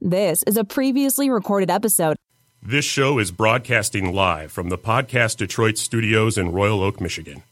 [0.00, 2.16] This is a previously recorded episode.
[2.62, 7.42] This show is broadcasting live from the Podcast Detroit studios in Royal Oak, Michigan.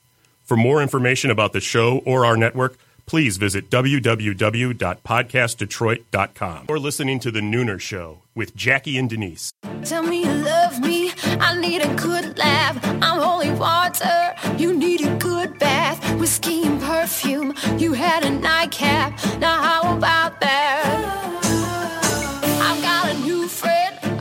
[0.44, 7.30] For more information about the show or our network, please visit www.podcastdetroit.com or listening to
[7.30, 9.52] The Nooner Show with Jackie and Denise.
[9.84, 11.12] Tell me you love me.
[11.24, 12.82] I need a good laugh.
[13.02, 14.34] I'm holy water.
[14.56, 16.18] You need a good bath.
[16.18, 17.52] Whiskey and perfume.
[17.76, 19.20] You had a nightcap.
[19.38, 21.47] Now, how about that?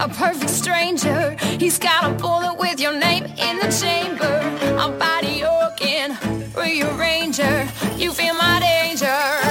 [0.08, 1.36] A perfect stranger.
[1.60, 4.40] He's got a bullet with your name in the chamber.
[4.78, 6.16] I'm body organ,
[6.54, 7.68] rearranger.
[7.98, 9.47] You feel my danger.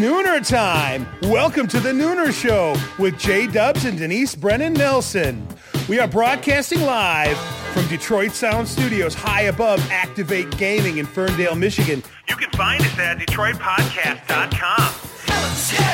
[0.00, 1.06] Nooner time.
[1.24, 5.46] Welcome to the Nooner Show with Jay Dubs and Denise Brennan Nelson.
[5.90, 7.36] We are broadcasting live
[7.74, 12.02] from Detroit Sound Studios, high above Activate Gaming in Ferndale, Michigan.
[12.30, 14.92] You can find us at DetroitPodcast.com.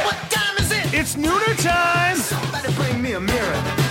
[0.06, 0.94] What time is it?
[0.94, 2.14] It's Nooner time.
[2.14, 3.85] Somebody bring me a mirror.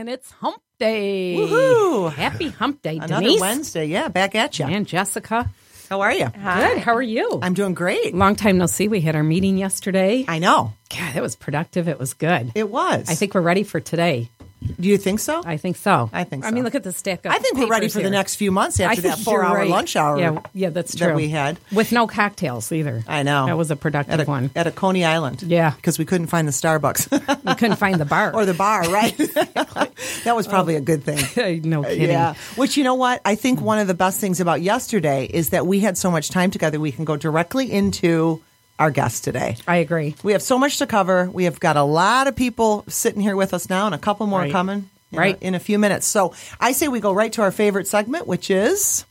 [0.00, 1.36] And it's hump day.
[1.36, 2.10] Woohoo!
[2.10, 3.38] Happy hump day, Another Denise.
[3.38, 3.84] Wednesday.
[3.84, 4.64] Yeah, back at you.
[4.64, 5.50] And Jessica.
[5.90, 6.24] How are you?
[6.24, 6.78] Good.
[6.78, 7.38] How are you?
[7.42, 8.14] I'm doing great.
[8.14, 8.88] Long time no see.
[8.88, 10.24] We had our meeting yesterday.
[10.26, 10.72] I know.
[10.88, 11.86] God, it was productive.
[11.86, 12.50] It was good.
[12.54, 13.10] It was.
[13.10, 14.30] I think we're ready for today.
[14.60, 15.42] Do you think so?
[15.44, 16.10] I think so.
[16.12, 16.48] I think so.
[16.48, 18.36] I mean, look at the stack of I think we're ready papers for the next
[18.36, 19.70] few months after think that four hour right.
[19.70, 20.18] lunch hour.
[20.18, 21.14] Yeah, yeah, that's that true.
[21.14, 21.58] we had.
[21.72, 23.02] with no cocktails either.
[23.08, 23.46] I know.
[23.46, 24.50] that was a productive at a, one.
[24.54, 25.42] At a Coney Island.
[25.42, 25.70] Yeah.
[25.70, 29.16] Because we couldn't find the Starbucks We couldn't find the bar or the bar, right?
[30.24, 31.62] that was probably a good thing.
[31.68, 32.10] no uh, kidding.
[32.10, 32.34] Yeah.
[32.56, 33.20] Which, you know what?
[33.24, 36.28] I think one of the best things about yesterday is that we had so much
[36.28, 38.42] time together, we can go directly into
[38.80, 39.56] our guest today.
[39.68, 40.16] I agree.
[40.24, 41.30] We have so much to cover.
[41.30, 44.26] We have got a lot of people sitting here with us now, and a couple
[44.26, 44.50] more Right.
[44.50, 45.38] coming in a- Right.
[45.40, 46.06] in a few minutes.
[46.06, 49.04] So I say we go right to our favorite segment, which is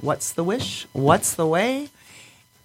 [0.00, 0.86] What's the Wish?
[0.94, 1.90] What's the Way?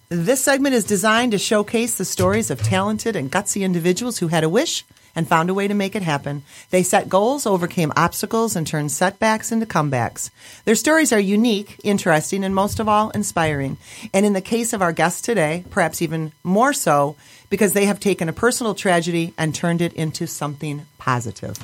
[0.08, 4.42] This segment is designed to showcase the stories of talented and gutsy individuals who had
[4.44, 4.84] a wish
[5.16, 6.44] and found a way to make it happen.
[6.70, 10.30] They set goals, overcame obstacles, and turned setbacks into comebacks.
[10.66, 13.78] Their stories are unique, interesting, and most of all, inspiring.
[14.14, 17.16] And in the case of our guest today, perhaps even more so
[17.48, 21.56] because they have taken a personal tragedy and turned it into something positive.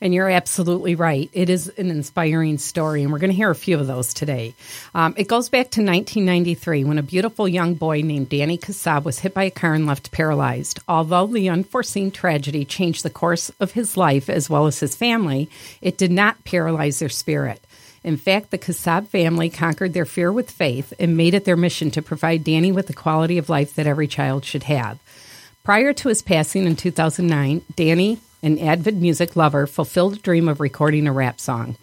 [0.00, 1.28] And you're absolutely right.
[1.32, 4.54] It is an inspiring story, and we're going to hear a few of those today.
[4.94, 9.18] Um, it goes back to 1993 when a beautiful young boy named Danny Kassab was
[9.18, 10.78] hit by a car and left paralyzed.
[10.86, 15.50] Although the unforeseen tragedy changed the course of his life as well as his family,
[15.80, 17.60] it did not paralyze their spirit.
[18.04, 21.90] In fact, the Kassab family conquered their fear with faith and made it their mission
[21.90, 25.00] to provide Danny with the quality of life that every child should have.
[25.64, 30.60] Prior to his passing in 2009, Danny, an avid music lover, fulfilled a dream of
[30.60, 31.76] recording a rap song.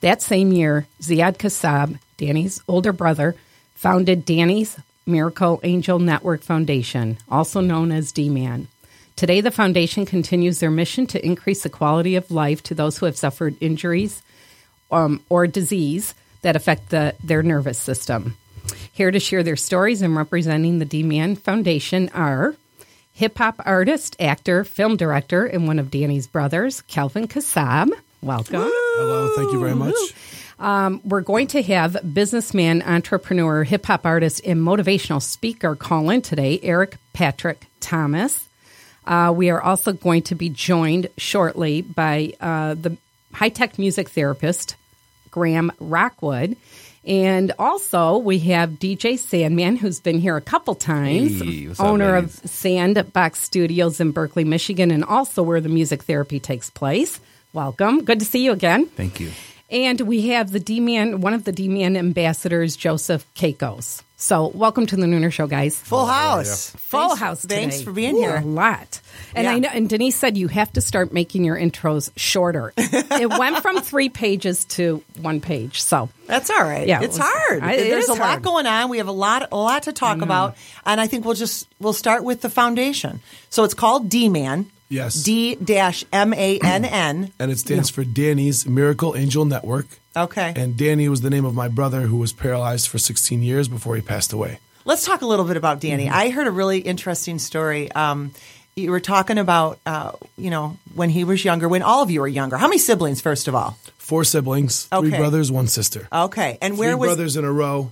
[0.00, 3.36] That same year, Ziad Kassab, Danny's older brother,
[3.74, 8.68] founded Danny's Miracle Angel Network Foundation, also known as D-Man.
[9.16, 13.06] Today, the foundation continues their mission to increase the quality of life to those who
[13.06, 14.22] have suffered injuries
[14.90, 18.36] um, or disease that affect the, their nervous system.
[18.92, 22.56] Here to share their stories and representing the D-Man Foundation are
[23.22, 27.88] hip hop artist, actor, film director, and one of Danny's brothers, Calvin Kassab.
[28.20, 28.64] Welcome.
[28.64, 29.94] Hello, thank you very much.
[30.58, 36.22] Um, we're going to have businessman, entrepreneur, hip hop artist, and motivational speaker call in
[36.22, 38.48] today, Eric Patrick Thomas.
[39.06, 42.96] Uh, we are also going to be joined shortly by uh, the
[43.32, 44.74] high tech music therapist,
[45.30, 46.56] Graham Rockwood.
[47.04, 51.86] And also, we have DJ Sandman, who's been here a couple times, Hey, what's up,
[51.86, 52.30] owner of?
[52.30, 57.18] Sandbox Studios in Berkley, Michigan, and also where the music therapy takes place.
[57.52, 58.04] Welcome.
[58.04, 58.86] Good to see you again.
[58.86, 59.30] Thank you.
[59.68, 64.02] And we have the D Man, one of the D Man ambassadors, Joseph Keikos.
[64.22, 65.76] So, welcome to the Nooner Show, guys.
[65.76, 66.70] Full oh, house.
[66.76, 67.44] Full Thanks- house.
[67.44, 68.36] Thanks for being Ooh, here.
[68.36, 69.00] A lot.
[69.34, 69.50] And Yeah.
[69.50, 69.68] I know.
[69.72, 72.72] And Denise said you have to start making your intros shorter.
[72.76, 75.82] it went from three pages to one page.
[75.82, 76.86] So That's all right.
[76.86, 77.64] Yeah, it it's was- hard.
[77.64, 78.42] I- it There's is a lot hard.
[78.44, 78.90] going on.
[78.90, 81.92] We have a lot, a lot to talk about, and I think we'll just we'll
[81.92, 83.18] start with the foundation.
[83.50, 84.70] So it's called D Man.
[84.92, 85.22] Yes.
[85.22, 87.32] D dash M A N N.
[87.38, 89.86] and it stands for Danny's Miracle Angel Network.
[90.14, 90.52] Okay.
[90.54, 93.96] And Danny was the name of my brother who was paralyzed for 16 years before
[93.96, 94.58] he passed away.
[94.84, 96.04] Let's talk a little bit about Danny.
[96.06, 96.14] Mm-hmm.
[96.14, 97.90] I heard a really interesting story.
[97.92, 98.34] Um,
[98.76, 102.20] you were talking about, uh, you know, when he was younger, when all of you
[102.20, 102.56] were younger.
[102.58, 103.78] How many siblings, first of all?
[103.96, 105.16] Four siblings, three Okay.
[105.16, 106.08] brothers, one sister.
[106.12, 106.58] Okay.
[106.60, 107.08] And where three was.
[107.08, 107.90] brothers in a row.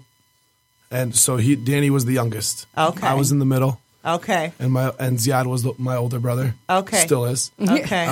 [0.90, 2.66] And so he Danny was the youngest.
[2.76, 3.06] Okay.
[3.06, 3.80] I was in the middle.
[4.04, 4.52] Okay.
[4.58, 6.54] And my and Ziad was the, my older brother.
[6.68, 6.98] Okay.
[6.98, 7.50] Still is.
[7.60, 8.06] Okay.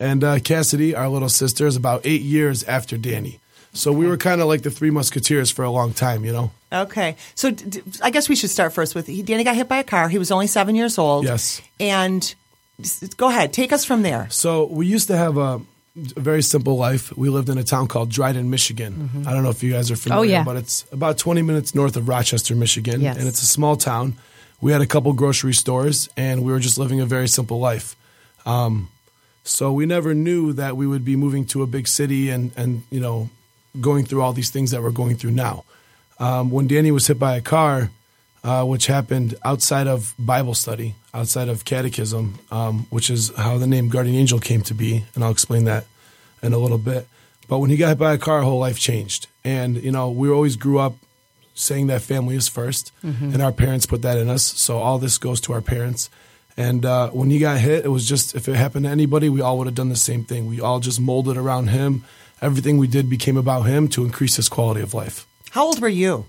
[0.00, 3.38] And uh, Cassidy, our little sister, is about eight years after Danny.
[3.72, 6.50] So we were kind of like the three musketeers for a long time, you know?
[6.72, 9.68] Okay, so d- d- I guess we should start first with he, Danny got hit
[9.68, 10.08] by a car.
[10.08, 11.24] He was only seven years old.
[11.24, 11.62] Yes.
[11.78, 12.34] and
[13.16, 14.28] go ahead, take us from there.
[14.30, 15.60] So we used to have a,
[16.16, 17.16] a very simple life.
[17.16, 19.24] We lived in a town called Dryden, Michigan.
[19.26, 20.44] I don't know if you guys are familiar, oh, yeah.
[20.44, 23.00] but it's about 20 minutes north of Rochester, Michigan.
[23.00, 23.16] Yes.
[23.16, 24.16] And it's a small town.
[24.62, 27.96] We had a couple grocery stores, and we were just living a very simple life.
[28.46, 28.90] Um,
[29.42, 32.84] so we never knew that we would be moving to a big city and, and
[32.88, 33.28] you know,
[33.80, 35.64] going through all these things that we're going through now.
[36.20, 37.90] Um, when Danny was hit by a car,
[38.44, 43.66] uh, which happened outside of Bible study, outside of catechism, um, which is how the
[43.66, 45.86] name Guardian Angel came to be, and I'll explain that
[46.40, 47.08] in a little bit.
[47.48, 50.30] But when he got hit by a car, whole life changed, and you know we
[50.30, 50.94] always grew up
[51.54, 54.42] saying that family is 1st and our parents put that in us.
[54.42, 56.08] So all this goes to our parents.
[56.56, 59.40] And uh, when he got hit, it was just if it happened to anybody, we
[59.40, 60.46] all would have done the same thing.
[60.48, 62.04] We all just molded around him.
[62.42, 65.26] Everything we did became about him to increase his quality of life.
[65.50, 66.26] How old were you?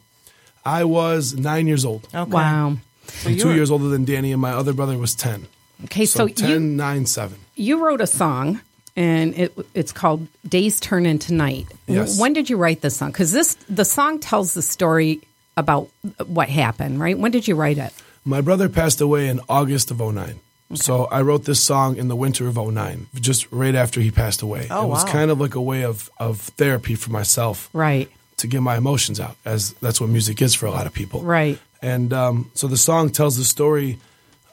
[0.66, 2.08] I was nine years old.
[2.14, 2.32] Okay.
[2.32, 2.78] Wow.
[3.08, 5.48] So I'm two were- years older than Danny, and my other brother was 10.
[5.86, 7.38] Okay, so, So, 10, you 9, 7.
[7.56, 8.62] you wrote a song,
[8.96, 12.20] and it it's called "Days Turn into Night." Yes.
[12.20, 13.12] When did you write this song?
[13.12, 15.22] Because this the song tells the story
[15.58, 15.90] about
[16.26, 17.00] what happened.
[17.00, 17.18] Right?
[17.18, 17.94] When did you write it?
[18.26, 20.40] My brother passed away in August of 09.
[20.76, 24.42] So I wrote this song in the winter of 09, just right after he passed
[24.42, 24.68] away.
[24.72, 25.12] Oh, it was wow.
[25.12, 28.10] kind of like a way of, of therapy for myself Right.
[28.38, 31.22] to get my emotions out, as that's what music is for a lot of people.
[31.22, 31.60] Right.
[31.82, 34.00] And um, so the song tells the story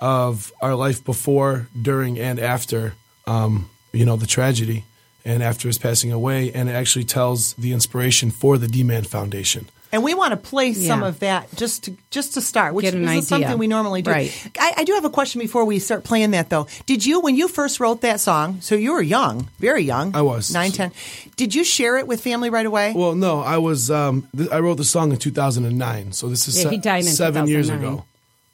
[0.01, 2.95] of our life before, during, and after,
[3.27, 4.85] um, you know, the tragedy
[5.25, 6.53] and after his passing away.
[6.53, 9.69] And it actually tells the inspiration for the D-Man Foundation.
[9.93, 12.95] And we want to play some of that just to just to start, which Get
[12.95, 14.13] an is something we normally do.
[14.13, 14.51] Right.
[14.57, 16.69] I, I do have a question before we start playing that, though.
[16.87, 20.23] Did you, when you first wrote that song, so you were young, very young, I
[20.23, 20.53] was.
[20.55, 20.93] nine, ten.
[21.35, 22.93] Did you share it with family right away?
[22.95, 23.91] Well, no, I was.
[23.91, 27.05] Um, th- I wrote the song in 2009, so this is Yeah, se- he died
[27.05, 28.05] in seven years ago.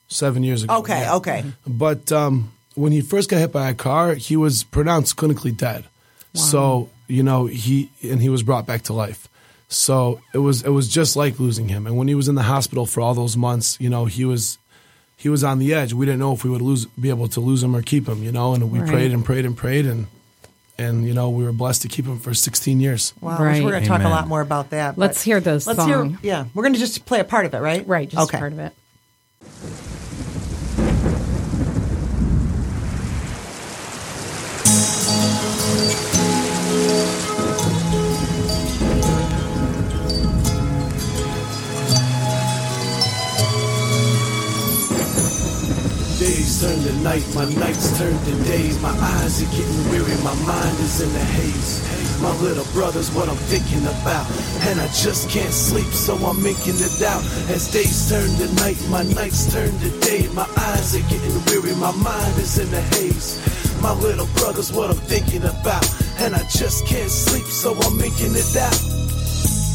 [0.09, 0.79] Seven years ago.
[0.79, 1.17] okay, yeah.
[1.17, 1.45] okay.
[1.67, 5.85] But um, when he first got hit by a car, he was pronounced clinically dead.
[6.35, 9.29] So you know he and he was brought back to life.
[9.69, 11.87] So it was it was just like losing him.
[11.87, 14.59] And when he was in the hospital for all those months, you know he was
[15.17, 15.93] he was on the edge.
[15.95, 18.23] We didn't know if we would lose be able to lose him or keep him.
[18.23, 18.89] You know, and we Right.
[18.89, 20.07] prayed and prayed and prayed and.
[20.79, 23.15] And you know we were blessed to keep him for 16 years.
[23.23, 23.65] Wow, Right.
[23.65, 24.99] we're going to talk a lot more about that.
[24.99, 25.89] Let's hear the let's song.
[25.89, 27.89] Hear, yeah, we're going to just play a part of it, right?
[27.89, 28.11] Right.
[28.11, 28.39] Just okay.
[28.39, 28.75] part of it.
[47.07, 48.83] Night, my nights turn to days.
[48.83, 51.79] My eyes are getting weary, my mind is in a haze.
[52.21, 54.27] My little brother's what I'm thinking about.
[54.67, 57.23] And I just can't sleep, so I'm making it out.
[57.55, 60.27] As days turn to night, my nights turn to day.
[60.35, 63.39] My eyes are getting weary, my mind is in a haze.
[63.81, 65.87] My little brother's what I'm thinking about.
[66.19, 69.16] And I just can't sleep, so I'm making it out.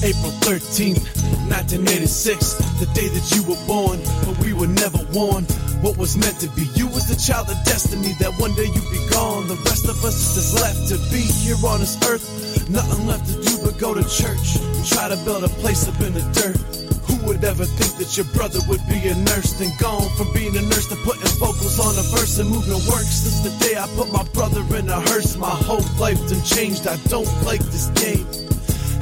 [0.02, 1.06] April 13th,
[1.46, 5.46] 1986, the day that you were born, but we were never warned
[5.86, 6.66] what was meant to be.
[6.74, 9.46] You was the child of destiny that one day you'd be gone.
[9.46, 12.26] The rest of us is just left to be here on this earth.
[12.66, 15.94] Nothing left to do but go to church and try to build a place up
[16.02, 16.58] in the dirt.
[17.06, 19.54] Who would ever think that your brother would be a nurse?
[19.62, 23.06] Then gone from being a nurse to putting vocals on a verse and moving work.
[23.06, 26.90] Since the day I put my brother in a hearse, my whole life done changed.
[26.90, 28.26] I don't like this game.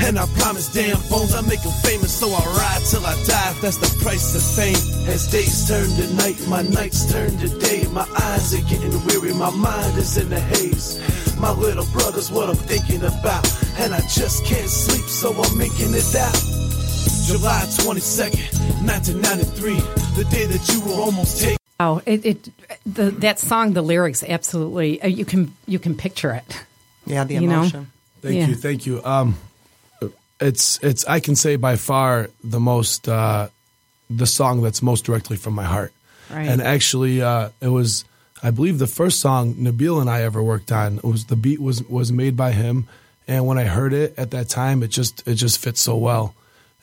[0.02, 3.54] And I promise damn phones I make 'em famous so I ride till I die
[3.62, 4.76] that's the price of fame.
[5.08, 7.86] As days turn to night, my nights turn to day.
[7.92, 11.00] My eyes are getting weary, my mind is in the haze.
[11.40, 13.46] My little brother's what I'm thinking about.
[13.78, 16.36] And I just can't sleep so I'm making it out.
[17.28, 18.42] July 22nd,
[18.86, 19.76] 1993,
[20.16, 21.58] the day that you were almost taken.
[21.80, 22.50] Oh, it, it
[22.86, 25.02] the, that song, the lyrics, absolutely.
[25.02, 26.58] uh, You can you can picture it.
[27.06, 27.62] Yeah, the You know?
[27.62, 27.92] emotion.
[28.22, 28.48] Thank Yeah.
[28.48, 29.02] you, thank you.
[29.06, 29.36] Um,
[30.40, 33.50] it's it's I can say by far the most uh,
[34.10, 35.94] the song that's most directly from my heart.
[36.30, 36.48] Right.
[36.48, 38.06] And actually, uh, it was
[38.42, 41.60] I believe the first song Nabil and I ever worked on it was the beat
[41.60, 42.88] was was made by him,
[43.28, 46.34] and when I heard it at that time, it just it just fit so well,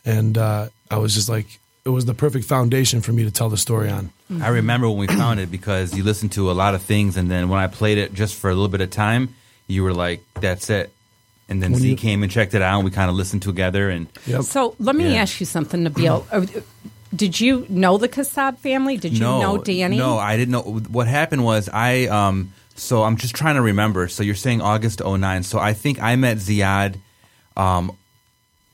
[0.05, 3.49] and uh, I was just like it was the perfect foundation for me to tell
[3.49, 4.11] the story on.
[4.43, 7.31] I remember when we found it because you listened to a lot of things, and
[7.31, 9.35] then when I played it just for a little bit of time,
[9.69, 10.93] you were like, "That's it."
[11.49, 13.43] And then When Z you- came and checked it out, and we kind of listened
[13.43, 13.89] together.
[13.89, 14.43] And Yep.
[14.43, 15.23] So let me Yeah.
[15.23, 16.25] ask you something, Nabil.
[16.33, 16.47] Uh,
[17.15, 18.97] Did you know the Kassab family?
[18.97, 19.97] Did you no, know Danny?
[19.97, 20.63] No, I didn't know.
[20.63, 22.07] What happened was I.
[22.09, 24.09] Um, so I'm just trying to remember.
[24.09, 25.45] So you're saying August 09.
[25.45, 26.97] So I think I met Ziad,
[27.57, 27.93] um,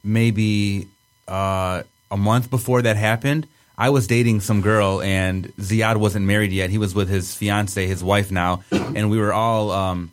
[0.03, 0.89] maybe
[1.29, 3.47] uh, a month before that happened.
[3.79, 6.71] I was dating some girl, and Ziad wasn't married yet.
[6.71, 10.13] He was with his fiance, his wife now, and we were all um,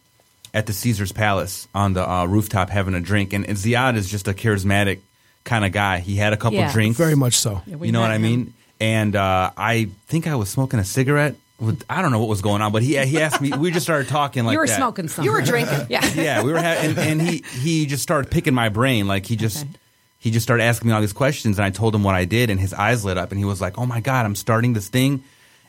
[0.54, 3.34] at the Caesar's Palace on the uh, rooftop having a drink.
[3.34, 5.00] And, and Ziad is just a charismatic
[5.44, 6.00] kind of guy.
[6.00, 6.72] He had a couple Yeah.
[6.72, 7.62] drinks, Very much so.
[7.66, 8.22] Yeah, we you know what met I him.
[8.24, 8.54] mean?
[8.80, 11.36] And uh, I think I was smoking a cigarette.
[11.60, 13.52] With, I don't know what was going on, but he he asked me.
[13.52, 14.78] We just started talking like you were that.
[14.78, 15.26] smoking something.
[15.26, 15.86] You were drinking.
[15.90, 16.06] Yeah.
[16.14, 19.08] Yeah, we were, ha- and, and he he just started picking my brain.
[19.08, 19.74] Like he just Okay.
[20.20, 22.50] he just started asking me all these questions, and I told him what I did,
[22.50, 24.88] and his eyes lit up, and he was like, "Oh my god, I'm starting this
[24.88, 25.22] thing."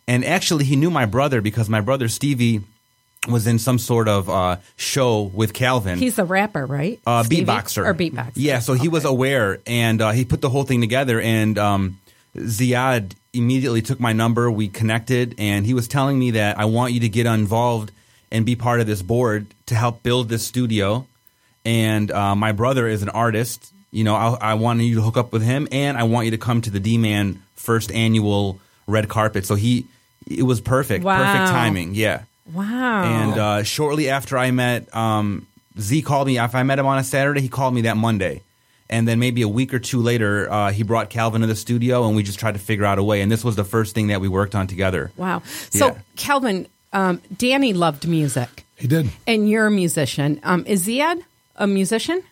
[0.06, 2.60] And actually, he knew my brother because my brother Stevie
[3.28, 5.98] was in some sort of uh, show with Calvin.
[5.98, 6.98] He's a rapper, right?
[7.06, 7.44] uh, Stevie?
[7.44, 8.32] beatboxer Or beatboxer.
[8.34, 11.20] Yeah, so he was aware, and uh, he put the whole thing together.
[11.20, 11.98] And um,
[12.36, 14.50] Ziad immediately took my number.
[14.50, 17.92] We connected, and he was telling me that I want you to get involved
[18.32, 21.06] and be part of this board to help build this studio.
[21.64, 23.72] And uh, my brother is an artist.
[23.90, 26.30] You know, I, I want you to hook up with him, and I want you
[26.30, 29.44] to come to the D Man first annual red carpet.
[29.44, 29.86] So he,
[30.26, 31.18] it was perfect, Wow.
[31.18, 31.94] perfect timing.
[31.94, 32.22] Yeah.
[32.52, 33.04] Wow.
[33.04, 35.46] And uh, shortly after I met um,
[35.78, 36.38] Z, called me.
[36.38, 38.42] If I met him on a Saturday, he called me that Monday.
[38.88, 42.06] And then maybe a week or two later, uh, he brought Calvin to the studio,
[42.08, 43.20] and we just tried to figure out a way.
[43.20, 45.12] And this was the first thing that we worked on together.
[45.16, 45.42] wow.
[45.70, 45.98] So, Yeah.
[46.16, 49.08] Calvin, um, Danny loved music, He did.
[49.28, 50.40] and you're a musician.
[50.42, 51.22] Um, is Ziad
[51.54, 52.22] a musician?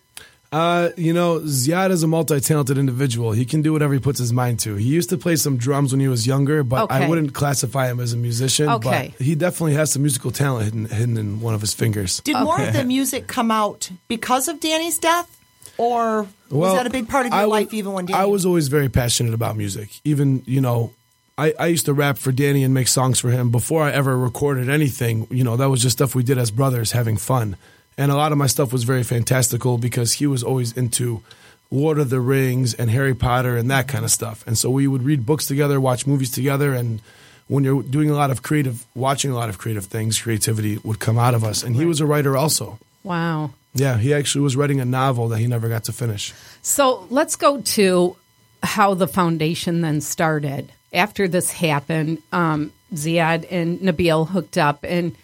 [0.51, 3.33] Uh, you know, Ziad is a multi-talented individual.
[3.33, 4.77] He can do whatever he puts his mind to.
[4.77, 8.01] He used to play some drums when he was younger, but I wouldn't classify him
[8.01, 8.69] as a musician.
[8.69, 9.13] Okay.
[9.17, 12.21] But he definitely has some musical talent hidden, hidden in one of his fingers.
[12.21, 15.35] Did more of the music come out because of Danny's death,
[15.77, 18.19] or was that a big part of your I life even when Danny?
[18.19, 20.01] I was always very passionate about music.
[20.05, 20.95] Even, you know,
[21.37, 24.17] I, I used to rap for Danny and make songs for him before I ever
[24.19, 25.27] recorded anything.
[25.31, 27.57] You know, that was just stuff we did as brothers having fun.
[27.99, 31.23] And a lot of my stuff was very fantastical because he was always into
[31.71, 34.47] Lord of the Rings and Harry Potter and that kind of stuff.
[34.47, 37.01] And so we would read books together, watch movies together, and
[37.49, 41.01] when you're doing a lot of creative, watching a lot of creative things, creativity would
[41.01, 41.63] come out of us.
[41.63, 42.79] And he was a writer also.
[43.03, 43.51] Wow.
[43.75, 46.33] Yeah, he actually was writing a novel that he never got to finish.
[46.63, 48.17] So let's go to
[48.63, 50.73] how the foundation then started.
[50.93, 55.15] After this happened, um, Ziad and Nabil hooked up, and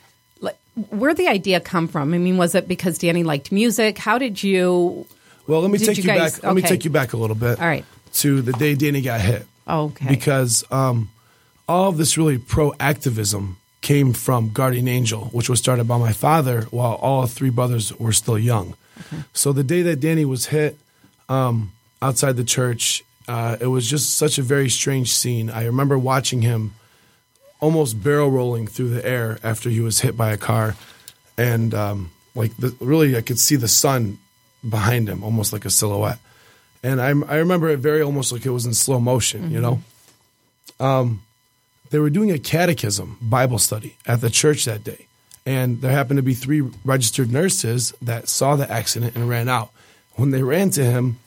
[0.91, 2.15] where the idea come from?
[2.15, 3.99] I mean, was it because Danny liked music?
[3.99, 5.07] How did you?
[5.47, 6.45] Well, let me take you you, guys- back.
[6.45, 7.61] Let me take you back a little bit.
[7.61, 7.85] All right.
[8.15, 10.07] To the day Danny got hit, Oh, okay.
[10.09, 11.11] because um,
[11.69, 16.13] all of this really pro activism came from Guardian Angel, which was started by my
[16.13, 18.77] father while all three brothers were still young.
[19.33, 20.79] So the day that Danny was hit
[21.29, 25.51] um, outside the church, uh, it was just such a very strange scene.
[25.51, 26.75] I remember watching him
[27.65, 30.77] almost barrel rolling through the air after he was hit by a car,
[31.39, 34.19] and um, like the, really, I could see the sun
[34.69, 36.19] behind him, almost like a silhouette.
[36.83, 39.83] And I, I remember it very almost like it was in slow motion, you know.
[40.79, 41.23] Um,
[41.89, 45.07] they were doing a catechism Bible study at the church that day,
[45.47, 49.71] and there happened to be three registered nurses that saw the accident and ran out.
[50.17, 51.19] When they ran to him,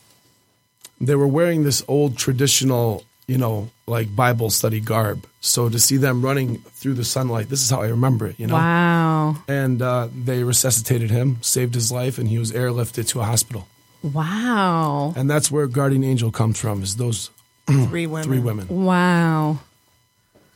[1.00, 5.26] they were wearing this old traditional, you know, like Bible study garb.
[5.40, 8.46] So to see them running through the sunlight, this is how I remember it, you
[8.46, 8.54] know.
[8.54, 9.36] wow.
[9.48, 13.66] And uh, they resuscitated him, saved his life, and he was airlifted to a hospital.
[14.02, 15.12] Wow.
[15.16, 17.30] And that's where Guardian Angel comes from, is those
[17.66, 18.22] three women.
[18.24, 18.68] three women.
[18.68, 19.58] Wow.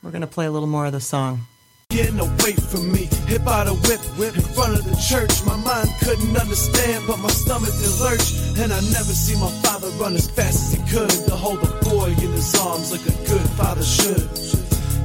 [0.03, 1.47] We're gonna play a little more of the song.
[1.93, 5.45] Getting away from me, hit by the whip, whip in front of the church.
[5.45, 8.33] My mind couldn't understand, but my stomach did lurch.
[8.57, 11.69] And I never see my father run as fast as he could to hold a
[11.85, 14.25] boy in his arms like a good father should.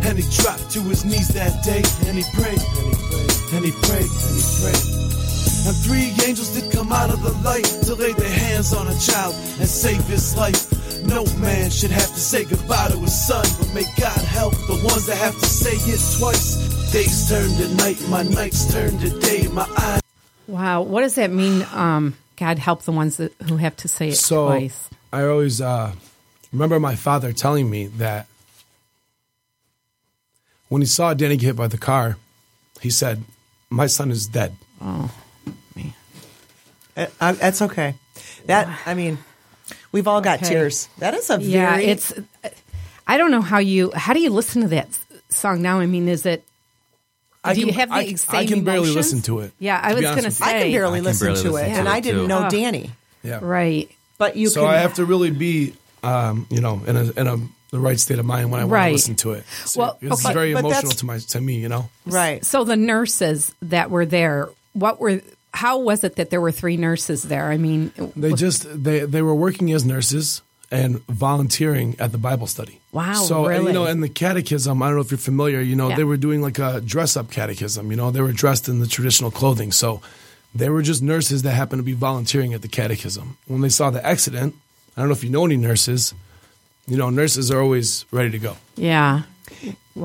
[0.08, 3.64] And he dropped to his knees that day, and he prayed, and he prayed, and
[3.68, 4.88] he prayed, and he prayed.
[5.68, 8.96] And three angels did come out of the light to lay their hands on a
[8.96, 10.77] child and save his life.
[11.06, 14.80] No man should have to say goodbye to his son, but may God help the
[14.84, 16.92] ones that have to say it twice.
[16.92, 20.02] Days turn to night, my nights turn to day, my eyes.
[20.48, 20.82] Wow.
[20.82, 21.66] What does that mean?
[21.74, 24.90] Um, God help the ones that, who have to say it So twice.
[25.12, 25.94] I always uh,
[26.54, 28.28] remember my father telling me that
[30.70, 32.18] when he saw Danny get hit by the car,
[32.82, 33.24] he said,
[33.70, 35.12] "My son is dead." Oh,
[36.96, 37.96] Uh, uh, that's okay.
[38.48, 39.18] That I mean,
[39.92, 40.50] we've all got Okay.
[40.50, 40.90] tears.
[41.00, 42.14] That is a yeah, very it's.
[43.08, 43.92] I don't know how you.
[43.96, 44.88] How do you listen to that
[45.30, 45.80] song now?
[45.80, 46.44] I mean, is it?
[47.44, 48.96] I do you can- have the I same I can barely emotions?
[48.96, 50.46] listen to it, Yeah, I to was be going to say.
[50.46, 52.22] I can barely I can listen barely to listen it, to and it, I didn't
[52.24, 52.28] too.
[52.28, 52.50] know Oh.
[52.50, 52.92] Danny.
[53.24, 53.40] Yeah.
[53.42, 53.90] Right.
[54.18, 54.74] But you so can.
[54.74, 57.38] I have to really be, um, you know, in a in a
[57.72, 58.88] the right state of mind when I want Right.
[58.88, 59.46] to listen to it.
[59.66, 60.34] So Well, it's okay.
[60.34, 61.56] very But emotional to my to me.
[61.60, 62.44] You know, right.
[62.44, 65.22] So the nurses that were there, what were?
[65.64, 67.48] How was it that there were three nurses there?
[67.56, 72.48] I mean, they just they they were working as nurses and volunteering at the Bible
[72.48, 72.76] study.
[72.92, 75.62] Wow, So and, you know, in the catechism, I don't know if you're familiar.
[75.62, 75.96] You know, Yeah.
[76.00, 77.90] they were doing like a dress up catechism.
[77.92, 79.72] You know, they were dressed in the traditional clothing.
[79.72, 80.02] So
[80.54, 83.38] they were just nurses that happened to be volunteering at the catechism.
[83.48, 84.56] When they saw the accident,
[84.96, 86.14] I don't know if you know any nurses.
[86.86, 88.54] You know, nurses are always ready to go.
[88.76, 89.24] yeah.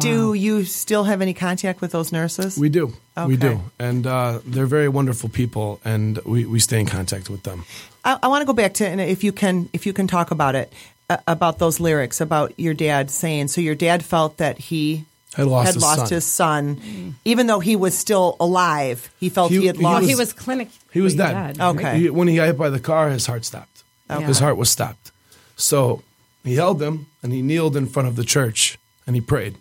[0.00, 2.56] Do you still have any contact with those nurses?
[2.58, 2.92] We do.
[3.26, 3.61] We do.
[3.78, 7.64] And uh, they're very wonderful people, and we, we stay in contact with them.
[8.04, 10.30] I, I want to go back to and if you can if you can talk
[10.32, 10.72] about it
[11.08, 15.46] uh, about those lyrics about your dad saying so your dad felt that he Had
[15.46, 16.08] lost had his lost son.
[16.08, 20.00] his son even though he was still alive he felt he, He- had he lost
[20.00, 20.68] Well, he was- was clinic.
[20.90, 21.61] He was dead.
[21.61, 22.00] Okay.
[22.00, 23.84] He- when he got hit by the car, his heart stopped.
[24.11, 24.25] Okay.
[24.25, 25.12] His heart was stopped.
[25.56, 26.02] So
[26.42, 29.54] he held him and he kneeled in front of the church and he prayed.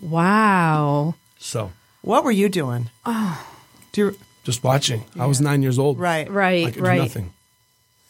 [0.00, 1.14] Wow.
[1.38, 3.46] So what were you doing Oh.
[3.92, 5.04] do you, just watching.
[5.18, 5.98] I was nine years old.
[5.98, 6.74] right I Right.
[6.74, 6.98] do Right.
[6.98, 7.32] nothing.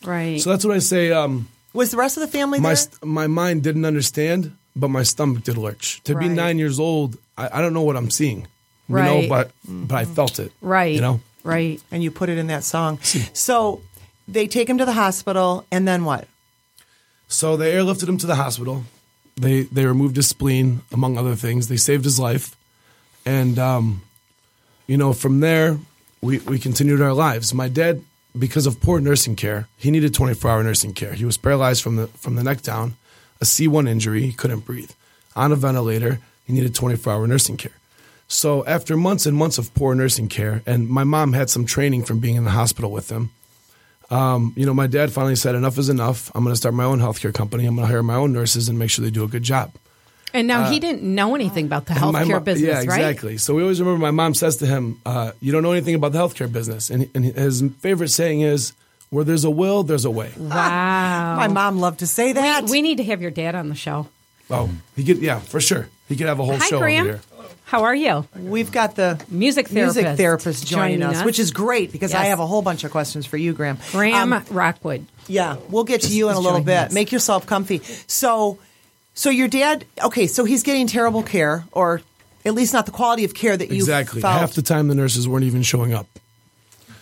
[0.04, 0.40] Right.
[0.40, 1.11] So that's what I say.
[1.12, 5.02] Um, was the rest of the family my there my mind didn't understand, but my
[5.02, 6.00] stomach did lurch.
[6.04, 8.47] To be nine years old, I, I don't know what I'm seeing.
[8.88, 9.23] You Right.
[9.23, 10.52] know, but but I felt it.
[10.61, 10.95] right.
[10.95, 11.21] You know.
[11.45, 11.80] Right.
[11.90, 12.99] and you put it in that song
[13.33, 13.80] so
[14.26, 16.26] they take him to the hospital and then what
[17.28, 18.85] So they airlifted him to the hospital.
[19.40, 21.68] They they removed his spleen, among other things.
[21.68, 22.57] They saved his life,
[23.25, 24.02] and um,
[24.87, 25.78] you know from there
[26.21, 27.54] we we continued our lives.
[27.54, 28.02] My dad,
[28.38, 31.12] because of poor nursing care, he needed twenty four hour nursing care.
[31.12, 32.96] He was paralyzed from the from the neck down,
[33.40, 34.22] a C one injury.
[34.22, 34.90] He couldn't breathe,
[35.37, 36.18] on a ventilator.
[36.44, 37.72] He needed twenty four hour nursing care.
[38.27, 42.05] So after months and months of poor nursing care, and my mom had some training
[42.05, 43.31] from being in the hospital with him
[44.11, 46.31] um, you know, my dad finally said, enough is enough.
[46.35, 47.66] I'm going to start my own healthcare company.
[47.66, 49.73] I'm going to hire my own nurses and make sure they do a good job.
[50.35, 52.85] And now he didn't know anything about the healthcare mo- business, Yeah, right?
[53.01, 53.38] exactly.
[53.38, 56.12] So we always remember my mom says to him, uh, you don't know anything about
[56.12, 56.90] the healthcare business.
[56.90, 58.73] And, and his favorite saying is,
[59.11, 60.31] where there's a will, there's a way.
[60.37, 61.37] Wow.
[61.37, 64.07] my mom loved to say that We need to have your dad on the show.
[64.51, 65.88] Oh, he could, yeah, for sure.
[66.09, 67.07] He could have a whole Hi, show Graham.
[67.07, 67.21] over here.
[67.68, 68.26] How are you?
[68.35, 69.96] We've got the Music therapist.
[69.98, 71.24] music therapist joining, joining us, us.
[71.26, 73.76] which is great because I have a whole bunch of questions for you, Graham.
[73.92, 75.04] Graham Um, Rockwood.
[75.26, 76.78] yeah, we'll get to you in a little bit.
[76.87, 76.92] us.
[76.94, 77.83] Make yourself comfy.
[78.07, 78.59] So,
[79.12, 82.00] so your dad, okay, so he's getting terrible care, or
[82.46, 84.22] at least not the quality of care that you Exactly.
[84.22, 84.38] felt.
[84.40, 86.07] Half the time the nurses weren't even showing up.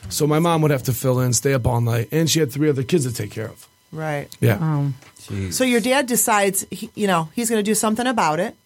[0.09, 2.51] So my mom would have to fill in, stay up all night, and she had
[2.51, 3.69] three other kids to take care of.
[3.93, 4.29] right.
[4.41, 4.59] Yeah.
[4.61, 4.93] Oh.
[5.51, 8.57] So your dad decides, he, you know, he's going to do something about it,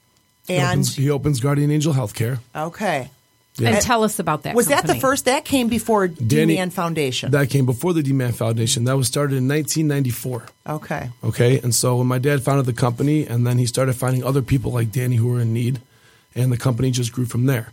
[0.46, 2.38] He and opens, he opens Guardian Angel Healthcare.
[2.54, 3.10] okay,
[3.58, 4.54] And tell us about that.
[4.54, 5.26] was that the first?
[5.26, 7.30] That came before Danny- D-Man Foundation.
[7.30, 8.84] That came before the D-Man Foundation.
[8.84, 10.46] That was started in 1994.
[10.66, 14.24] okay, Okay, and so when my dad founded the company, and then he started finding
[14.24, 15.80] other people like Danny who were in need,
[16.34, 17.72] and the company just grew from there.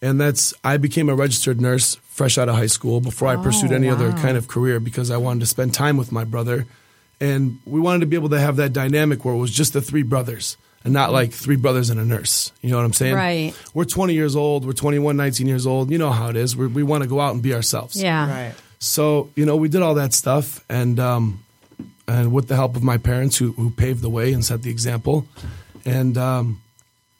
[0.00, 3.42] And that's I became a registered nurse fresh out of high school before I oh,
[3.42, 6.66] pursued any other kind of career because I wanted to spend time with my brother,
[7.20, 9.80] and we wanted to be able to have that dynamic where it was just the
[9.80, 12.52] three brothers and not like three brothers and a nurse.
[12.62, 13.14] You know what I'm saying?
[13.14, 13.54] Right.
[13.74, 14.64] We're 20 years old.
[14.64, 15.90] We're 21, 19 years old.
[15.90, 16.56] You know how it is.
[16.56, 18.00] We're, we want to go out and be ourselves.
[18.00, 18.28] Yeah.
[18.30, 18.54] right.
[18.78, 21.44] So you know, we did all that stuff, and um,
[22.06, 24.70] and with the help of my parents, who who paved the way and set the
[24.70, 25.26] example,
[25.84, 26.62] and um,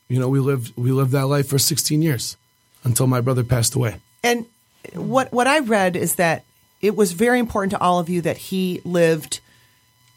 [0.09, 2.37] you know, we lived we lived that life for 16 years
[2.85, 3.97] until my brother passed away.
[4.23, 4.47] And
[4.95, 6.45] what what I read is that
[6.81, 9.41] it was very important to all of you that he lived,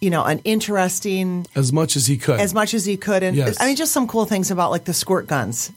[0.01, 2.39] you know, an interesting As much as he could.
[2.39, 3.23] as much as he could.
[3.23, 3.57] And Yes.
[3.59, 5.71] I mean, just some cool things about like the squirt guns.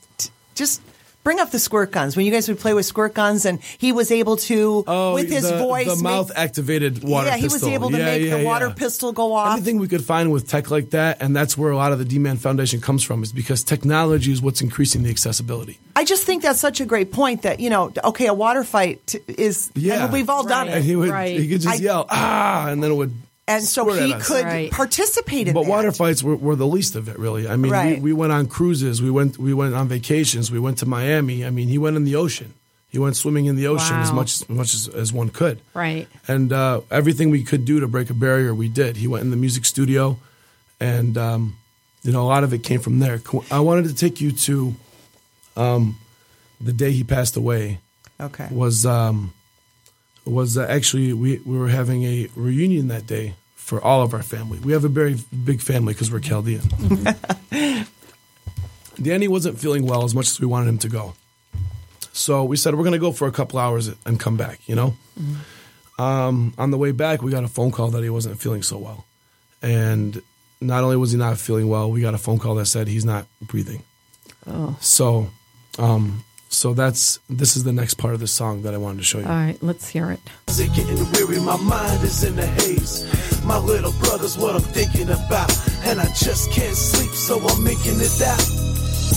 [0.54, 0.80] Just
[1.24, 3.92] bring up the squirt guns when you guys would play with squirt guns, and he
[3.92, 4.84] was able to
[5.14, 7.96] with his Oh, the, voice the make- mouth activated water yeah, he was able to
[7.98, 8.74] Yeah, make yeah, the water yeah.
[8.74, 9.56] pistol go off.
[9.56, 12.04] Anything we could find with tech like that, and that's where a lot of the
[12.04, 15.78] D-Man Foundation comes from, is because technology is what's increasing the accessibility.
[15.96, 19.14] I just think that's such a great point that you know, okay, a water fight
[19.28, 19.70] is.
[19.74, 20.04] Yeah.
[20.04, 20.72] and we've all done it.
[20.74, 21.38] And it, he would Right.
[21.40, 23.12] he could just I- yell ah, and then it would.
[23.46, 24.70] And so squirt he could Right.
[24.70, 25.70] participate in But that.
[25.70, 27.46] water fights were, were the least of it, really.
[27.48, 27.96] I mean, Right.
[28.02, 31.44] we, we went on cruises, we went we went on vacations, we went to Miami.
[31.44, 32.54] I mean, he went in the ocean.
[32.88, 35.60] He went swimming in the ocean as much as much as, as one could.
[35.74, 36.06] Right.
[36.28, 38.96] And uh, everything we could do to break a barrier, we did.
[38.96, 40.16] He went in the music studio,
[40.78, 41.56] and um,
[42.04, 43.20] you know, a lot of it came from there.
[43.50, 44.76] I wanted to take you to
[45.56, 45.98] um,
[46.60, 47.80] the day he passed away
[48.20, 48.46] Okay.
[48.50, 49.32] was um,
[50.24, 54.22] was uh, actually we, we were having a reunion that day for all of our
[54.22, 54.58] family.
[54.58, 56.62] We have a very big family because we're Chaldean.
[59.02, 61.14] Danny wasn't feeling well as much as we wanted him to go,
[62.12, 64.60] so we said we're going to go for a couple hours and come back.
[64.66, 64.96] You know,
[65.98, 68.78] um, on the way back we got a phone call that he wasn't feeling so
[68.78, 69.04] well,
[69.62, 70.22] and
[70.60, 73.04] not only was he not feeling well, we got a phone call that said he's
[73.04, 73.82] not breathing.
[74.46, 74.76] Oh.
[74.80, 75.30] So,
[75.78, 79.04] um, so that's this is the next part of the song that I wanted to
[79.04, 79.26] show you.
[79.26, 80.20] All right, let's hear it.
[80.48, 81.40] Is it getting weary?
[81.40, 83.04] My mind is in the haze.
[83.44, 85.52] My little brother's what I'm thinking about.
[85.84, 88.46] And I just can't sleep, so I'm making it out.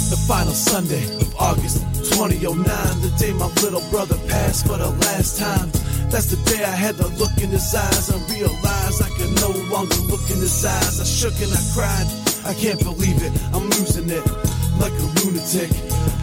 [0.09, 1.79] The final Sunday of August
[2.11, 2.63] 2009,
[3.01, 5.71] the day my little brother passed for the last time.
[6.09, 9.51] That's the day I had the look in his eyes and realized I could no
[9.71, 10.99] longer look in his eyes.
[10.99, 12.26] I shook and I cried.
[12.47, 13.33] I can't believe it.
[13.53, 14.25] I'm losing it
[14.79, 15.69] like a lunatic.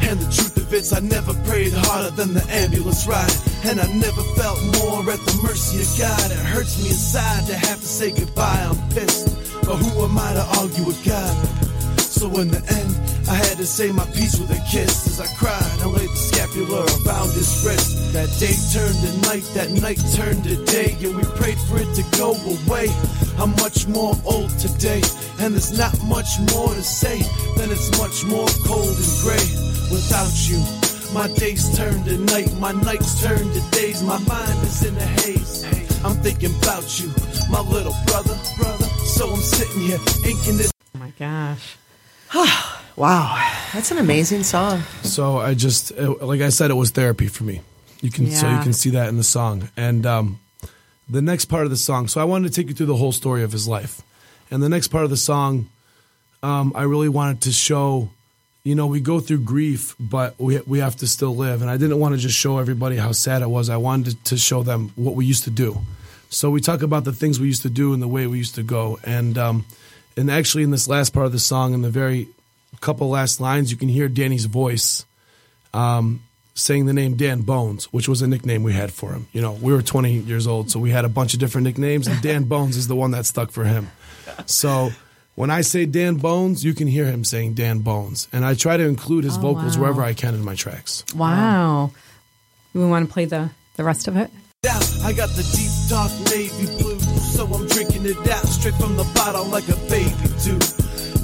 [0.09, 3.31] And the truth of it's, I never prayed harder than the ambulance ride.
[3.65, 6.31] And I never felt more at the mercy of God.
[6.31, 8.67] It hurts me inside to have to say goodbye.
[8.71, 9.37] I'm pissed.
[9.67, 11.74] But who am I to argue with God?
[12.15, 12.95] So in the end,
[13.29, 15.83] I had to say my piece with a kiss as I cried.
[15.83, 18.15] I laid the scapular around his wrist.
[18.15, 21.91] That day turned to night, that night turned to day, and we prayed for it
[21.99, 22.87] to go away.
[23.43, 25.03] I'm much more old today,
[25.43, 27.19] and there's not much more to say
[27.59, 29.47] than it's much more cold and gray
[29.91, 30.63] without you.
[31.11, 35.09] My days turn to night, my nights turn to days, my mind is in a
[35.19, 35.67] haze.
[36.07, 37.11] I'm thinking about you,
[37.51, 38.87] my little brother, brother.
[39.03, 40.71] So I'm sitting here inking this.
[40.95, 41.77] Oh my gosh.
[42.97, 43.35] Wow,
[43.73, 44.81] that's an amazing song.
[45.03, 47.61] So I just, like I said, it was therapy for me.
[48.03, 48.63] You can so you Yeah.
[48.63, 50.39] can see that in the song, and um,
[51.11, 52.07] the next part of the song.
[52.07, 54.01] So I wanted to take you through the whole story of his life,
[54.49, 55.69] and the next part of the song,
[56.45, 58.11] um, I really wanted to show.
[58.63, 61.77] You know, we go through grief, but we we have to still live, and I
[61.77, 63.71] didn't want to just show everybody how sad it was.
[63.71, 65.81] I wanted to show them what we used to do.
[66.31, 68.55] So we talk about the things we used to do and the way we used
[68.55, 69.65] to go, and um,
[70.17, 72.29] and actually in this last part of the song, in the very
[72.81, 75.05] couple last lines, you can hear Danny's voice
[75.73, 76.23] um,
[76.55, 79.27] saying the name Dan Bones, which was a nickname we had for him.
[79.33, 82.07] You know, we were 20 years old, so we had a bunch of different nicknames,
[82.07, 83.91] and Dan Bones is the one that stuck for him.
[84.47, 84.91] So
[85.35, 88.77] when I say Dan Bones, you can hear him saying Dan Bones, and I try
[88.77, 89.83] to include his Oh, vocals wow.
[89.83, 91.05] wherever I can in my tracks.
[91.15, 91.91] Wow.
[92.73, 94.31] We want to play the, the rest of it?
[94.63, 94.81] down.
[95.03, 96.94] I got the deep dark navy blue, so I'm drinking
[98.21, 100.59] it out straight from the bottle like a baby do.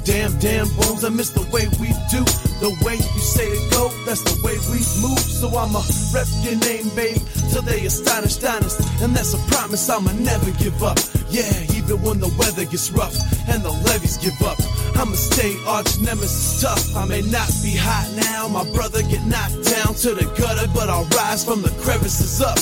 [0.05, 2.25] Damn, damn bones, I miss the way we do.
[2.59, 5.21] The way you say to go, that's the way we move.
[5.21, 7.21] So I'ma rep your name, babe,
[7.53, 8.81] till they astonished, honest.
[9.03, 10.99] And that's a promise I'ma never give up.
[11.29, 13.15] Yeah, even when the weather gets rough
[13.49, 14.59] and the levees give up.
[14.97, 16.97] I'ma stay arch nemesis tough.
[16.97, 20.89] I may not be hot now, my brother get knocked down to the gutter, but
[20.89, 22.59] I'll rise from the crevices up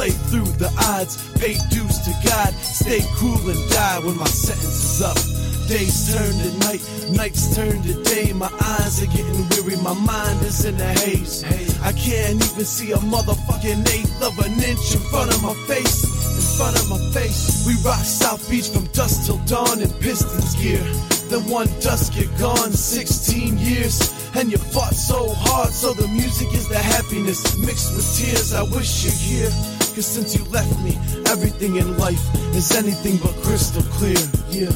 [0.00, 4.80] play through the odds, pay dues to God, stay cool and die when my sentence
[4.96, 5.20] is up.
[5.68, 6.80] Days turn to night,
[7.12, 8.32] nights turn to day.
[8.32, 11.44] My eyes are getting weary, my mind is in a haze.
[11.84, 16.00] I can't even see a motherfucking eighth of an inch in front of my face.
[16.40, 20.56] In front of my face, we rock South Beach from dusk till dawn in Pistons
[20.56, 20.80] gear.
[21.28, 24.00] Then one dusk you're gone, 16 years,
[24.34, 25.68] and you fought so hard.
[25.68, 28.54] So the music is the happiness mixed with tears.
[28.54, 29.79] I wish you're here.
[29.94, 32.22] Cause since you left me, everything in life
[32.54, 34.18] is anything but crystal clear.
[34.48, 34.70] Yeah.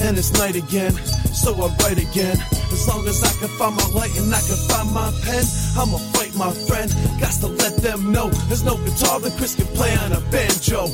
[0.00, 0.92] And it's night again,
[1.32, 2.36] so I write again.
[2.72, 5.44] As long as I can find my light and I can find my pen,
[5.78, 6.90] I'ma fight my friend.
[7.20, 10.88] Got to let them know there's no guitar that Chris can play on a banjo.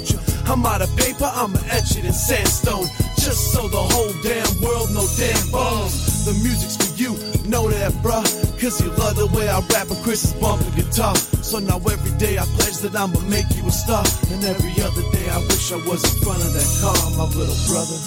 [0.44, 2.86] I'm out of paper, I'ma etch it in sandstone.
[3.20, 6.24] Just so the whole damn world know damn bones.
[6.24, 7.12] The music's for you,
[7.50, 8.24] know that, bruh.
[8.58, 11.14] Cause you love the way I rap and Chris is bumping guitar.
[11.44, 14.04] So now every day I pledge that I'ma make you a star.
[14.32, 17.56] And every other day I wish I was in front of that car, my little
[17.68, 17.98] brother.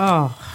[0.00, 0.47] Oh,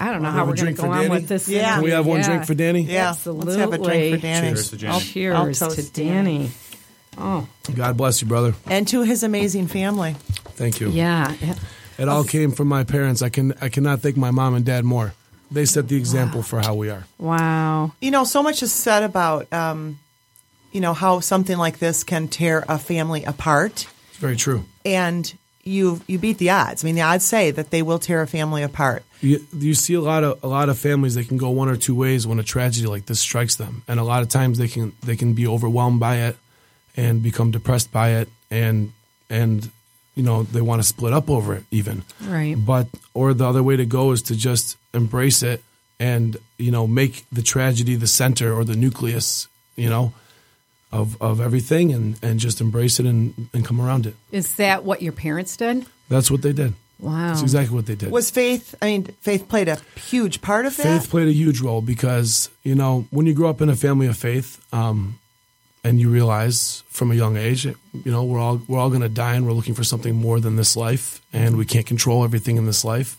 [0.00, 1.10] I don't know Wanna how have a we're going to drink go for on Danny?
[1.10, 1.48] with this.
[1.48, 1.74] Yeah.
[1.74, 2.26] Can we have one Yeah.
[2.26, 2.80] drink for Danny?
[2.82, 3.44] Yeah, Absolutely.
[3.46, 4.48] let's have a drink for Danny.
[4.48, 5.00] Cheers to Danny.
[5.00, 6.50] Cheers I'll to toast Danny.
[7.18, 8.54] Oh, God bless you, brother.
[8.66, 10.14] And to his amazing family.
[10.54, 10.88] Thank you.
[10.90, 11.34] yeah.
[11.98, 13.20] It all came from my parents.
[13.20, 15.12] I can I cannot thank my mom and dad more.
[15.50, 17.04] They set the example for how we are.
[17.18, 17.92] Wow.
[18.00, 19.98] You know, so much is said about, um,
[20.72, 23.86] you know, how something like this can tear a family apart.
[24.10, 24.64] It's very true.
[24.84, 25.30] And
[25.64, 26.84] you you beat the odds.
[26.84, 29.04] I mean, the odds say that they will tear a family apart.
[29.20, 31.76] You, you see a lot of a lot of families that can go one or
[31.76, 34.68] two ways when a tragedy like this strikes them, and a lot of times they
[34.68, 36.36] can they can be overwhelmed by it
[36.96, 38.92] and become depressed by it, and
[39.28, 39.70] and
[40.14, 42.02] you know they want to split up over it even.
[42.22, 42.54] Right.
[42.54, 45.62] But or the other way to go is to just embrace it
[45.98, 50.14] and you know make the tragedy the center or the nucleus, you know,
[50.92, 54.14] of of everything and and just embrace it and and come around it.
[54.32, 55.86] Is that what your parents did?
[56.08, 56.74] That's what they did.
[56.98, 57.28] Wow.
[57.28, 58.10] That's exactly what they did.
[58.10, 58.74] Was faith?
[58.82, 60.82] I mean, faith played a huge part of that.
[60.82, 64.06] Faith played a huge role because you know when you grow up in a family
[64.06, 65.18] of faith, um,
[65.82, 69.08] and you realize from a young age, you know we're all we're all going to
[69.08, 72.56] die, and we're looking for something more than this life, and we can't control everything
[72.56, 73.16] in this life.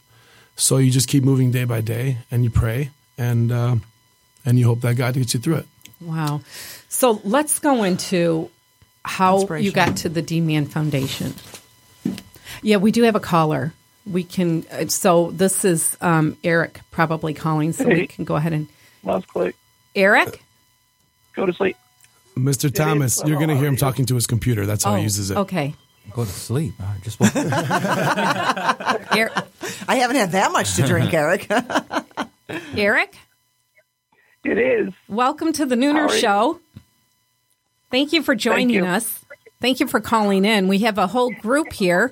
[0.55, 3.75] So you just keep moving day by day, and you pray, and uh,
[4.45, 5.65] and you hope that God gets you through it.
[6.01, 6.41] Wow.
[6.89, 8.49] So let's go into
[9.03, 11.33] how you got to the D Man Foundation.
[12.61, 13.73] Yeah, we do have a caller.
[14.05, 14.65] We can.
[14.71, 18.67] uh, So this is um, Eric probably calling, so we can go ahead and.
[19.03, 19.55] That's quick.
[19.95, 20.43] Eric.
[21.35, 21.77] Go to sleep.
[22.35, 22.73] Mr.
[22.73, 24.65] Thomas, you're going to hear him talking to his computer.
[24.65, 25.37] That's how oh, he uses it.
[25.37, 25.75] Okay.
[26.13, 26.73] Go to sleep.
[26.79, 27.45] I just woke I
[29.95, 31.47] haven't had that much to drink, Eric.
[32.75, 33.15] Eric,
[34.43, 34.93] It is.
[35.07, 36.19] welcome to the Nooner How are you?
[36.19, 36.59] Show.
[37.91, 38.85] Thank you for joining you.
[38.85, 39.23] us.
[39.59, 40.67] Thank you for calling in.
[40.67, 42.11] We have a whole group here,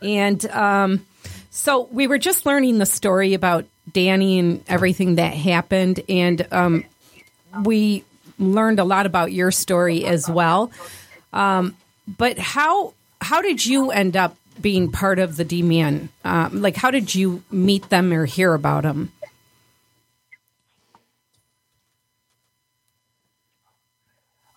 [0.00, 1.04] and um,
[1.50, 6.84] so we were just learning the story about Danny and everything that happened, and um,
[7.64, 8.04] we
[8.38, 10.70] learned a lot about your story as well.
[11.32, 11.76] Um,
[12.06, 16.10] but how how did you end up being part of the D Man?
[16.24, 19.10] Um, like, how did you meet them or hear about them?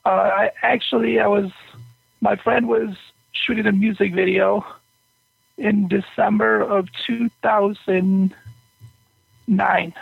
[0.09, 1.51] Uh, I actually, I was.
[2.19, 2.95] My friend was
[3.31, 4.65] shooting a music video
[5.55, 9.93] in December of 2009,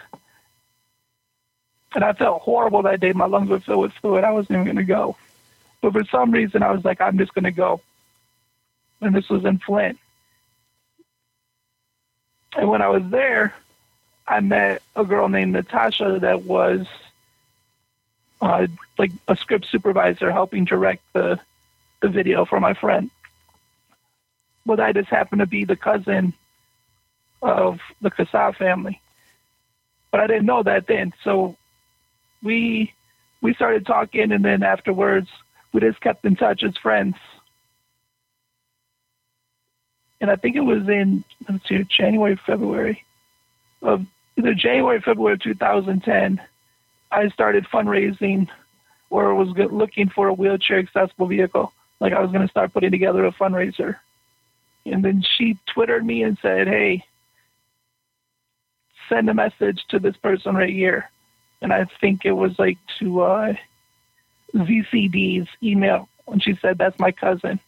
[1.93, 3.11] and I felt horrible that day.
[3.11, 4.23] My lungs were filled with fluid.
[4.23, 5.17] I wasn't even going to go,
[5.81, 7.81] but for some reason, I was like, I'm just going to go.
[9.01, 9.99] And this was in Flint.
[12.55, 13.53] And when I was there,
[14.25, 16.87] I met a girl named Natasha that was
[18.41, 21.39] uh, like a script supervisor helping direct the
[22.01, 23.09] the video for my friend.
[24.65, 26.33] But I just happened to be the cousin
[27.41, 29.01] of the Kassab family.
[30.11, 31.13] But I didn't know that then.
[31.23, 31.55] So
[32.43, 32.93] we
[33.41, 35.29] we started talking and then afterwards
[35.73, 37.15] we just kept in touch as friends.
[40.19, 43.03] And I think it was in let's see, January, February
[43.81, 44.05] of
[44.37, 46.41] either January, February of 2010.
[47.11, 48.47] I started fundraising
[49.09, 51.71] or was looking for a wheelchair accessible vehicle.
[51.99, 53.97] Like I was going to start putting together a fundraiser.
[54.85, 57.03] And then she Twittered me and said, Hey,
[59.09, 61.09] send a message to this person right here.
[61.61, 63.53] And I think it was like to uh,
[64.53, 66.07] ZCD's email.
[66.27, 67.59] And she said, That's my cousin.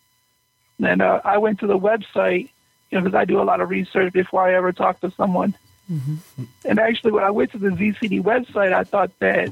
[0.80, 2.50] Then uh, I went to the website,
[2.90, 5.56] you know, because I do a lot of research before I ever talk to someone.
[6.66, 9.50] And actually, when I went to the ZCD website, I thought that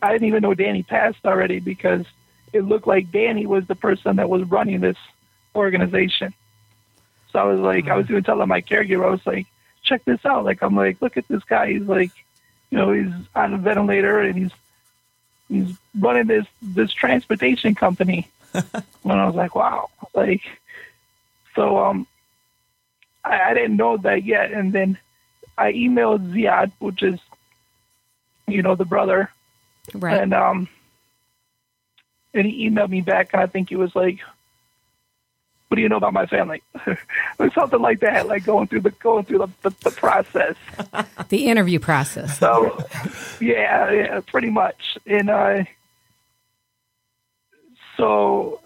[0.00, 2.06] I didn't even know Danny passed already because
[2.52, 4.96] it looked like Danny was the person that was running this
[5.54, 6.32] organization.
[7.32, 9.46] So I was like, I was even telling my caregiver, I was like,
[9.82, 10.44] check this out.
[10.44, 11.72] Like, I'm like, look at this guy.
[11.72, 12.12] He's like,
[12.70, 14.52] you know, he's on a ventilator and he's
[15.48, 18.28] he's running this this transportation company.
[18.54, 18.64] and
[19.04, 19.90] I was like, wow.
[20.14, 20.42] Like,
[21.54, 22.06] so um,
[23.24, 24.52] I, I didn't know that yet.
[24.52, 24.98] And then
[25.58, 27.18] I emailed Ziad, which is,
[28.46, 29.30] you know, the brother,
[29.94, 30.20] Right.
[30.20, 30.68] and um,
[32.34, 34.18] and he emailed me back, and I think he was like,
[35.68, 36.62] "What do you know about my family?"
[37.38, 40.56] or something like that, like going through the going through the, the, the process.
[41.28, 42.38] the interview process.
[42.38, 42.78] So,
[43.40, 44.98] yeah, yeah, pretty much.
[45.06, 45.64] And uh,
[47.96, 48.60] so,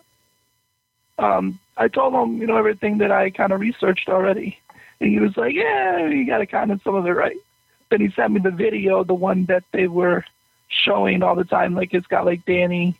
[1.18, 4.59] um, I told him, you know, everything that I kind of researched already,
[5.01, 7.37] and he was like, "Yeah, you got to kind of some of it right."
[7.91, 10.25] Then he sent me the video, the one that they were
[10.69, 11.75] showing all the time.
[11.75, 12.97] Like it's got like Danny,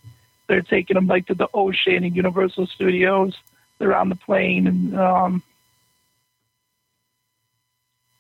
[0.49, 3.37] they're taking him like to the ocean and Universal Studios.
[3.79, 5.43] They're on the plane, and um,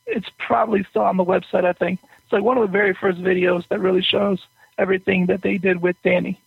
[0.07, 1.65] it's probably still on the website.
[1.65, 4.41] I think it's like one of the very first videos that really shows
[4.79, 6.41] everything that they did with Danny,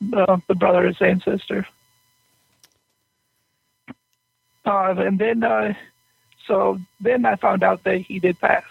[0.00, 1.66] the brother and sister.
[4.64, 5.74] Uh, and then, uh,
[6.46, 8.64] so then I found out that he did pass.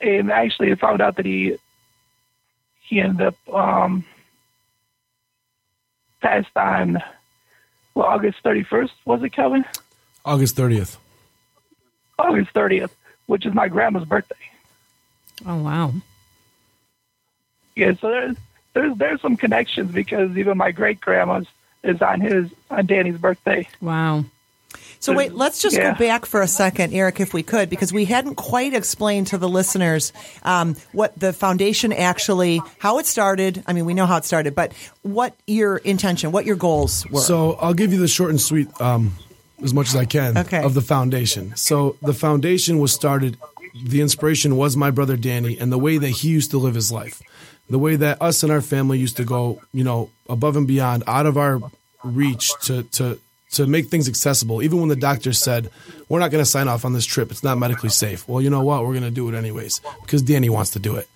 [0.00, 1.56] And actually, I found out that he
[2.82, 4.04] he ended up um,
[6.20, 6.98] passed on
[7.94, 9.64] well, August 31st, was it, Kevin?
[10.24, 10.96] August 30th.
[12.18, 12.90] August 30th,
[13.26, 14.34] which is my grandma's birthday.
[15.46, 15.92] Oh wow.
[17.74, 18.36] Yeah, so there's
[18.72, 21.46] there's there's some connections because even my great grandmas
[21.82, 23.66] is on his on Danny's birthday.
[23.80, 24.24] Wow.
[25.00, 25.92] So wait, let's just Yeah.
[25.92, 29.38] go back for a second, Eric, if we could, because we hadn't quite explained to
[29.38, 30.12] the listeners
[30.44, 33.62] um, what the foundation actually, how it started.
[33.66, 37.20] I mean, we know how it started, but what your intention, what your goals were.
[37.20, 39.12] So I'll give you the short and sweet, um,
[39.62, 40.62] as much as I can, Okay.
[40.62, 41.52] of the foundation.
[41.56, 43.36] So the foundation was started.
[43.86, 46.90] The inspiration was my brother Danny and the way that he used to live his
[46.92, 47.20] life,
[47.68, 51.02] the way that us and our family used to go, you know, above and beyond,
[51.06, 51.60] out of our
[52.04, 53.18] reach to to
[53.54, 54.62] to make things accessible.
[54.62, 55.70] Even when the doctor said
[56.08, 58.28] we're not going to sign off on this trip, it's not medically safe.
[58.28, 58.82] Well, you know what?
[58.82, 61.08] We're going to do it anyways because Danny wants to do it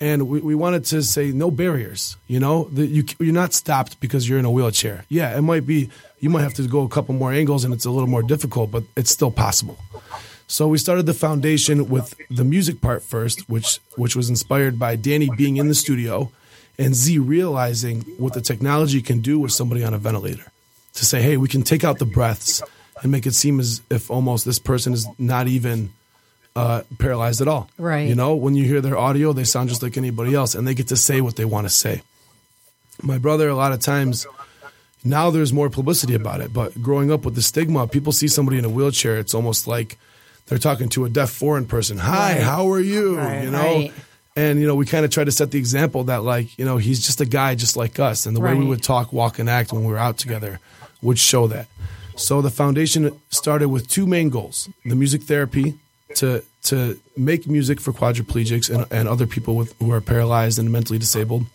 [0.00, 2.16] and we, we wanted to say no barriers.
[2.26, 5.04] You know, that you you're not stopped because you're in a wheelchair.
[5.08, 7.84] Yeah, it might be you might have to go a couple more angles and it's
[7.84, 9.78] a little more difficult, but it's still possible.
[10.46, 14.96] So we started the foundation with the music part first, which which was inspired by
[14.96, 16.30] Danny being in the studio
[16.78, 20.50] and Z realizing what the technology can do with somebody on a ventilator.
[20.94, 22.62] To say, hey, we can take out the breaths
[23.02, 25.90] and make it seem as if almost this person is not even
[26.54, 27.68] uh, paralyzed at all.
[27.78, 28.08] Right.
[28.08, 30.74] You know, when you hear their audio, they sound just like anybody else, and they
[30.74, 32.02] get to say what they want to say.
[33.02, 34.24] My brother, a lot of times,
[35.04, 38.58] now there's more publicity about it, but growing up with the stigma, people see somebody
[38.58, 39.98] in a wheelchair, it's almost like
[40.46, 41.98] they're talking to a deaf foreign person.
[41.98, 42.42] Hi, Right.
[42.42, 43.16] how are you?
[43.18, 43.42] Right.
[43.42, 43.58] You know.
[43.58, 43.92] Right.
[44.36, 46.76] And you know, we kind of try to set the example that, like, you know,
[46.76, 49.50] he's just a guy just like us, and the way we would talk, walk, and
[49.50, 50.60] act when we were out together
[51.04, 51.68] would show that.
[52.16, 55.74] So the foundation started with two main goals: the music therapy
[56.16, 60.72] to to make music for quadriplegics and, and other people with who are paralyzed and
[60.72, 61.46] mentally disabled,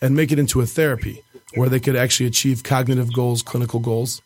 [0.00, 1.22] and make it into a therapy
[1.54, 4.22] where they could actually achieve cognitive goals, clinical goals.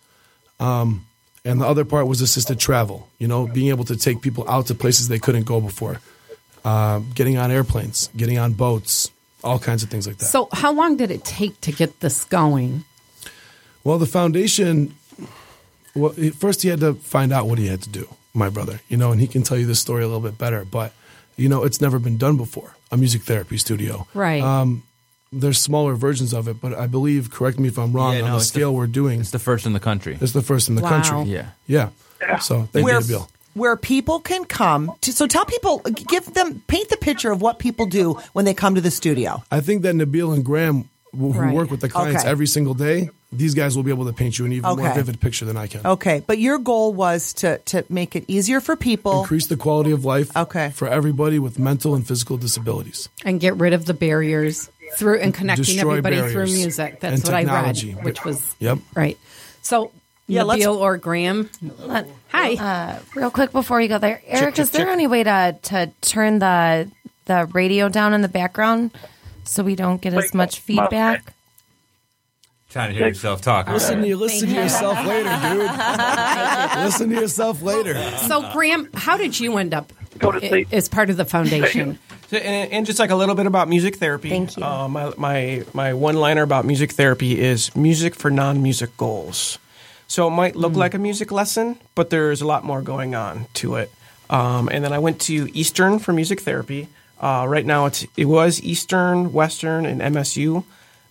[0.59, 1.07] Um,
[1.45, 3.09] and the other part was assisted travel.
[3.19, 6.01] You know, being able to take people out to places they couldn't go before,
[6.65, 9.11] um, getting on airplanes, getting on boats,
[9.43, 10.27] all kinds of things like that.
[10.27, 12.85] So, how long did it take to get this going?
[13.85, 14.95] Well, the foundation.
[15.95, 18.09] Well, first he had to find out what he had to do.
[18.35, 20.65] My brother, you know, and he can tell you this story a little bit better.
[20.65, 20.93] But
[21.37, 22.75] you know, it's never been done before.
[22.91, 24.43] A music therapy studio, Right.
[24.43, 24.83] Um,
[25.33, 28.27] there's smaller versions of it, but I believe, correct me if I'm wrong, Yeah, on
[28.27, 30.19] no, the it's the- scale we're doing, It's the first in the country.
[30.21, 30.91] it's the first in the Wow.
[31.01, 31.33] country.
[31.33, 31.47] Yeah.
[31.67, 31.89] Yeah.
[32.41, 33.31] So thank where, you, Bill.
[33.55, 37.59] where people can come to, so tell people give them paint the picture of what
[37.59, 41.33] people do when they come to the studio I think that Nabil and Graham, who,
[41.33, 41.55] who Right.
[41.55, 42.31] work with the clients Okay.
[42.31, 45.21] every single day, these guys will be able to paint you an even more vivid
[45.21, 45.85] picture than I can.
[45.87, 49.91] okay but your goal was to to make it easier for people Increase the quality
[49.91, 50.71] of life Okay.
[50.71, 53.09] for everybody with mental and physical disabilities.
[53.25, 57.01] and get rid of the barriers through and connecting Destroy everybody through barriers music.
[57.01, 57.95] That's and what I technology.
[57.95, 58.79] read, which was Yep.
[58.95, 59.17] right.
[59.63, 59.91] So,
[60.29, 61.49] Yeah, let's- Nabil or Graham,
[62.29, 62.55] hi.
[62.55, 66.39] Uh, real quick before you go there, Eric, is there any way to to turn
[66.39, 66.89] the
[67.27, 68.91] the radio down in the background
[69.45, 71.33] so we don't get as much feedback?
[72.73, 73.69] Trying to hear yourself talk.
[73.69, 74.17] Listen to you.
[74.17, 75.71] Listen to yourself later, dude.
[76.85, 77.95] listen to yourself later.
[78.27, 80.69] so, Graham, how did you end up Go to i- sleep.
[80.73, 81.99] as part of the foundation?
[82.33, 84.31] So, and, and just like a little bit about music therapy.
[84.31, 84.65] Thank you.
[84.65, 89.59] Uh, my my my one liner about music therapy is music for non music goals.
[90.09, 93.49] So it might look like a music lesson, but there's a lot more going on
[93.61, 93.91] to it.
[94.31, 96.89] Um, and then I went to Eastern for music therapy.
[97.21, 100.65] Uh, right now, it's it was Eastern, Western, and MSU,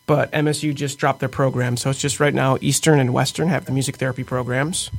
[0.07, 3.65] but MSU just dropped their program, so it's just right now Eastern and Western have
[3.65, 4.89] the music therapy programs.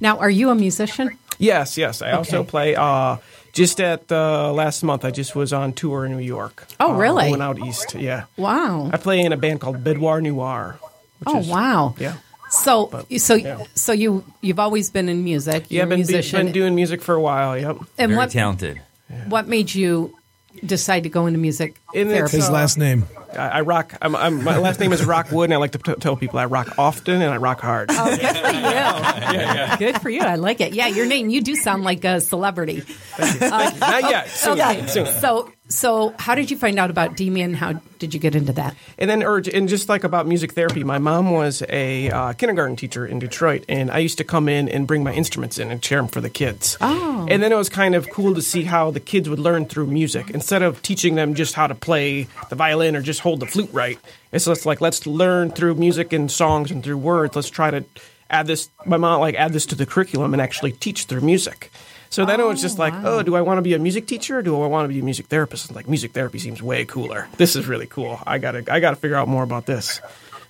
[0.00, 1.16] Now, are you a musician?
[1.38, 2.02] Yes, yes.
[2.02, 2.74] I also play.
[2.76, 3.16] Uh,
[3.52, 6.66] just at uh, last month, I just was on tour in New York.
[6.80, 7.28] Oh, Uh, really?
[7.28, 7.94] Going out east.
[7.94, 8.24] Yeah.
[8.36, 8.90] Wow.
[8.92, 10.78] I play in a band called Bidwar Noir.
[11.20, 11.94] which Oh, is- wow.
[11.98, 12.14] Yeah.
[12.50, 13.64] So, so, yeah.
[13.74, 15.64] so you you've always been in music.
[15.68, 16.44] Yeah, You're I've been, a musician.
[16.46, 17.58] been doing music for a while.
[17.58, 17.76] Yep.
[17.98, 18.80] and Very what talented.
[19.28, 20.14] what made you
[20.64, 22.36] decide to go into music And it's, therapy?
[22.36, 23.06] His uh, last name.
[23.32, 23.94] I, I rock.
[24.00, 26.44] I'm, I'm, my last name is Rockwood, and I like to t- tell people I
[26.46, 27.90] rock often and I rock hard.
[27.92, 29.78] Oh, good for you.
[29.78, 30.20] Good for you.
[30.20, 30.72] I like it.
[30.72, 31.28] Yeah, your name.
[31.30, 32.82] You do sound like a celebrity.
[33.18, 34.28] Not yet.
[34.28, 34.60] Soon.
[34.60, 34.86] Okay.
[34.86, 35.06] Soon.
[35.06, 37.54] So, so how did you find out about D-Man?
[37.54, 38.76] How did you get into that?
[38.98, 42.76] And then, or, and just like about music therapy, my mom was a uh, kindergarten
[42.76, 45.82] teacher in Detroit, and I used to come in and bring my instruments in and
[45.82, 46.76] share them for the kids.
[46.82, 47.26] Oh.
[47.30, 49.86] And then it was kind of cool to see how the kids would learn through
[49.86, 53.46] music instead of teaching them just how to play the violin or just hold the
[53.46, 53.98] flute right.
[54.32, 57.34] It's just like let's learn through music and songs and through words.
[57.34, 57.84] Let's try to
[58.28, 58.68] add this.
[58.84, 61.70] My mom like add this to the curriculum and actually teach through music.
[62.14, 64.38] So then it was just like, oh, do I want to be a music teacher
[64.38, 65.66] or do I want to be a music therapist?
[65.66, 67.26] And like music therapy seems way cooler.
[67.38, 68.20] This is really cool.
[68.24, 70.00] I gotta I gotta figure out more about this.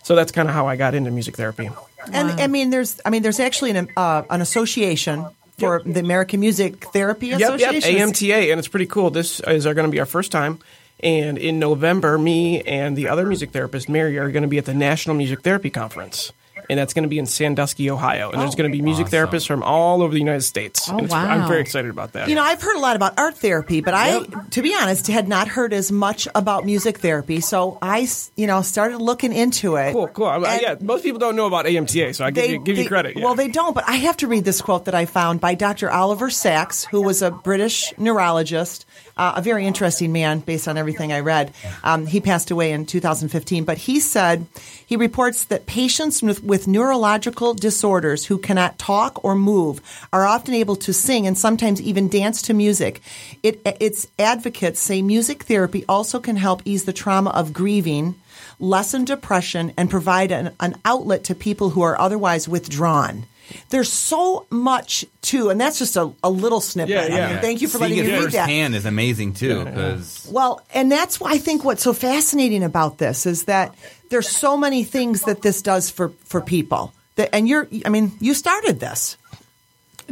[0.03, 1.71] So that's kind of how I got into music therapy.
[2.13, 5.25] and i mean there's i mean there's actually an uh, an association
[5.59, 7.59] for the american music therapy Association.
[7.61, 9.09] Yep, yep, association AMTA, and it's pretty cool.
[9.09, 10.59] This is going to be our first time,
[11.01, 14.67] And in November, me and the other music therapist, Mary, are going to be at
[14.67, 16.31] the National Music Therapy Conference.
[16.69, 18.31] And that's going to be in Sandusky, Ohio.
[18.31, 20.89] And there's oh, going to be music therapists from all over the United States.
[20.91, 21.25] Oh, wow.
[21.25, 22.29] I'm very excited about that.
[22.29, 25.29] You know, I've heard a lot about art therapy, but I, to be honest, had
[25.29, 27.41] not heard as much about music therapy.
[27.41, 29.93] So I, you know, started looking into it.
[29.93, 30.27] Cool, cool.
[30.27, 32.89] I- uh, yeah, most people don't know about AMTA, so I give, you, give you
[32.89, 33.17] credit.
[33.17, 33.25] Yeah.
[33.25, 35.91] Well, they don't, but I have to read this quote that I found by Dr.
[35.91, 38.87] Oliver Sacks, who was a British neurologist,
[39.17, 41.53] uh, a very interesting man based on everything I read.
[41.83, 44.47] Um, he passed away in 2015, but he said
[44.85, 49.81] he reports that patients with, with neurological disorders who cannot talk or move
[50.13, 53.01] are often able to sing and sometimes even dance to music.
[53.43, 58.17] It, its advocates say music therapy also can help ease the trauma of grieving
[58.61, 63.27] lessen depression, and provide an, an outlet to people who are otherwise withdrawn.
[63.71, 67.13] There's so much too, and that's just a, a little snippet.
[67.13, 68.47] I mean, thank you for Seeing letting me it read that.
[68.47, 69.65] firsthand is amazing too.
[69.65, 73.75] Because Well, and that's why I think what's so fascinating about this is that
[74.11, 76.93] there's so many things that this does for for people.
[77.17, 79.17] That, and you're, I mean, you started this.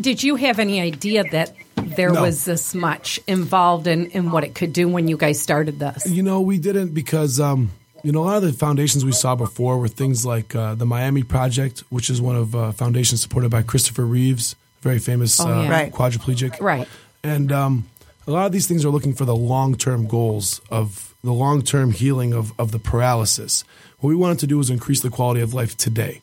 [0.00, 2.22] Did you have any idea that there No.
[2.22, 6.06] was this much involved in, in what it could do when you guys started this?
[6.06, 7.70] You know, we didn't because um,
[8.02, 10.86] you know a lot of the foundations we saw before were things like uh, the
[10.86, 15.46] Miami Project, which is one of uh, foundations supported by Christopher Reeves, very famous Oh,
[15.48, 15.68] uh.
[15.68, 15.92] Right.
[15.92, 16.60] quadriplegic.
[16.60, 16.88] Right.
[17.22, 17.86] And um,
[18.26, 21.62] a lot of these things are looking for the long term goals of the long
[21.62, 23.64] term healing of, of the paralysis.
[24.00, 26.20] What we wanted to do was increase the quality of life today.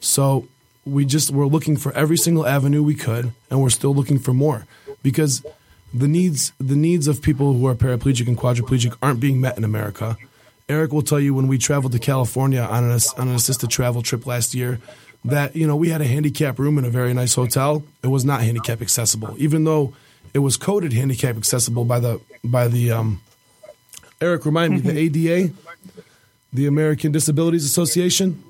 [0.00, 0.48] So
[0.86, 4.32] we just we're looking for every single avenue we could, and we're still looking for
[4.32, 4.66] more
[5.02, 5.44] because
[5.92, 9.64] the needs the needs of people who are paraplegic and quadriplegic aren't being met in
[9.64, 10.16] America.
[10.70, 14.02] Eric will tell you when we traveled to California on an on an assisted travel
[14.02, 14.78] trip last year
[15.24, 17.82] that you know we had a handicap room in a very nice hotel.
[18.02, 19.94] It was not handicap accessible, even though
[20.32, 23.20] it was coded handicap accessible by the by the um,
[24.20, 25.52] Eric remind me the ADA,
[26.52, 28.42] the American Disabilities Association.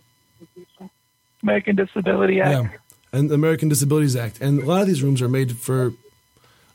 [1.42, 2.50] American Disability Act.
[2.50, 2.78] Yeah,
[3.18, 5.94] and the American Disabilities Act, and a lot of these rooms are made for,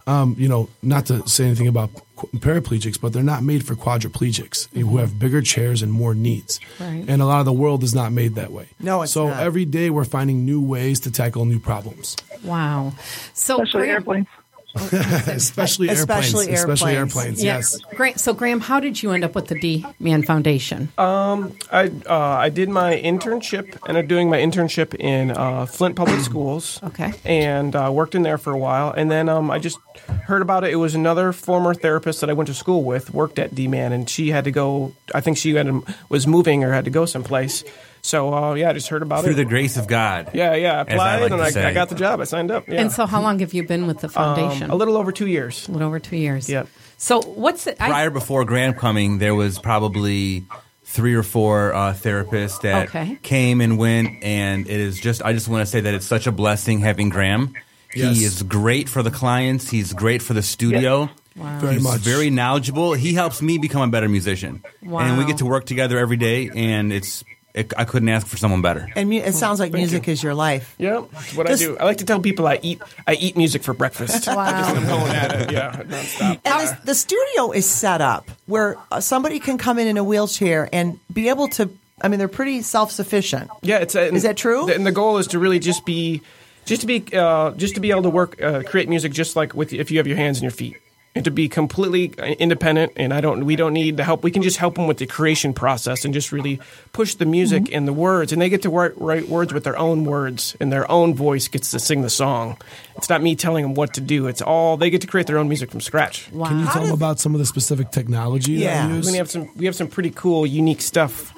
[0.08, 4.68] um, you know, not to say anything about paraplegics, but they're not made for quadriplegics
[4.76, 6.60] eh, who have bigger chairs and more needs.
[6.80, 7.04] Right.
[7.08, 8.68] And a lot of the world is not made that way.
[8.80, 9.42] No, it's so not.
[9.42, 12.94] every day we're finding new ways to tackle new problems, Wow.
[13.34, 14.28] So Especially airplanes.
[14.76, 17.44] Especially, Especially airplanes, especially airplanes.
[17.44, 17.44] airplanes.
[17.44, 17.56] Yeah.
[17.56, 17.80] Yes.
[17.96, 20.90] Graham, so Graham, how did you end up with the D Man Foundation?
[20.98, 26.20] I uh, I did my internship, and I'm doing my internship in uh, Flint Public
[26.22, 26.80] Schools.
[26.84, 27.14] Okay.
[27.24, 29.80] And uh, worked in there for a while, and then um, I just
[30.26, 30.72] heard about it.
[30.72, 34.10] It was another former therapist that I went to school with worked at D-Man, and
[34.10, 34.94] she had to go.
[35.14, 35.70] I think she had,
[36.10, 37.64] was moving or had to go someplace.
[38.06, 39.36] So uh, yeah, I just heard about through it.
[39.36, 40.30] Through the grace of God.
[40.34, 41.70] yeah, yeah, I as I applied like and I.
[41.70, 42.22] I got the job.
[42.22, 42.68] I signed up.
[42.68, 42.82] Yeah.
[42.82, 44.66] And so, how long have you been with the foundation?
[44.66, 45.68] um, a little over two years.
[45.68, 46.48] A little over two years.
[46.48, 46.68] Yep.
[46.98, 47.78] So, what's it?
[47.80, 50.46] I- Prior before Graham coming, there was probably
[50.84, 53.18] three or four uh, therapists that Okay.
[53.24, 55.24] came and went, and it is just.
[55.24, 57.54] I just want to say that it's such a blessing having Graham.
[57.96, 58.18] Yes.
[58.18, 59.70] He is great for the clients.
[59.70, 61.10] He's great for the studio.
[61.36, 61.60] Wow.
[61.60, 62.02] Very He's much.
[62.02, 62.94] very knowledgeable.
[62.94, 65.00] He helps me become a better musician, Wow.
[65.00, 66.50] and we get to work together every day.
[66.54, 67.24] And it's.
[67.56, 68.86] It, I couldn't ask for someone better.
[68.98, 70.14] And mu- it sounds like Thank music you.
[70.14, 70.76] is your life.
[70.78, 71.78] Yeah, that's what This- I do.
[71.78, 72.82] I like to tell people I eat.
[73.08, 74.28] I eat music for breakfast.
[74.28, 74.44] Wow.
[74.46, 75.52] I'm going at it.
[75.54, 76.40] Yeah, nonstop.
[76.44, 80.04] And this, the studio is set up where uh, somebody can come in in a
[80.04, 81.70] wheelchair and be able to.
[82.02, 83.50] I mean, they're pretty self sufficient.
[83.62, 84.70] Yeah, it's a, Is that true?
[84.70, 86.22] And the goal is to really just be,
[86.66, 89.54] just to be, uh, just to be able to work, uh, create music just like
[89.56, 90.76] with if you have your hands and your feet,
[91.16, 92.08] and to be completely
[92.40, 92.92] independent.
[92.98, 94.22] And I don't, we don't need the help.
[94.22, 96.60] We can just help them with the creation process and just really
[96.92, 97.76] push the music Mm-hmm.
[97.76, 100.72] and the words, and they get to write, write words with their own words, and
[100.74, 102.58] their own voice gets to sing the song.
[102.98, 104.28] It's not me telling them what to do.
[104.28, 106.30] It's all they get to create their own music from scratch.
[106.34, 106.50] wow.
[106.50, 108.82] Can you tell them about some of the specific technology Yeah.
[108.88, 109.10] that you use?
[109.12, 111.34] we have some we have some pretty cool, unique stuff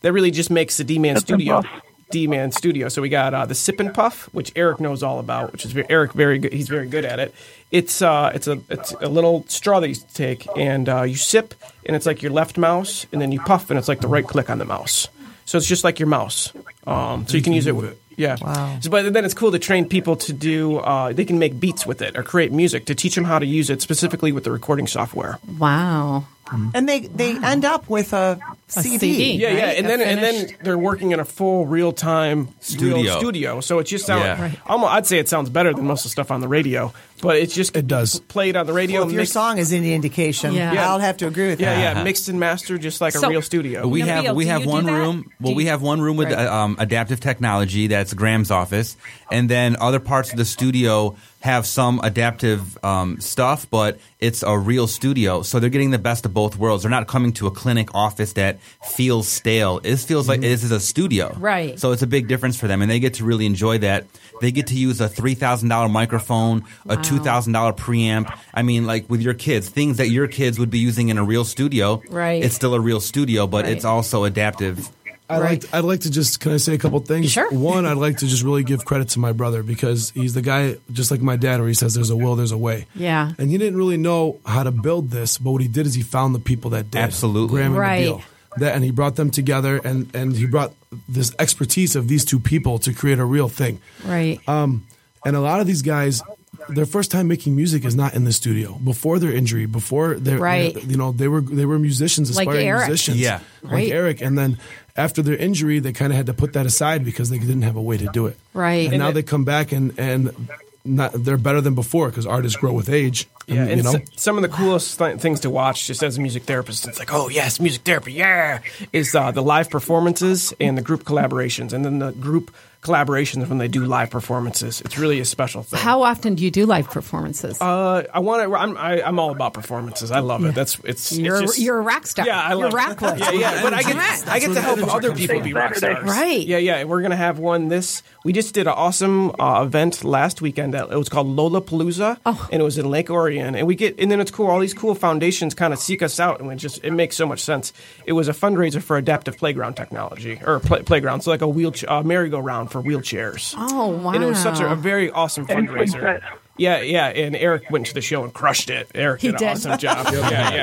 [0.00, 1.62] that really just makes the D Man Studio
[2.10, 2.88] D Man Studio.
[2.88, 5.72] So we got uh, the Sip and Puff, which Eric knows all about, which is
[5.72, 6.52] very, Eric very good.
[6.52, 7.34] He's very good at it.
[7.72, 11.54] It's uh, it's a it's a little straw that you take and uh, you sip,
[11.86, 14.26] and it's like your left mouse, and then you puff, and it's like the right
[14.26, 15.08] click on the mouse.
[15.46, 16.52] So it's just like your mouse.
[16.86, 17.98] Um, so you can use it with.
[18.16, 18.36] Yeah.
[18.40, 18.78] Wow.
[18.80, 20.76] So, but then it's cool to train people to do.
[20.78, 23.46] Uh, they can make beats with it or create music to teach them how to
[23.46, 25.38] use it specifically with the recording software.
[25.58, 26.26] Wow.
[26.74, 28.38] And they, they end up with a
[28.76, 28.98] A CD.
[28.98, 29.32] CD.
[29.34, 29.76] Yeah, yeah, right?
[29.78, 33.18] and A then and then they're working in a full real time Studio.
[33.18, 33.60] studio.
[33.60, 34.24] So it just sounds.
[34.24, 34.40] Yeah.
[34.40, 34.58] Right.
[34.66, 36.92] Almost, I'd say it sounds better than most of the stuff on the radio,
[37.22, 38.20] but it's just It does.
[38.20, 39.00] played on the radio.
[39.00, 40.88] Well, if your mixed- song is any indication, Yeah.
[40.90, 41.80] I'll have to agree with yeah, that.
[41.80, 43.86] yeah, yeah, mixed and mastered just like So- a real studio.
[43.86, 45.30] We Nabil, have we have one room.
[45.40, 46.46] Well, Do we have one room with Right.
[46.46, 47.86] uh, um, adaptive technology.
[47.86, 48.96] That's Graham's office,
[49.30, 54.56] and then other parts of the studio have some adaptive um, stuff, but it's a
[54.56, 55.42] real studio.
[55.42, 56.82] So they're getting the best of both worlds.
[56.82, 59.80] They're not coming to a clinic office that feels stale.
[59.82, 60.50] It feels like mm-hmm.
[60.50, 61.78] this is a studio, Right.
[61.78, 64.06] So it's a big difference for them, and they get to really enjoy that.
[64.40, 68.32] They get to use a three thousand dollar microphone, a two thousand dollar preamp.
[68.52, 71.24] I mean, like with your kids, things that your kids would be using in a
[71.24, 72.02] real studio.
[72.10, 72.42] Right.
[72.42, 73.72] It's still a real studio, but Right.
[73.72, 74.88] it's also adaptive.
[75.32, 75.62] I'd Right.
[75.64, 77.30] like I'd like to just can I say a couple things?
[77.32, 77.50] Sure.
[77.50, 80.76] One, I'd like to just really give credit to my brother because he's the guy
[80.92, 82.86] just like my dad where he says there's a will, there's a way.
[82.94, 83.32] Yeah.
[83.38, 86.02] And he didn't really know how to build this, but what he did is he
[86.02, 86.98] found the people that did.
[87.00, 87.54] Absolutely.
[87.56, 88.06] Graham and Right.
[88.08, 88.22] Nabil.
[88.58, 90.74] That and he brought them together and and he brought
[91.08, 93.80] this expertise of these two people to create a real thing.
[94.04, 94.40] Right.
[94.46, 94.84] Um,
[95.24, 96.20] and a lot of these guys,
[96.68, 98.78] their first time making music is not in the studio.
[98.84, 100.76] Before their injury, before their, Right.
[100.84, 102.88] you know, they were they were musicians, Like aspiring Eric.
[102.88, 103.40] musicians, Yeah.
[103.62, 103.90] like Right.
[103.90, 104.20] Eric.
[104.20, 104.58] And then
[104.96, 107.76] after their injury, they kind of had to put that aside because they didn't have
[107.76, 108.36] a way to do it.
[108.54, 108.84] Right.
[108.84, 110.48] And, And now it- they come back and and
[110.84, 113.28] not, they're better than before because artists grow with age.
[113.46, 116.02] And, Yeah, and you know, s- some of the coolest th- things to watch, just
[116.02, 118.58] as a music therapist, it's like, oh yes, music therapy, yeah,
[118.92, 122.50] is uh, the live performances and the group collaborations, and then the group
[122.82, 124.80] collaborations when they do live performances.
[124.80, 125.78] It's really a special thing.
[125.78, 127.60] How often do you do live performances?
[127.60, 128.54] Uh, I want to.
[128.56, 130.10] I'm, I, I'm all about performances.
[130.10, 130.54] I love it.
[130.54, 131.12] That's it's.
[131.12, 132.26] You're- it's just, you're a rock star.
[132.26, 133.18] Yeah, I You're love Rockwood.
[133.20, 133.62] Yeah, yeah.
[133.62, 134.28] But I get Right.
[134.28, 136.04] I get to help other people be rock stars.
[136.04, 136.44] Right.
[136.44, 136.84] Yeah, yeah.
[136.84, 138.02] We're gonna have one this.
[138.24, 140.74] We just did an awesome uh, event last weekend.
[140.74, 142.48] That it was called Lollapalooza, Oh.
[142.50, 143.54] and it was in Lake Orion.
[143.54, 144.48] And we get and then it's cool.
[144.48, 147.26] All these cool foundations kind of seek us out, and it just it makes so
[147.26, 147.72] much sense.
[148.06, 151.90] It was a fundraiser for adaptive playground technology or play, playground, so like a wheelchair
[151.92, 153.54] uh, merry-go-round for wheelchairs.
[153.56, 154.12] Oh wow.
[154.12, 156.00] And it was such a, a very awesome fundraiser.
[156.00, 156.22] Quintet.
[156.58, 158.90] Yeah, yeah, and Eric went to the show and crushed it.
[158.94, 160.06] Eric He did an awesome job.
[160.12, 160.54] yeah,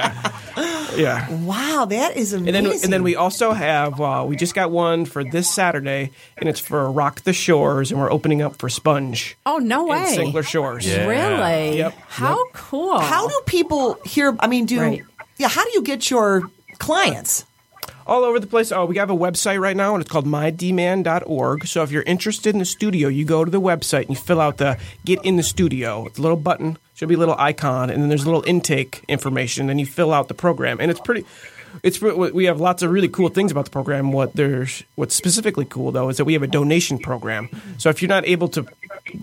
[0.56, 1.34] yeah, yeah.
[1.44, 2.56] Wow, that is amazing.
[2.56, 6.12] And then, and then we also have uh, we just got one for this Saturday,
[6.38, 10.04] and it's for Rock the Shores, and we're opening up for Sponge oh no in
[10.04, 10.14] way.
[10.16, 10.32] St.
[10.32, 10.88] Clair Shores.
[10.88, 11.08] Yeah.
[11.08, 11.80] Really?
[11.80, 11.94] Yep.
[12.08, 13.00] How cool.
[13.00, 14.36] how do people hear?
[14.40, 15.02] I mean, do Right.
[15.38, 15.48] yeah?
[15.50, 16.44] How do you get your
[16.78, 17.46] clients?
[18.08, 18.72] All over the place.
[18.72, 21.68] Oh, we have a website right now, and it's called mydman.org.
[21.68, 24.42] So if you're interested in the studio, you go to the website and you fill
[24.42, 26.06] out the Get in the Studio.
[26.06, 29.04] It's a little button, should be a little icon, and then there's a little intake
[29.08, 29.68] information.
[29.68, 31.26] Then you fill out the program, and it's pretty.
[31.84, 34.12] It's we have lots of really cool things about the program.
[34.12, 37.50] What there's what's specifically cool though is that we have a donation program.
[37.78, 38.66] So if you're not able to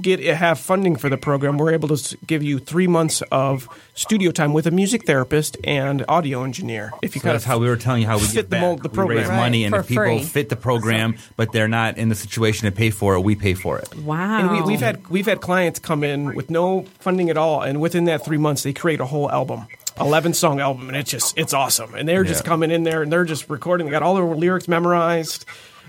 [0.02, 3.68] get uh, have funding for the program, we're able to give you three months of
[3.94, 6.92] studio time with a music therapist and audio engineer.
[7.02, 8.42] If you So kind that's of how we were telling you how we fit get
[8.44, 8.60] the back.
[8.60, 9.18] mold- the We program.
[9.18, 9.36] raise Right.
[9.36, 10.22] money, and For if people free.
[10.22, 13.54] fit the program, but they're not in the situation to pay for it, we pay
[13.54, 13.94] for it.
[13.96, 14.38] Wow.
[14.40, 17.80] And we, we've had we've had clients come in with no funding at all, and
[17.80, 19.66] within that three months, they create a whole album,
[20.00, 21.94] eleven song album, and it's just it's awesome.
[21.94, 22.48] And they're just Yeah.
[22.48, 23.86] coming in there and they're just recording.
[23.86, 25.44] They got all their lyrics memorized.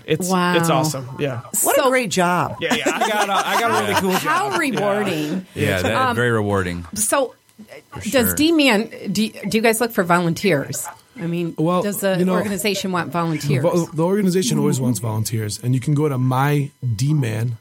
[0.06, 0.56] It's Wow.
[0.56, 1.08] it's awesome.
[1.18, 2.56] Yeah, What a great job!
[2.60, 2.84] yeah, yeah.
[2.94, 4.20] I got a, I got a really cool job.
[4.20, 5.46] How rewarding.
[5.54, 6.86] Yeah, that, Um, very rewarding.
[6.94, 7.34] So,
[8.00, 8.22] sure.
[8.22, 8.88] does D Man?
[9.12, 10.86] Do, you- do you guys look for volunteers?
[11.20, 13.62] I mean, Well, does the you know, organization want volunteers?
[13.62, 17.52] Vo- The organization always wants volunteers, and you can go to mydman.org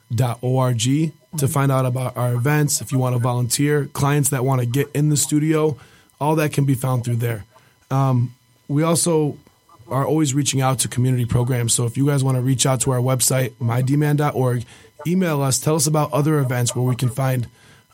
[1.38, 2.82] to find out about our events.
[2.82, 5.76] If you want to volunteer, clients that want to get in the studio,
[6.20, 7.45] all that can be found through there.
[7.91, 8.36] Um,
[8.68, 9.38] we also
[9.89, 11.74] are always reaching out to community programs.
[11.74, 14.65] So if you guys want to reach out to our website, mydman.org,
[15.05, 17.47] email us, tell us about other events where we can find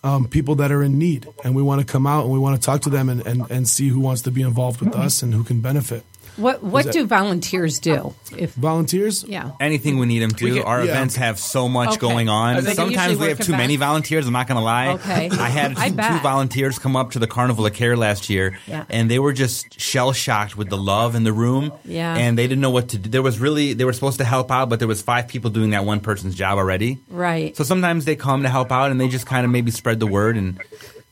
[0.03, 1.27] um, people that are in need.
[1.43, 3.49] And we want to come out and we want to talk to them and, and,
[3.49, 6.03] and see who wants to be involved with us and who can benefit.
[6.37, 8.13] What What do volunteers do?
[8.37, 9.23] If Volunteers?
[9.27, 10.45] yeah, Anything we need them to.
[10.45, 10.91] We get- Our yeah.
[10.91, 11.97] events have so much Okay.
[11.99, 12.61] going on.
[12.63, 14.25] Sometimes we have too event- many volunteers.
[14.25, 14.87] I'm not going to lie.
[14.93, 15.29] Okay.
[15.31, 18.57] I had I two, two volunteers come up to the Carnival of Care last year,
[18.67, 18.85] Yeah.
[18.89, 21.71] and they were just shell shocked with the love in the room.
[21.85, 22.15] Yeah.
[22.15, 23.09] and they didn't know what to do.
[23.09, 25.69] There was really they were supposed to help out, but there was five people doing
[25.71, 26.99] that one person's job already.
[27.09, 27.55] right.
[27.55, 30.07] So sometimes they come to help out, and they just kind of maybe spread the
[30.07, 30.59] word and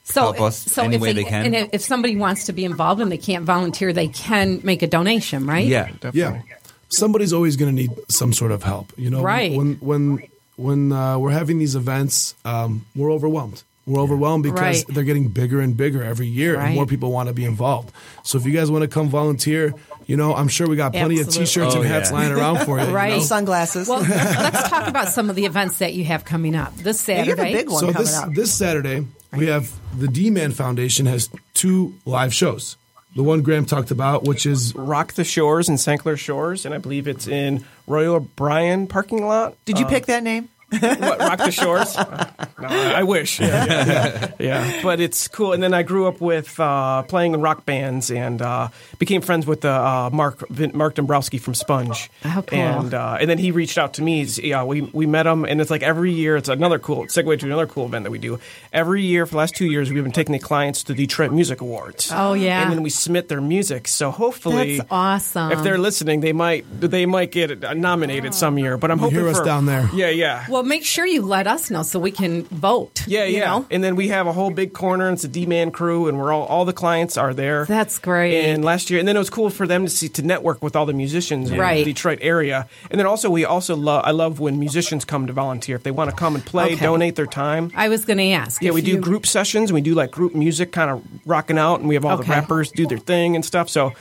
[0.04, 1.46] So, help us so any if way they, they can.
[1.46, 4.82] And if- if somebody wants to be involved and they can't volunteer, they can make
[4.82, 5.66] a donation, right?
[5.66, 6.42] yeah, Yeah,
[6.90, 8.92] somebody's always going to need some sort of help.
[8.98, 9.56] You know, Right.
[9.56, 10.24] When when
[10.58, 13.64] when uh, we're having these events, um, we're overwhelmed.
[13.88, 14.86] We're overwhelmed because Right.
[14.90, 16.68] they're getting bigger and bigger every year, Right.
[16.68, 17.92] and more people want to be involved.
[18.24, 19.74] So if you guys want to come volunteer,
[20.06, 21.44] you know, I'm sure we got plenty Absolutely.
[21.44, 22.16] of T-shirts Oh, and hats yeah.
[22.18, 22.86] lying around for you.
[22.88, 23.14] you Right.
[23.18, 23.24] know?
[23.24, 23.88] Sunglasses.
[23.88, 27.24] Well, let's talk about some of the events that you have coming up this Yeah,
[27.24, 27.30] Saturday.
[27.30, 28.34] you have a big one So coming this up.
[28.34, 29.06] this Saturday
[29.36, 32.78] we have the D Man Foundation has two live shows.
[33.16, 36.00] the one Graham talked about, which is Rock the Shores in St.
[36.02, 39.56] Clair Shores, and I believe it's in Royal O'Brien parking lot.
[39.66, 40.48] Did you Uh, pick that name?
[40.80, 41.96] What, Rock the Shores?
[41.96, 43.40] Uh, no, I wish.
[43.40, 44.80] Yeah, yeah, yeah, yeah.
[44.84, 45.54] But it's cool.
[45.54, 48.70] And then I grew up with uh, playing in rock bands and uh,
[49.00, 52.10] became friends with uh, Mark Mark Dombrowski from Sponge.
[52.26, 52.60] Oh, cool.
[52.60, 54.24] And uh, and then he reached out to me.
[54.24, 56.38] Yeah, we we met him, and it's like every year.
[56.38, 58.40] It's another cool segue to another cool event that we do.
[58.72, 61.32] Every year for the last two years, we've been taking the clients to the Detroit
[61.32, 62.12] Music Awards.
[62.14, 62.62] Oh, yeah.
[62.64, 63.88] And then we submit their music.
[63.88, 65.52] So hopefully, That's awesome.
[65.52, 68.78] if they're listening, they might they might get nominated some year.
[68.78, 69.90] But I'm You hoping hear us for, down there.
[69.94, 70.46] Yeah, yeah.
[70.50, 73.04] Well, make sure you let us know so we can vote.
[73.08, 73.46] Yeah, you yeah.
[73.46, 73.66] know?
[73.72, 76.18] And then we have a whole big corner, and it's a D man crew, and
[76.20, 77.66] we're all all the clients are there.
[77.66, 78.36] That's great.
[78.46, 80.76] And last year, and then it was cool for them to see to network with
[80.76, 81.86] all the musicians in Right.
[81.86, 82.68] the Detroit area.
[82.90, 85.92] And then also, we also love I love when musicians come to volunteer if they
[85.92, 86.86] want to come and play, Okay.
[86.86, 87.72] donate their time.
[87.76, 88.62] I was going to ask.
[88.62, 89.72] Yeah, we do you- group sessions.
[89.74, 92.24] We do like group music, kind of rocking out, and we have all Okay.
[92.26, 93.70] the rappers do their thing and stuff.
[93.70, 93.94] So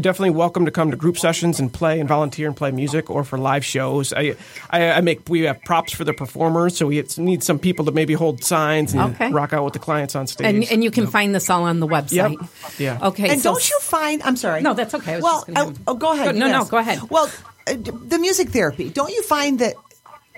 [0.00, 3.24] definitely welcome to come to group sessions and play and volunteer and play music, or
[3.24, 4.12] for live shows.
[4.12, 4.36] I
[4.70, 7.92] I, I make we have props for the performers, so we need some people to
[7.92, 9.30] maybe hold signs and Okay.
[9.30, 10.46] rock out with the clients on stage.
[10.46, 12.38] And, and you can find this all on the website.
[12.40, 12.78] Yep.
[12.78, 13.08] Yeah.
[13.08, 13.28] Okay.
[13.30, 14.22] and so don't you find?
[14.22, 14.62] I'm sorry.
[14.62, 15.12] No, that's okay.
[15.12, 16.34] I was well, just gonna- I- oh, go ahead.
[16.36, 16.70] No, no, yes.
[16.70, 17.00] go ahead.
[17.10, 17.30] Well,
[17.66, 18.90] uh, the music therapy.
[18.90, 19.74] Don't you find that?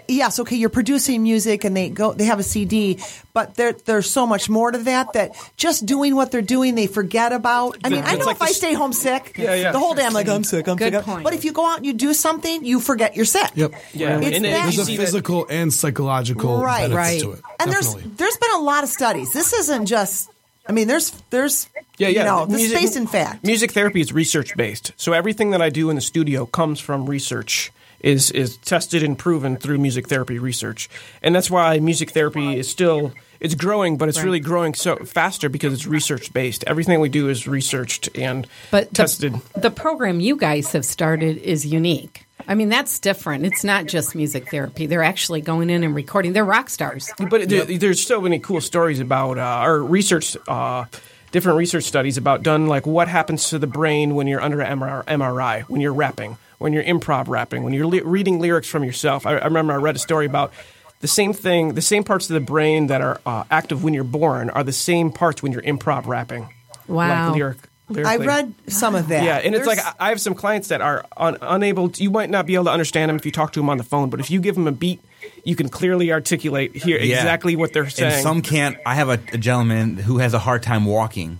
[0.09, 0.57] Yes, okay.
[0.57, 2.13] You're producing music, and they go.
[2.13, 2.99] They have a CD,
[3.33, 5.13] but there, there's so much more to that.
[5.15, 7.79] That just doing what they're doing, they forget about.
[7.85, 9.73] I mean, I know like if I stay home sick, Yeah, yeah.
[9.73, 11.03] the whole day I'm like, I'm sick, I'm Good sick.
[11.05, 11.25] point.
[11.25, 13.51] But if you go out and you do something, you forget you're sick.
[13.55, 13.73] Yep.
[13.95, 16.89] Yeah, It's and that- There's a see that- physical and psychological Right.
[16.91, 17.21] benefits Right.
[17.23, 17.41] to it.
[17.61, 18.03] And Definitely.
[18.03, 19.33] there's there's been a lot of studies.
[19.33, 20.31] This isn't just.
[20.69, 22.21] I mean, there's there's Yeah, yeah.
[22.21, 23.45] You know, this Music- is based in fact.
[23.45, 24.93] Music therapy is research based.
[24.97, 27.71] So everything that I do in the studio comes from research.
[28.01, 30.89] Is is tested and proven through music therapy research,
[31.23, 35.49] and that's why music therapy is still it's growing, but it's really growing so faster
[35.49, 36.65] because it's research based.
[36.67, 39.35] Everything we do is researched and but tested.
[39.55, 42.27] the program you guys have started is unique.
[42.49, 43.45] I mean, that's different.
[43.45, 44.87] It's not just music therapy.
[44.87, 46.33] They're actually going in and recording.
[46.33, 47.11] They're rock stars.
[47.19, 50.85] But there, there's so many cool stories about uh, or research, uh,
[51.33, 55.05] different research studies about done like what happens to the brain when you're under MR,
[55.05, 59.27] MRI, when you're rapping, when you're improv rapping, when you're li- reading lyrics from yourself.
[59.27, 60.53] I, I remember I read a story about
[61.01, 64.05] the same thing, the same parts of the brain that are uh, active when you're
[64.05, 66.49] born are the same parts when you're improv rapping.
[66.89, 67.27] Wow.
[67.29, 67.59] Like lyric.
[68.05, 69.23] I read some of that.
[69.23, 71.91] Yeah, and it's like I I have some clients that are un- unable.
[71.91, 73.79] To, you might not be able to understand them if you talk to them on
[73.79, 75.01] the phone, but if you give them a beat,
[75.45, 77.19] you can clearly articulate here Yeah.
[77.19, 78.13] exactly what they're saying.
[78.15, 78.77] And some can't.
[78.85, 81.39] I have a, a gentleman who has a hard time walking,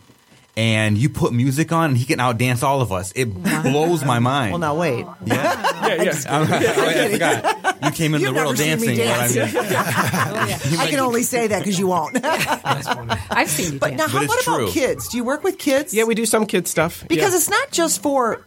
[0.57, 3.13] and you put music on, and he can outdance all of us.
[3.15, 3.27] It
[3.63, 4.53] blows my mind.
[4.53, 5.05] well, now wait.
[5.27, 5.33] yeah,
[6.03, 6.13] yeah.
[6.29, 7.85] I'm- oh, yeah, I forgot.
[7.85, 9.43] You came into You've the world never seen me dancing.
[9.47, 9.55] dance.
[10.29, 12.19] Oh, I mean, I can only say that because you won't.
[12.25, 13.99] I've seen you but dance.
[13.99, 14.71] now, But it's what about true.
[14.71, 15.09] kids?
[15.09, 15.93] Do you work with kids?
[15.95, 17.37] Yeah, we do some kid stuff because yeah.
[17.37, 18.45] it's not just for,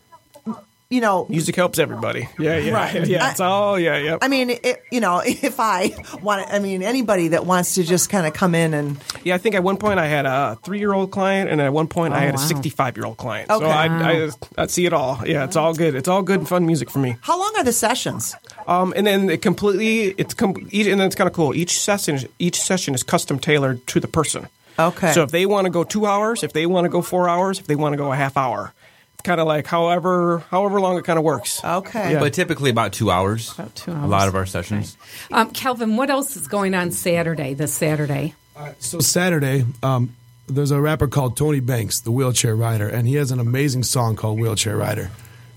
[0.89, 1.27] you know.
[1.29, 2.27] music helps everybody.
[2.39, 3.07] Yeah, yeah, Right.
[3.07, 3.25] yeah.
[3.27, 4.17] I- It's all yeah, yeah.
[4.21, 8.09] I mean, it, you know, if I want, I mean, anybody that wants to just
[8.09, 11.11] kind of come in and yeah, I think at one point I had a three-year-old
[11.11, 13.49] client, and at one point I Oh, had a sixty-five-year-old client.
[13.51, 13.63] Okay.
[13.65, 14.29] So I, I,
[14.63, 15.19] I see it all.
[15.25, 15.93] Yeah, it's all good.
[15.95, 17.17] It's all good and fun music for me.
[17.21, 18.35] how long are the sessions?
[18.67, 21.53] Um, and then it completely, it's com- each, and then it's kind of cool.
[21.53, 24.47] Each session, each session is custom tailored to the person.
[24.79, 25.11] Okay.
[25.11, 27.59] So if they want to go two hours, if they want to go four hours,
[27.59, 28.78] if they want to go a half hour, it's
[29.23, 31.63] kind of like however however long it kind of works.
[31.63, 32.13] Okay.
[32.13, 32.19] Yeah.
[32.19, 33.53] but typically about two hours.
[33.53, 34.03] About two hours.
[34.03, 34.97] A lot of our sessions.
[35.31, 37.53] Um, Calvin, what else is going on Saturday?
[37.53, 38.33] This Saturday.
[38.79, 40.15] So Saturday, um,
[40.47, 44.17] there's a rapper called Tony Banks, the wheelchair rider, and he has an amazing song
[44.17, 45.11] called Wheelchair Rider.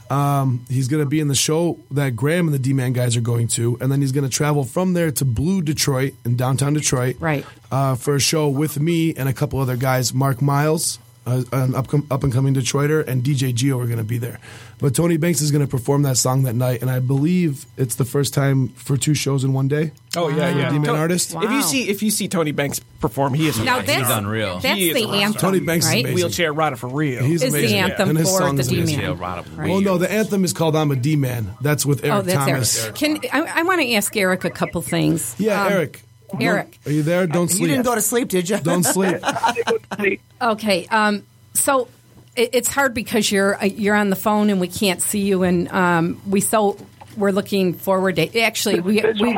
[0.08, 3.16] Um, he's going to be in the show that Graham and the D Man guys
[3.16, 6.36] are going to, and then he's going to travel from there to Blue Detroit in
[6.36, 7.46] downtown Detroit, Right.
[7.70, 10.12] Uh, for a show with me and a couple other guys.
[10.12, 14.04] Mark Miles, uh, an up up and coming Detroiter, and DJ Geo are going to
[14.04, 14.38] be there.
[14.80, 17.94] But Tony Banks is going to perform that song that night, and I believe it's
[17.94, 19.92] the first time for two shows in one day.
[20.16, 20.70] Oh yeah, yeah.
[20.70, 21.34] D-Man To- artist?
[21.34, 24.00] If you see if you see Tony Banks perform, he is Now amazing.
[24.00, 24.58] that's unreal.
[24.58, 25.40] That's He is the a anthem.
[25.40, 26.00] Tony Banks is right?
[26.00, 26.14] amazing.
[26.16, 27.22] wheelchair rider for real.
[27.22, 27.76] He's Is amazing.
[27.76, 29.18] the anthem And his for song the is D amazing.
[29.18, 29.68] Man.
[29.68, 32.38] Well, no, the anthem is called "I'm a D Man." That's with Eric Oh, that's
[32.38, 32.84] Thomas.
[32.84, 32.94] Eric.
[32.96, 35.36] Can I, I want to ask Eric a couple things?
[35.38, 36.02] Yeah, Um, Eric.
[36.40, 36.78] Eric.
[36.86, 37.26] Are you there?
[37.26, 37.62] Don't sleep.
[37.62, 38.58] You didn't go to sleep, did you?
[38.58, 39.18] Don't sleep.
[40.40, 40.86] Okay.
[40.86, 41.24] Um,
[41.54, 41.88] so
[42.34, 45.42] it, it's hard because you're uh, you're on the phone and we can't see you,
[45.42, 46.76] and um, we so
[47.16, 48.40] we're looking forward to.
[48.40, 49.36] Actually, we we,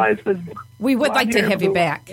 [0.78, 2.10] we would like to have you back.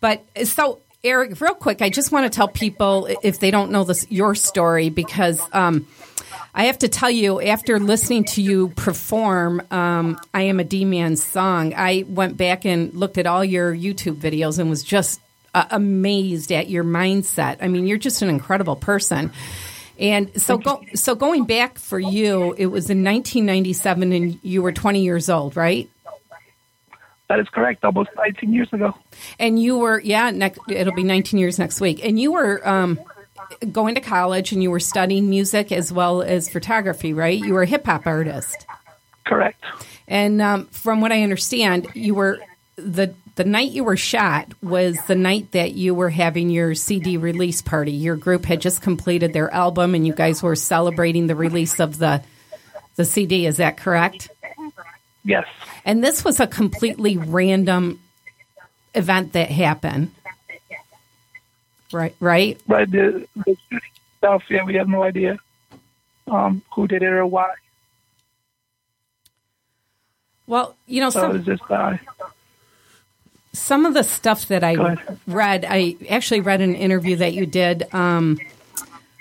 [0.00, 3.84] But so, Eric, real quick, I just want to tell people if they don't know
[3.84, 5.86] this your story because um,
[6.54, 10.84] I have to tell you after listening to you perform um, "I Am a D
[10.84, 15.20] Man" song, I went back and looked at all your YouTube videos and was just
[15.54, 17.58] uh, amazed at your mindset.
[17.60, 19.32] I mean, you're just an incredible person.
[19.98, 24.70] And so, go, so going back for you, it was in 1997, and you were
[24.70, 25.90] 20 years old, right?
[27.28, 27.84] That is correct.
[27.84, 28.94] Almost 19 years ago.
[29.38, 32.04] And you were, yeah, next, it'll be 19 years next week.
[32.04, 33.00] And you were um,
[33.72, 37.38] going to college, and you were studying music as well as photography, right?
[37.38, 38.66] You were a hip hop artist.
[39.24, 39.62] Correct.
[40.06, 42.40] And um, from what I understand, you were
[42.76, 47.16] the the night you were shot was the night that you were having your CD
[47.16, 47.92] release party.
[47.92, 51.98] Your group had just completed their album, and you guys were celebrating the release of
[51.98, 52.22] the
[52.96, 53.46] the CD.
[53.46, 54.28] Is that correct?
[55.24, 55.46] Yes.
[55.84, 58.00] And this was a completely random
[58.94, 60.10] event that happened.
[61.92, 62.14] Right.
[62.20, 62.60] Right.
[62.66, 62.90] Right.
[62.90, 64.42] The, the shooting stuff.
[64.48, 65.38] Yeah, we have no idea
[66.26, 67.54] um, who did it or why.
[70.46, 71.96] Well, you know, So some, it was just uh,
[73.52, 77.92] some of the stuff that I read, I actually read an interview that you did
[77.92, 78.38] um,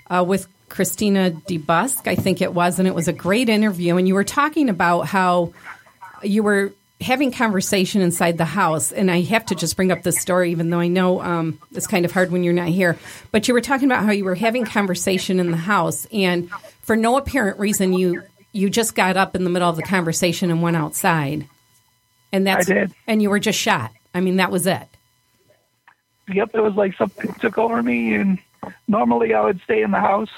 [0.09, 3.97] uh, with Christina DeBusk, I think it was, and it was a great interview.
[3.97, 5.53] And you were talking about how
[6.23, 8.91] you were having conversation inside the house.
[8.91, 11.87] And I have to just bring up this story, even though I know um, it's
[11.87, 12.97] kind of hard when you're not here.
[13.31, 16.49] But you were talking about how you were having conversation in the house, and
[16.81, 20.49] for no apparent reason, you you just got up in the middle of the conversation
[20.49, 21.47] and went outside.
[22.31, 22.93] And that's I did.
[23.05, 23.91] and you were just shot.
[24.13, 24.87] I mean, that was it.
[26.29, 28.39] Yep, it was like something took over me, and
[28.87, 30.31] normally I would stay in the house,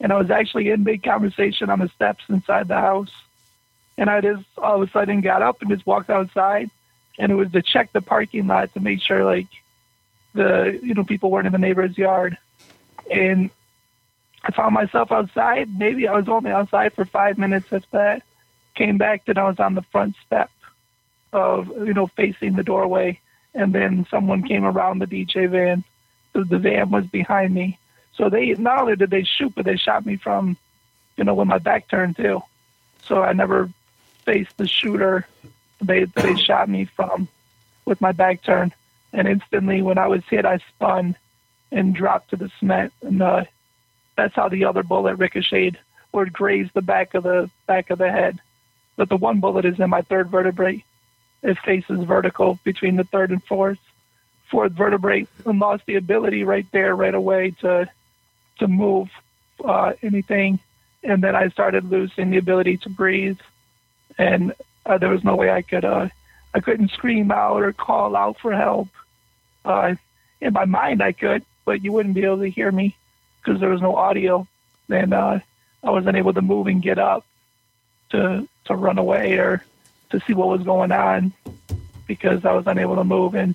[0.00, 3.12] and I was actually in big conversation on the steps inside the house,
[3.96, 6.70] and I just all of a sudden got up and just walked outside,
[7.18, 9.48] and it was to check the parking lot to make sure like
[10.34, 12.36] the you know people weren't in the neighbor's yard,
[13.10, 13.50] and
[14.42, 15.78] I found myself outside.
[15.78, 18.22] Maybe I was only outside for five minutes if that.
[18.74, 20.50] Came back, then I was on the front step
[21.32, 23.20] of you know facing the doorway,
[23.54, 25.84] and then someone came around the DJ van.
[26.32, 27.78] The, the van was behind me,
[28.16, 30.56] so they not only did they shoot, but they shot me from,
[31.16, 32.42] you know, with my back turned too.
[33.06, 33.70] So I never
[34.24, 35.26] faced the shooter.
[35.80, 37.28] They they shot me from
[37.84, 38.74] with my back turned,
[39.12, 41.16] and instantly when I was hit, I spun
[41.70, 43.44] and dropped to the cement, and uh,
[44.16, 45.78] that's how the other bullet ricocheted,
[46.12, 48.40] or grazed the back of the back of the head.
[48.96, 50.84] But the one bullet is in my third vertebrae.
[51.42, 53.78] It faces vertical between the third and fourth.
[54.50, 57.88] Fourth vertebrae and lost the ability right there, right away to
[58.58, 59.10] to move
[59.64, 60.60] uh, anything,
[61.02, 63.38] and then I started losing the ability to breathe,
[64.18, 64.54] and
[64.86, 66.08] uh, there was no way I could uh,
[66.54, 68.88] I couldn't scream out or call out for help.
[69.64, 69.96] Uh,
[70.40, 72.96] in my mind, I could, but you wouldn't be able to hear me
[73.42, 74.46] because there was no audio.
[74.88, 75.40] And uh,
[75.82, 77.24] I wasn't able to move and get up
[78.10, 79.64] to to run away or
[80.10, 81.32] to see what was going on
[82.06, 83.34] because I was unable to move.
[83.34, 83.54] And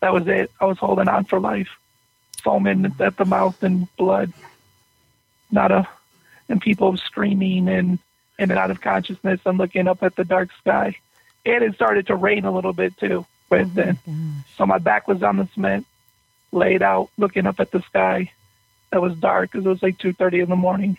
[0.00, 0.50] that was it.
[0.60, 1.70] I was holding on for life,
[2.42, 4.32] foaming at the mouth and blood.
[5.50, 5.88] Not a,
[6.48, 7.98] and people screaming and
[8.38, 9.40] in and out of consciousness.
[9.46, 10.96] I'm looking up at the dark sky.
[11.44, 13.98] And it started to rain a little bit too right then.
[14.56, 15.86] So my back was on the cement,
[16.52, 18.32] laid out, looking up at the sky.
[18.90, 20.98] That was dark because it was like 2.30 in the morning.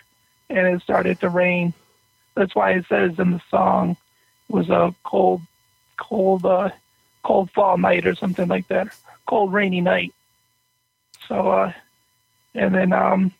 [0.49, 1.73] And it started to rain.
[2.35, 3.97] That's why it says in the song
[4.49, 5.41] it was a cold,
[5.97, 6.69] cold, uh,
[7.23, 8.87] cold fall night or something like that.
[9.25, 10.13] Cold, rainy night.
[11.27, 11.73] So, uh,
[12.55, 13.33] and then um,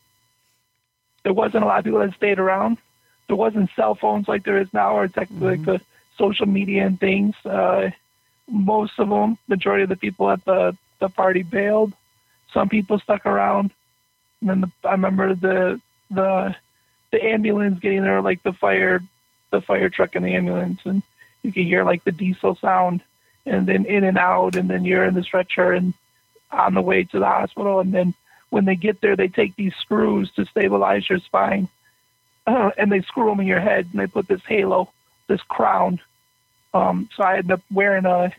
[1.23, 2.77] there wasn't a lot of people that stayed around.
[3.28, 5.82] There wasn't cell phones like there is now, or technically like the
[6.17, 7.36] social media and things.
[7.45, 7.91] Uh,
[8.49, 11.93] most of them, majority of the people at the the party bailed.
[12.53, 13.71] Some people stuck around.
[14.41, 16.55] And then the, I remember the the
[17.11, 19.01] the ambulance getting there, like the fire,
[19.51, 21.03] the fire truck and the ambulance, and
[21.43, 23.01] you could hear like the diesel sound,
[23.45, 25.93] and then in and out, and then you're in the stretcher and
[26.51, 28.13] on the way to the hospital, and then
[28.49, 31.67] when they get there, they take these screws to stabilize your spine,
[32.47, 34.89] uh, and they screw them in your head, and they put this halo,
[35.27, 35.99] this crown.
[36.73, 38.33] Um, so I ended up wearing a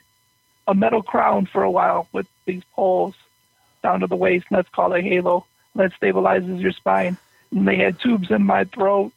[0.66, 3.14] a metal crown for a while with these poles
[3.82, 5.46] down to the waist, and that's called a halo.
[5.74, 7.16] That stabilizes your spine.
[7.50, 9.12] And they had tubes in my throat,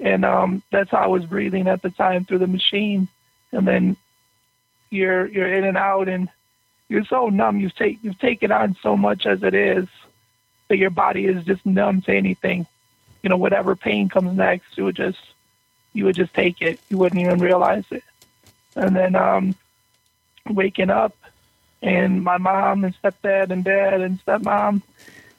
[0.00, 3.06] and um, that's how I was breathing at the time through the machine.
[3.52, 3.96] And then
[4.90, 6.28] you're you're in and out, and
[6.88, 7.60] you're so numb.
[7.60, 9.86] You've take you've taken on so much as it is
[10.68, 12.66] that your body is just numb to anything.
[13.24, 15.18] You know, whatever pain comes next, you would just
[15.94, 16.78] you would just take it.
[16.90, 18.04] You wouldn't even realize it.
[18.76, 19.56] And then um,
[20.48, 21.16] waking up,
[21.82, 24.82] and my mom and stepdad and dad and stepmom,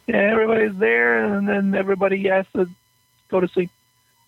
[0.08, 2.70] and everybody's there, and then everybody has to
[3.30, 3.72] go to sleep,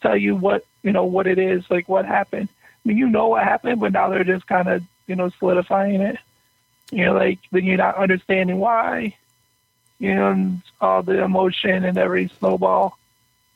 [0.01, 2.49] tell you what you know what it is, like what happened.
[2.51, 6.01] I mean, you know what happened, but now they're just kind of you know solidifying
[6.01, 6.19] it.
[6.91, 9.15] You're like then you're not understanding why.
[9.99, 12.97] you know, and all the emotion and every snowball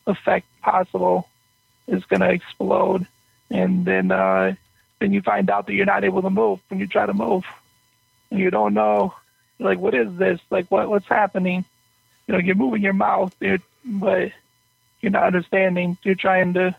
[0.08, 1.28] effect possible
[1.88, 3.08] is going to explode.
[3.50, 4.56] And then, uh,
[5.00, 7.44] then you find out that you're not able to move when you try to move.
[8.30, 9.14] And you don't know,
[9.60, 10.40] like, what is this?
[10.50, 11.66] Like, what what's happening?
[12.28, 14.32] You know, you're moving your mouth, you're, but
[15.02, 15.98] you're not understanding.
[16.04, 16.76] You're trying to,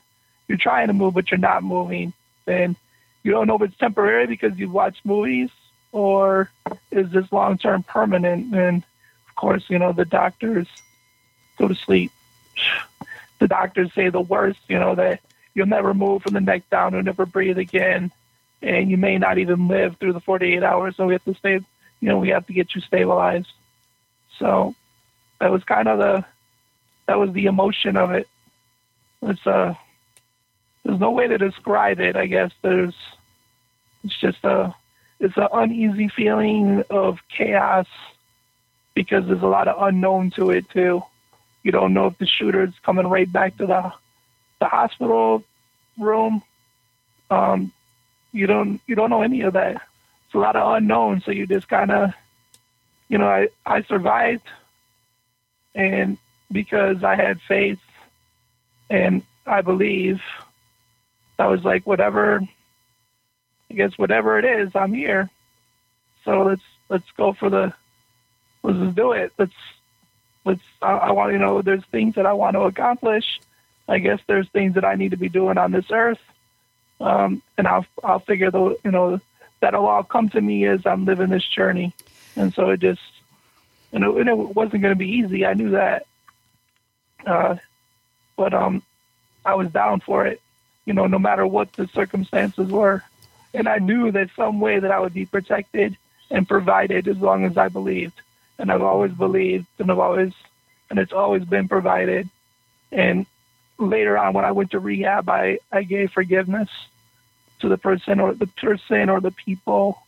[0.48, 2.12] you're trying to move, but you're not moving.
[2.46, 2.76] Then
[3.22, 5.50] you don't know if it's temporary because you've watched movies
[5.92, 6.50] or
[6.90, 8.54] is this long term permanent?
[8.54, 8.82] And
[9.28, 10.66] of course, you know, the doctors
[11.58, 12.10] go to sleep.
[13.43, 15.18] The doctors say the worst, you know, that
[15.53, 18.12] you'll never move from the neck down, you'll never breathe again,
[18.62, 20.95] and you may not even live through the 48 hours.
[20.95, 23.51] So we have to stay, you know, we have to get you stabilized.
[24.38, 24.76] So
[25.40, 26.24] that was kind of the,
[27.07, 28.28] that was the emotion of it.
[29.22, 29.74] It's uh,
[30.84, 32.14] there's no way to describe it.
[32.14, 32.95] I guess there's,
[34.05, 34.72] it's just a,
[35.18, 37.88] it's an uneasy feeling of chaos
[38.95, 41.03] because there's a lot of unknown to it too.
[41.62, 43.92] You don't know if the shooter's coming right back to the
[44.60, 45.42] the hospital
[45.98, 46.42] room.
[47.30, 47.72] Um,
[48.32, 49.82] you don't you don't know any of that.
[50.26, 52.10] It's a lot of unknown, so you just kind of,
[53.08, 54.46] you know, I I survived,
[55.74, 56.18] and
[56.50, 57.80] because I had faith,
[58.90, 60.20] and I believe,
[61.38, 62.40] I was like, whatever.
[63.70, 65.30] I guess whatever it is, I'm here.
[66.24, 67.72] So let's let's go for the
[68.62, 69.32] let's do it.
[69.38, 69.54] Let's
[70.45, 73.40] let's I, I want you know there's things that I want to accomplish.
[73.88, 76.20] I guess there's things that I need to be doing on this earth,
[77.01, 79.20] um, and I'll I'll figure the you know
[79.61, 81.95] that'll all come to me as I'm living this journey,
[82.36, 83.03] and so it just
[83.93, 85.45] you know and it wasn't going to be easy.
[85.47, 86.07] I knew that,
[87.26, 87.57] uh,
[88.36, 88.82] but um,
[89.45, 90.40] I was down for it.
[90.84, 93.05] You know, no matter what the circumstances were,
[93.55, 95.97] and I knew that some way that I would be protected
[96.30, 98.20] and provided as long as I believed
[98.62, 100.32] and I've always believed, and I've always,
[100.88, 102.30] and it's always been provided.
[102.92, 103.26] And
[103.76, 106.70] later on, when I went to rehab, I I gave forgiveness
[107.58, 109.98] to the person or the person or the people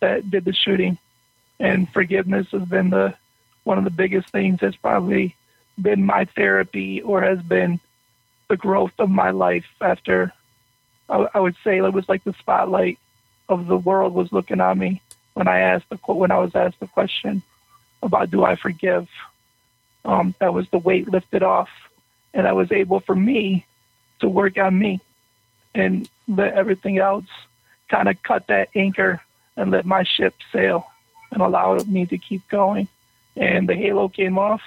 [0.00, 0.96] that did the shooting,
[1.60, 3.14] and forgiveness has been the
[3.64, 5.36] one of the biggest things that's probably
[5.80, 7.80] been my therapy or has been
[8.48, 10.32] the growth of my life after
[11.08, 12.98] I, I would say it was like the spotlight
[13.48, 15.02] of the world was looking on me
[15.34, 17.42] when I asked the when I was asked the question
[18.02, 19.08] about do I forgive.
[20.04, 21.68] Um, that was the weight lifted off,
[22.32, 23.66] and I was able for me
[24.20, 25.00] to work on me
[25.74, 27.26] and let everything else
[27.88, 29.20] kind of cut that anchor
[29.56, 30.86] and let my ship sail
[31.30, 32.88] and allow me to keep going.
[33.36, 34.62] And the halo came off,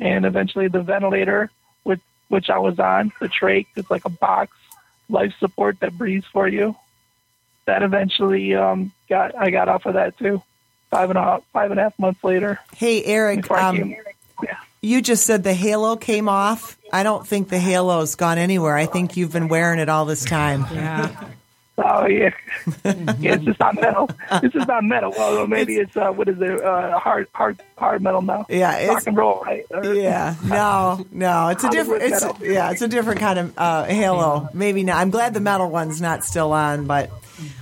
[0.00, 1.50] and eventually the ventilator,
[1.84, 4.56] with which I was on, the trach, it's like a box
[5.08, 6.74] life support that breathes for you.
[7.66, 10.42] That eventually um, got I got off of that too
[10.90, 12.58] five and a half five and a half months later.
[12.76, 13.94] Hey, Eric, um,
[14.42, 14.56] yeah.
[14.80, 16.76] you just said the halo came off.
[16.92, 18.76] I don't think the halo's gone anywhere.
[18.76, 20.66] I think you've been wearing it all this time.
[20.74, 21.24] Yeah.
[21.78, 22.30] Oh yeah,
[23.18, 23.34] yeah.
[23.34, 24.08] It's just not metal.
[24.42, 25.12] It's just not metal.
[25.14, 26.62] Well, maybe it's, uh, what is it?
[26.64, 28.46] Uh, hard, hard, hard metal now.
[28.48, 29.66] Yeah, it's- rock and roll, right?
[29.70, 32.02] Or- Yeah, no, no, it's a different.
[32.04, 32.38] It's metal.
[32.46, 34.48] yeah, it's a different kind of uh, halo.
[34.54, 34.96] Maybe not.
[34.96, 37.10] I'm glad the metal one's not still on, but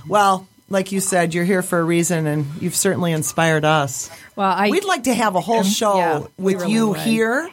[0.07, 4.09] well, like you said, you're here for a reason, and you've certainly inspired us.
[4.35, 6.99] Well, I We'd like to have a whole show yeah, with really you would.
[6.99, 7.49] here.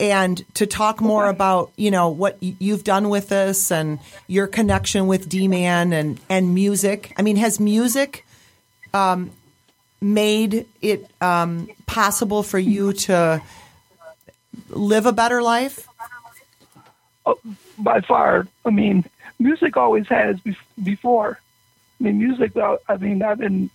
[0.00, 5.06] And to talk more about, you know, what you've done with this and your connection
[5.06, 7.12] with D-Man and, and music.
[7.16, 8.26] I mean, has music
[8.92, 9.30] um,
[10.00, 13.40] made it um, possible for you to
[14.68, 15.86] live a better life?
[17.78, 18.46] by far.
[18.64, 19.04] I mean,
[19.38, 21.38] music always has bef- before.
[22.00, 22.52] I mean, music.
[22.56, 23.70] I mean, I've been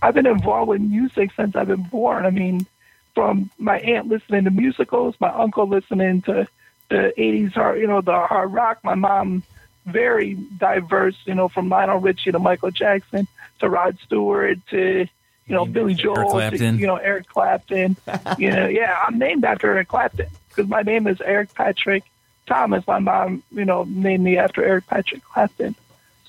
[0.00, 2.26] I've been involved with music since I've been born.
[2.26, 2.66] I mean,
[3.14, 6.48] from my aunt listening to musicals, my uncle listening to
[6.88, 8.78] the '80s hard, you know, the hard rock.
[8.82, 9.44] My mom,
[9.86, 13.28] very diverse, you know, from Lionel Richie to Michael Jackson
[13.60, 15.06] to Rod Stewart to
[15.46, 17.96] you know Billy Joel to you know Eric Clapton.
[18.38, 22.04] you know, yeah, I'm named after Eric Clapton because my name is Eric Patrick
[22.46, 22.86] Thomas.
[22.86, 25.76] My mom, you know, named me after Eric Patrick Clapton.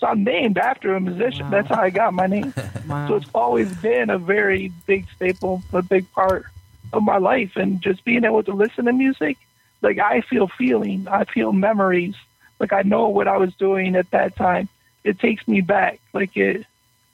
[0.04, 1.49] So I'm named after a musician.
[1.49, 2.54] That's how I got my name.
[3.08, 6.45] So it's always been a very big staple, a big part
[6.91, 7.56] of my life.
[7.56, 9.38] And just being able to listen to music,
[9.82, 12.16] like I feel feeling, I feel memories.
[12.60, 14.68] Like I know what I was doing at that time.
[15.06, 16.01] It takes me back.
[16.12, 16.66] Like it,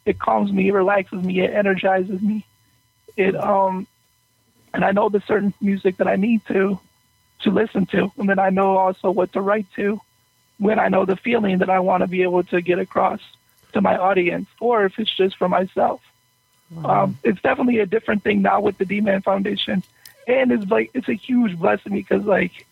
[0.05, 2.43] it calms me, it relaxes me, it energizes me.
[3.15, 3.85] It um,
[4.73, 6.79] and I know the certain music that I need to,
[7.41, 10.01] to listen to, and then I know also what to write to,
[10.59, 13.21] when I know the feeling that I want to be able to get across
[13.73, 16.01] to my audience, or if it's just for myself.
[16.83, 19.81] Um, it's definitely a different thing now with the D-Man Foundation,
[20.27, 22.67] and it's like it's a huge blessing because like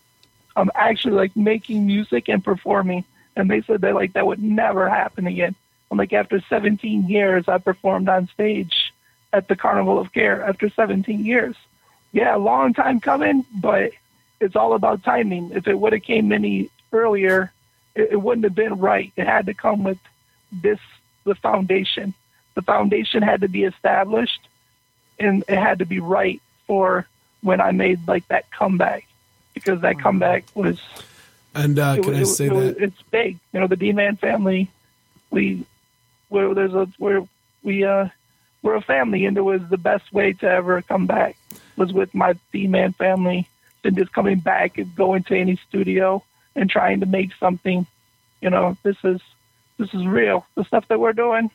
[0.54, 4.88] I'm actually like making music and performing, and they said that like that would never
[4.88, 5.56] happen again.
[5.90, 8.92] And like after 17 years, I performed on stage
[9.32, 10.44] at the Carnival of Care.
[10.44, 11.56] After 17 years,
[12.12, 13.92] yeah, a long time coming, but
[14.40, 15.50] it's all about timing.
[15.52, 17.52] If it would have came any earlier,
[17.98, 19.12] it, it wouldn't have been right.
[19.16, 19.98] It had to come with
[20.52, 20.78] this
[21.24, 22.14] the foundation.
[22.54, 24.40] The foundation had to be established,
[25.18, 27.06] and it had to be right for
[27.42, 29.06] when I made like that comeback,
[29.54, 30.80] because that comeback was.
[31.54, 32.82] And uh, it can was- I it- say it that?
[32.82, 33.38] it's big?
[33.52, 34.70] You know, the D Man family.
[35.30, 35.66] We,
[36.30, 37.22] where there's a where
[37.62, 38.08] we uh
[38.62, 41.36] we're a family, and it was the best way to ever come back
[41.76, 43.48] was with my D Man family
[43.82, 46.22] than just coming back and going to any studio
[46.54, 47.86] and trying to make something.
[48.40, 49.20] You know, this is
[49.78, 50.46] this is real.
[50.54, 51.50] The stuff that we're doing,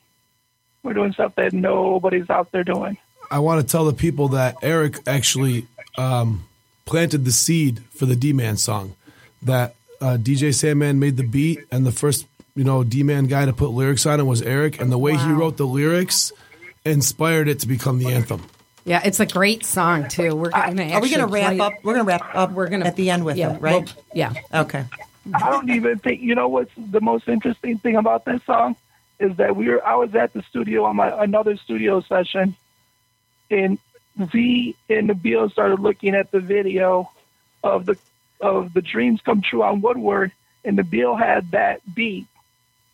[0.84, 2.98] we're doing stuff that nobody's out there doing.
[3.32, 5.68] I want to tell the people that Eric actually
[5.98, 6.46] um,
[6.86, 8.96] planted the seed for the D Man song.
[9.42, 12.26] That uh, DJ Sandman made the beat, and the first
[12.56, 15.16] you know D Man guy to put lyrics on it was Eric, and the way
[15.16, 16.32] he wrote the lyrics
[16.86, 18.44] inspired it to become the anthem.
[18.86, 20.36] Yeah, it's a great song too.
[20.36, 21.84] We're going to Are we going to actually wrap up?
[21.84, 22.52] We're going to wrap up.
[22.52, 23.84] We're gonna at the end with yeah, it, right?
[23.84, 24.34] we'll- yeah.
[24.54, 24.86] Okay.
[25.34, 28.76] I don't even think you know what's the most interesting thing about this song
[29.20, 32.56] is that we were I was at the studio on my another studio session
[33.50, 33.78] and
[34.18, 37.10] V and Nabil started looking at the video
[37.64, 37.98] of the
[38.42, 40.34] of the dreams come true on Woodward
[40.66, 42.28] and Nabil had that beat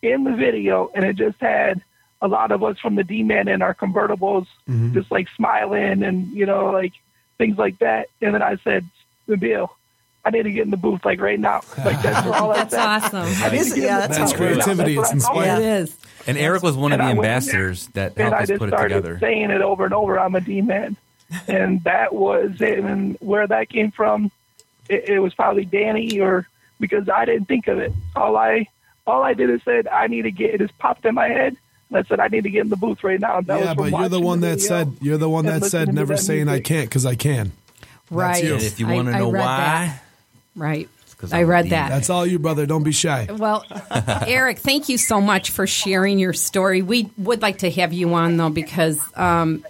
[0.03, 1.81] in the video and it just had
[2.21, 4.93] a lot of us from the D man in our convertibles Mhm.
[4.93, 6.93] just like smiling and you know like
[7.37, 8.85] things like that and then I said
[9.27, 9.69] Nabil
[10.25, 11.61] I need to get in the booth like right now.
[11.77, 13.25] Like that's all I That's awesome.
[13.41, 14.63] I need to get That's booth right now.
[14.63, 14.95] creativity.
[14.95, 15.63] That's It's what I told inspired.
[15.63, 15.63] him.
[15.63, 15.97] It is.
[16.27, 18.35] And Eric was one of And the I went in there, ambassadors that and helped
[18.35, 19.19] I us just put it started together.
[19.19, 20.19] saying it over and over.
[20.19, 20.97] I'm a D man,
[21.47, 22.79] and that was it.
[22.79, 24.29] And where that came from,
[24.89, 26.45] it, it was probably Danny, or
[26.81, 27.93] because I didn't think of it.
[28.17, 28.67] All I
[29.07, 30.57] all I did is said I need to get it.
[30.59, 31.57] Just popped in my head, and
[31.93, 33.41] I said I need to get in the booth right now.
[33.41, 35.93] That yeah, was but you're the watching one that said you're the one that said
[35.93, 37.51] never that saying I can't because I can.
[38.11, 38.43] Right.
[38.43, 38.55] you.
[38.55, 40.03] If you wanna know why, that.
[40.55, 40.89] Right.
[41.17, 41.69] 'cause I read D.
[41.71, 41.89] that.
[41.89, 42.65] That's all you, brother.
[42.65, 43.27] Don't be shy.
[43.37, 43.65] Well,
[44.25, 46.81] Eric, thank you so much for sharing your story.
[46.81, 49.65] We would like to have you on, though, because um,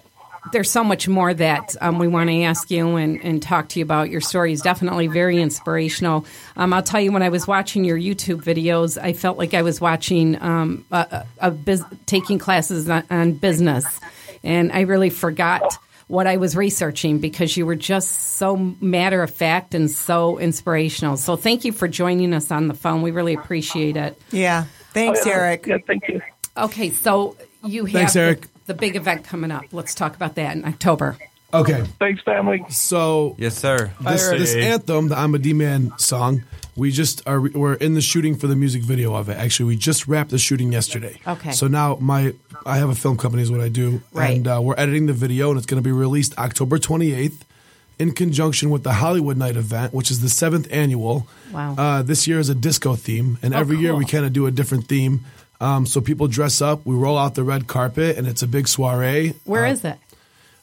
[0.52, 3.78] there's so much more that um, we want to ask you and, and talk to
[3.78, 4.10] you about.
[4.10, 6.24] Your story is definitely very inspirational.
[6.56, 9.62] Um, I'll tell you, when I was watching your YouTube videos, I felt like I
[9.62, 10.96] was watching um, a,
[11.40, 13.84] a, a bus- taking classes on, on business,
[14.42, 15.62] and I really forgot
[16.08, 21.16] what I was researching because you were just so matter of fact and so inspirational.
[21.16, 23.02] So thank you for joining us on the phone.
[23.02, 24.20] We really appreciate it.
[24.32, 24.64] Yeah.
[24.92, 25.30] Thanks, Oh.
[25.30, 25.66] Eric.
[25.66, 26.20] Yeah, thank you.
[26.56, 28.46] Okay, so you have Thanks, the- Eric.
[28.66, 29.64] The, big event coming up.
[29.72, 31.16] Let's talk about that in October.
[31.52, 31.82] Okay.
[31.98, 32.64] Thanks, family.
[32.68, 33.90] So Yes, sir.
[34.00, 36.44] this, this anthem, the I'm a D Man song,
[36.76, 39.36] we just are we're in the shooting for the music video of it.
[39.36, 41.18] Actually, we just wrapped the shooting yesterday.
[41.26, 41.50] Okay.
[41.50, 42.34] So now my
[42.64, 44.36] I have a film company is what I do, Right.
[44.36, 47.40] and uh, we're editing the video, and it's going to be released October 28th
[47.98, 51.26] in conjunction with the Hollywood Night event, which is the seventh annual.
[51.52, 51.74] Wow.
[51.76, 54.46] Uh, this year is a disco theme, and Oh, every year we kind of do
[54.46, 55.24] a different theme.
[55.60, 58.66] Um, so people dress up, we roll out the red carpet, and it's a big
[58.66, 59.34] soiree.
[59.44, 59.98] Where Uh, is it?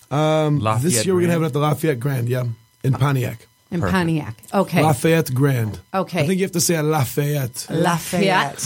[0.09, 2.45] Um, Lafayette this year we're gonna have it at the Lafayette Grand, yeah,
[2.83, 3.45] in Pontiac.
[3.69, 3.93] In perfect.
[3.93, 4.35] Pontiac.
[4.53, 4.81] Okay.
[4.81, 5.79] Lafayette Grand.
[5.93, 6.21] Okay.
[6.23, 7.67] I think you have to say Lafayette.
[7.69, 8.63] Lafayette.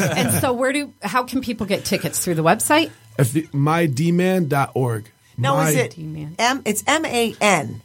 [0.16, 0.92] and so, where do?
[1.02, 2.90] How can people get tickets through the website?
[3.18, 5.10] If the, mydman.org.
[5.36, 6.34] No, My, is it D-Man.
[6.38, 6.62] M?
[6.64, 7.82] It's M A N.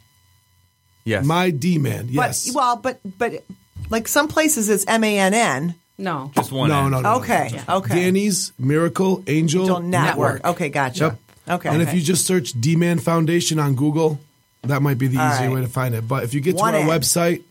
[1.04, 1.24] Yes.
[1.24, 2.46] My D man, yes.
[2.48, 3.44] But well, but but
[3.90, 5.74] like some places it's M A N N.
[5.98, 6.30] No.
[6.34, 6.68] Just one.
[6.68, 6.90] no, end.
[6.90, 7.18] no, no, no.
[7.20, 7.50] Okay.
[7.68, 7.94] Okay.
[7.94, 10.34] Danny's Miracle Angel, Angel Network.
[10.34, 10.44] Network.
[10.54, 11.04] Okay, gotcha.
[11.04, 11.18] Yep.
[11.48, 11.68] Okay.
[11.68, 14.18] And if you just search D Man Foundation on Google,
[14.62, 15.54] that might be the All easier right.
[15.54, 16.06] way to find it.
[16.06, 16.90] But if you get One to our end.
[17.02, 17.42] website,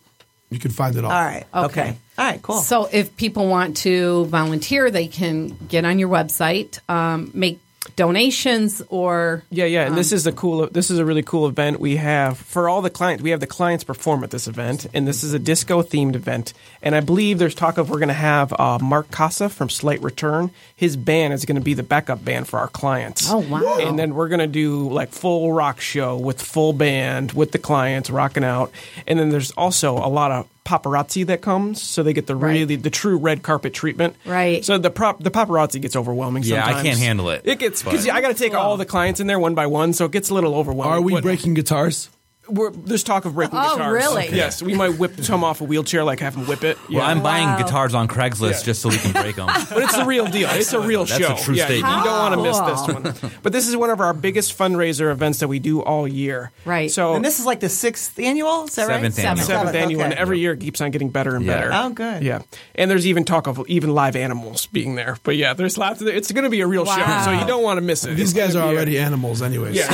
[0.50, 1.12] you can find it all.
[1.12, 1.46] All right.
[1.54, 1.66] Okay.
[1.66, 1.98] Okay.
[2.18, 2.41] All right.
[2.41, 2.60] Cool.
[2.60, 7.60] So, if people want to volunteer, they can get on your website, um, make
[7.95, 10.67] donations, or Yeah, yeah, and Um, this is a cool.
[10.71, 13.23] This is a really cool event we have for all the clients.
[13.23, 16.53] We have the clients perform at this event, and this is a disco themed event.
[16.81, 20.01] And I believe there's talk of we're going to have uh, Mark Casa from Slight
[20.01, 20.51] Return.
[20.75, 23.29] His band is going to be the backup band for our clients.
[23.31, 23.77] Oh, wow.
[23.79, 27.59] And then we're going to do like full rock show with full band with the
[27.59, 28.71] clients rocking out.
[29.07, 32.51] And then there's also a lot of paparazzi that comes, so they get the Right.
[32.53, 34.16] really the true red carpet treatment.
[34.26, 34.66] Right.
[34.66, 36.43] So the prop the paparazzi gets overwhelming.
[36.43, 39.20] Yeah, I can't handle it, It gets because I got to take all the clients
[39.20, 40.93] in there one by one, so it gets a little overwhelming.
[40.93, 42.09] Are we What- breaking guitars?
[42.48, 43.93] We're, there's talk of breaking Oh, guitars.
[43.93, 44.30] really?
[44.32, 46.78] Yes, we might whip some off a wheelchair, like have him whip it.
[46.91, 47.58] Well, I'm buying Wow.
[47.58, 48.64] guitars on Craigslist Yeah.
[48.66, 49.48] just so we can break them.
[49.48, 50.48] But it's the real deal.
[50.52, 51.36] It's a real That's a show.
[51.43, 51.98] true yeah, statement.
[51.98, 53.32] You don't want to miss this one.
[53.41, 56.52] But this is one of our biggest fundraiser events that we do all year.
[56.66, 56.91] Right.
[56.91, 58.66] So And this is like the sixth annual.
[58.66, 59.26] Is that Seventh right?
[59.26, 59.46] annual.
[59.46, 60.22] seventh annual, and okay.
[60.22, 61.54] every year it keeps on getting better and Yeah.
[61.56, 61.72] better.
[61.74, 62.22] Oh, good.
[62.24, 62.41] Yeah,
[62.76, 65.18] and there's even talk of even live animals being there.
[65.24, 66.08] But yeah, there's lots of.
[66.08, 68.16] It's going to be a real show, so you don't want to miss it.
[68.16, 69.76] These It's guys gonna are be a- already animals, anyways.
[69.76, 69.86] Yeah.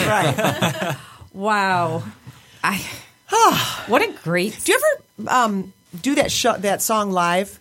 [0.89, 0.97] Right.
[1.33, 2.03] Wow.
[2.63, 2.85] I.
[3.87, 4.57] what a great.
[4.63, 4.79] do you
[5.19, 7.59] ever um, do that show, that song live?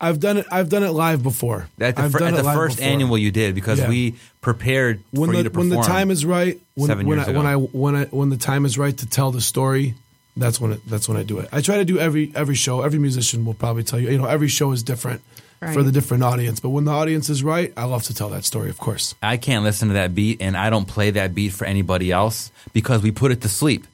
[0.00, 0.46] I've done it.
[0.50, 1.68] I've done it live before.
[1.80, 2.92] At the, I've fir- done at it the live first before.
[2.92, 3.88] annual you did because Yeah.
[3.88, 5.70] we prepared when for the you to perform.
[5.70, 6.60] when the time is right.
[6.74, 7.48] When, Seven when years I, when ago.
[7.48, 9.94] I when I when the time is right to tell the story,
[10.36, 11.48] that's when it that's when I do it.
[11.50, 12.82] I try to do every every show.
[12.82, 14.10] Every musician will probably tell you.
[14.10, 15.22] You know, every show is different
[15.60, 15.82] for Right.
[15.84, 16.60] the different audience.
[16.60, 18.68] But when the audience is right, I love to tell that story.
[18.68, 19.14] Of course.
[19.22, 22.52] I can't listen to that beat and I don't play that beat for anybody else
[22.74, 23.86] because we put it to sleep.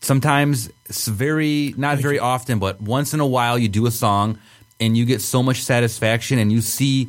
[0.00, 4.38] Sometimes it's very, not very often, but once in a while you do a song
[4.80, 7.08] and you get so much satisfaction and you see,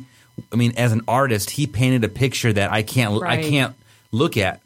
[0.52, 3.74] I mean, as an artist, he painted a picture that I can't, I can't
[4.12, 4.60] look at.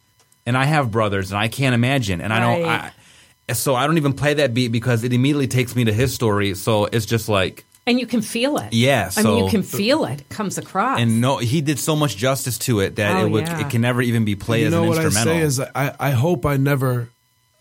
[0.46, 2.20] And I have brothers and I can't imagine.
[2.20, 5.74] And I don't, I, so I don't even play that beat because it immediately takes
[5.76, 6.54] me to his story.
[6.54, 8.72] So it's just like, And you can feel it.
[8.72, 10.20] Yeah, I mean, you can feel it.
[10.22, 10.98] It comes across.
[11.00, 13.60] and no, he did so much justice to it that Oh, it would, yeah.
[13.66, 15.34] it can never even be played you as know an what I instrumental.
[15.40, 17.08] say is I, I hope I never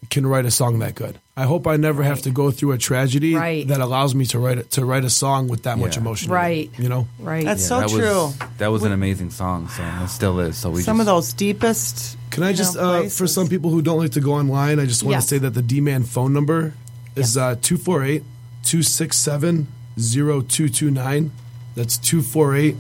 [0.09, 1.19] can write a song that good.
[1.35, 3.67] I hope I never have to go through a tragedy Right.
[3.67, 6.29] that allows me to write it to write a song with that much emotion.
[6.29, 6.71] in it, Right.
[6.77, 7.07] you know.
[7.19, 7.43] right.
[7.43, 8.01] That's so that true.
[8.03, 10.57] Was, that was an amazing song, so it still is.
[10.57, 12.17] So we Some just, of those deepest.
[12.29, 14.85] Can I just, know, uh, for some people who don't like to go online, I
[14.85, 15.23] just want Yes.
[15.25, 16.73] to say that the D-Man phone number
[17.15, 18.23] is uh, 248
[18.63, 21.31] 267 0229.
[21.75, 22.75] That's 248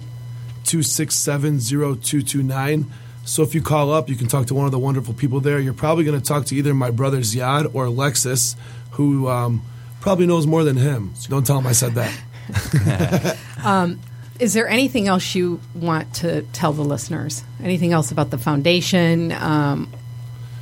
[0.65, 2.85] 267 0229.
[3.25, 5.59] So if you call up, you can talk to one of the wonderful people there.
[5.59, 8.55] You're probably going to talk to either my brother Ziad or Alexis,
[8.91, 9.61] who um,
[10.01, 11.13] probably knows more than him.
[11.15, 13.37] So don't tell him I said that.
[14.39, 17.43] Is there anything else you want to tell the listeners?
[17.61, 19.31] Anything else about the foundation?
[19.31, 19.89] Um,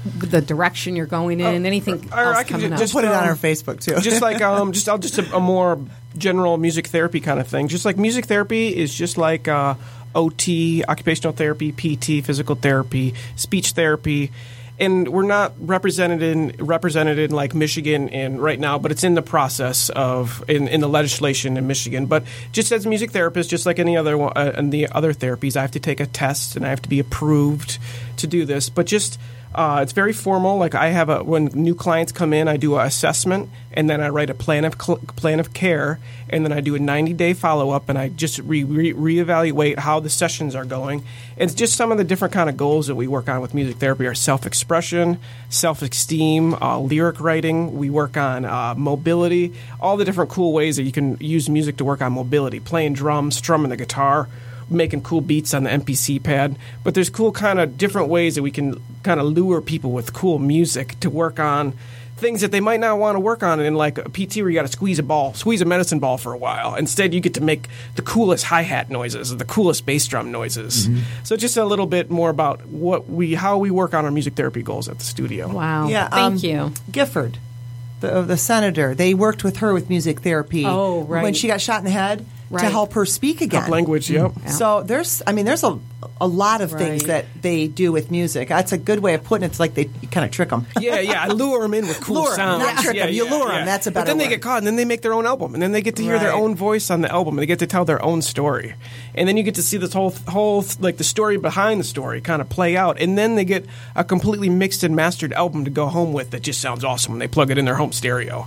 [0.03, 1.65] the direction you're going in?
[1.65, 2.79] anything or else I can coming ju- up?
[2.79, 3.99] just Put it on um, our Facebook too.
[4.01, 5.79] just like um, just I'll just a, a more
[6.17, 7.67] general music therapy kind of thing.
[7.67, 9.75] Just like music therapy is just like uh,
[10.15, 14.31] OT, occupational therapy, PT, physical therapy, speech therapy,
[14.81, 19.13] and we're not represented in represented in like Michigan and right now, but it's in
[19.13, 22.07] the process of in, in the legislation in Michigan.
[22.07, 25.55] But just as a music therapist, just like any other uh, and the other therapies,
[25.55, 27.77] I have to take a test and I have to be approved
[28.17, 28.69] to do this.
[28.69, 29.19] But just
[29.53, 30.57] uh, it's very formal.
[30.57, 33.99] Like I have a when new clients come in, I do an assessment, and then
[33.99, 35.99] I write a plan of cl- plan of care,
[36.29, 39.79] and then I do a 90 day follow up, and I just re- re- reevaluate
[39.79, 41.03] how the sessions are going.
[41.35, 43.77] It's just some of the different kind of goals that we work on with music
[43.77, 47.77] therapy are self expression, self esteem, uh, lyric writing.
[47.77, 51.75] We work on uh, mobility, all the different cool ways that you can use music
[51.77, 54.29] to work on mobility, playing drums, strumming the guitar
[54.71, 56.57] making cool beats on the MPC pad.
[56.83, 60.13] But there's cool kind of different ways that we can kind of lure people with
[60.13, 61.73] cool music to work on
[62.21, 64.53] things that they might not want to work on in like a PT where you
[64.53, 66.75] got to squeeze a ball, squeeze a medicine ball for a while.
[66.75, 70.31] Instead, you get to make the coolest hi hat noises or the coolest bass drum
[70.31, 70.87] noises.
[71.23, 74.35] So just a little bit more about what we how we work on our music
[74.35, 75.51] therapy goals at the studio.
[75.51, 75.87] wow.
[75.87, 76.73] Yeah, Thank um, you.
[76.91, 77.39] Gifford,
[77.99, 80.63] the, the senator, they worked with her with music therapy.
[80.65, 81.23] Oh, right.
[81.23, 82.25] When she got shot in the head
[82.59, 83.61] to help her speak again.
[83.61, 84.31] Help language, yep.
[84.31, 85.79] Mm, so there's, I mean, there's a,
[86.19, 88.49] a lot of things that they do with music.
[88.49, 89.47] That's a good way of putting it.
[89.47, 90.67] It's like they kind of trick them.
[90.79, 91.23] yeah, yeah.
[91.23, 92.63] I lure them in with cool Lure 'em, sounds.
[92.63, 93.13] not trick yeah, 'em.
[93.13, 93.55] You yeah, lure 'em.
[93.59, 93.65] yeah.
[93.65, 94.29] That's a But better then they word.
[94.31, 96.19] get caught, and then they make their own album, and then they get to hear
[96.19, 98.75] their own voice on the album, and they get to tell their own story,
[99.15, 102.21] and then you get to see this whole whole like the story behind the story
[102.21, 105.71] kind of play out, and then they get a completely mixed and mastered album to
[105.71, 108.45] go home with that just sounds awesome when they plug it in their home stereo.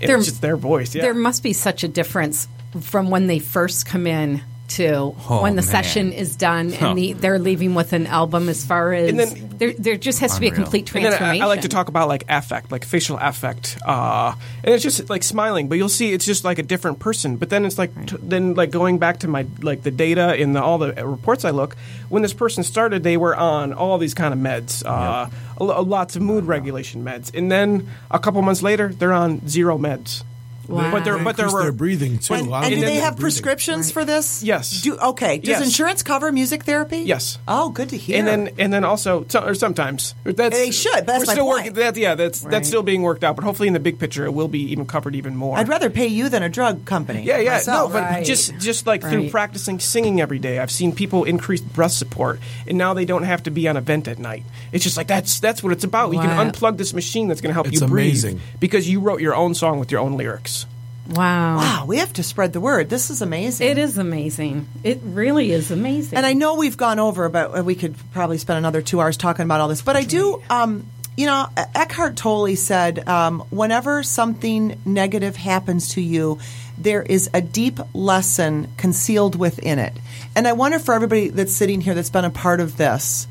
[0.00, 0.94] There- it's just their voice.
[0.96, 1.02] Yeah.
[1.02, 2.48] There must be such a difference
[2.80, 5.70] from when they first come in to Oh, when the man.
[5.70, 9.50] session is done and the, they're leaving with an album as far as And then-
[9.58, 10.62] there, there just has to be a Unreal.
[10.64, 11.42] complete And then transformation.
[11.42, 14.34] I, I like to talk about like affect, like facial affect, uh,
[14.64, 15.68] and it's just like smiling.
[15.68, 17.36] But you'll see, it's just like a different person.
[17.36, 20.54] But then it's like, t- then like going back to my like the data in
[20.54, 21.76] the, all the reports I look.
[22.08, 25.28] When this person started, they were on all these kind of meds, uh,
[25.58, 29.46] a lo- lots of mood regulation meds, and then a couple months later, they're on
[29.46, 30.24] zero meds.
[30.68, 32.34] But they're but they're their breathing too.
[32.34, 33.20] And, and do they have breathing.
[33.22, 34.42] prescriptions for this?
[34.42, 34.82] Yes.
[34.82, 35.38] Do, okay.
[35.38, 35.64] Does Yes.
[35.64, 36.98] insurance cover music therapy?
[36.98, 37.38] Yes.
[37.48, 38.18] Oh, good to hear.
[38.18, 41.32] And then and then also so- or sometimes that's, They should, but that's we're my
[41.32, 41.58] still point.
[41.58, 41.72] working.
[41.74, 42.50] That, yeah, that's Right.
[42.52, 43.36] that's still being worked out.
[43.36, 45.58] But hopefully, in the big picture, it will be even covered even more.
[45.58, 47.22] I'd rather pay you than a drug company.
[47.22, 47.90] Yeah, yeah, myself.
[47.90, 48.24] no, but Right.
[48.24, 52.78] just just like through practicing singing every day, I've seen people increase breath support, and
[52.78, 54.44] now they don't have to be on a vent at night.
[54.72, 56.12] It's just like that's that's what it's about.
[56.12, 58.40] You can unplug this machine that's going to help It's you breathe amazing.
[58.60, 60.61] because you wrote your own song with your own lyrics.
[61.10, 61.56] Wow.
[61.56, 62.88] Wow, we have to spread the word.
[62.88, 63.68] This is amazing.
[63.68, 64.68] It is amazing.
[64.84, 66.16] It really is amazing.
[66.16, 69.44] And I know we've gone over, but we could probably spend another two hours talking
[69.44, 69.82] about all this.
[69.82, 76.00] But I do, um, you know, Eckhart Tolle said, um, whenever something negative happens to
[76.00, 76.38] you,
[76.78, 79.92] there is a deep lesson concealed within it.
[80.34, 83.26] And I wonder for everybody that's sitting here that's been a part of this,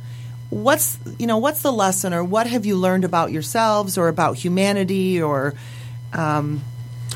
[0.50, 4.36] what's you know what's the lesson or what have you learned about yourselves or about
[4.36, 5.54] humanity or
[6.14, 6.62] um,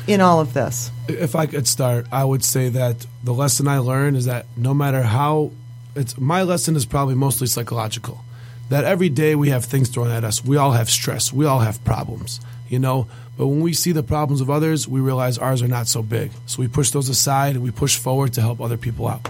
[0.06, 0.90] in all of this?
[1.08, 4.74] If I could start, I would say that the lesson I learned is that no
[4.74, 5.52] matter how
[5.96, 8.22] it's my lesson is probably mostly psychological.
[8.68, 10.44] That every day we have things thrown at us.
[10.44, 11.32] We all have stress.
[11.32, 13.06] We all have problems, you know.
[13.38, 16.32] But when we see the problems of others, we realize ours are not so big.
[16.46, 19.28] So we push those aside and we push forward to help other people out.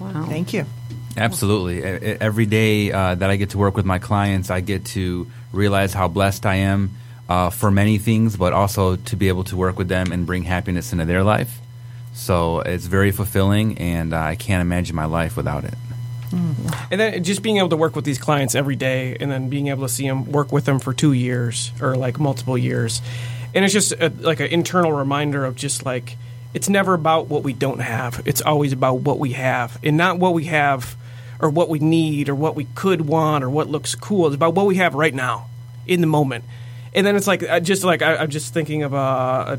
[0.00, 0.24] wow.
[0.26, 0.64] Thank you.
[1.16, 1.82] Absolutely.
[1.82, 5.94] Every day uh, that I get to work with my clients, I get to realize
[5.94, 6.90] how blessed I am
[7.28, 10.44] uh, for many things, but also to be able to work with them and bring
[10.44, 11.60] happiness into their life.
[12.14, 15.74] So it's very fulfilling, and uh, I can't imagine my life without it.
[16.90, 19.68] And then just being able to work with these clients every day, and then being
[19.68, 23.00] able to see them work with them for two years or like multiple years,
[23.54, 26.16] and it's just a, like an internal reminder of just like
[26.52, 28.22] it's never about what we don't have.
[28.26, 30.96] It's always about what we have, and not what we have
[31.38, 34.26] or what we need or what we could want or what looks cool.
[34.26, 35.48] It's about what we have right now,
[35.86, 36.44] in the moment.
[36.96, 39.58] And then it's like I just like I, I'm just thinking of uh,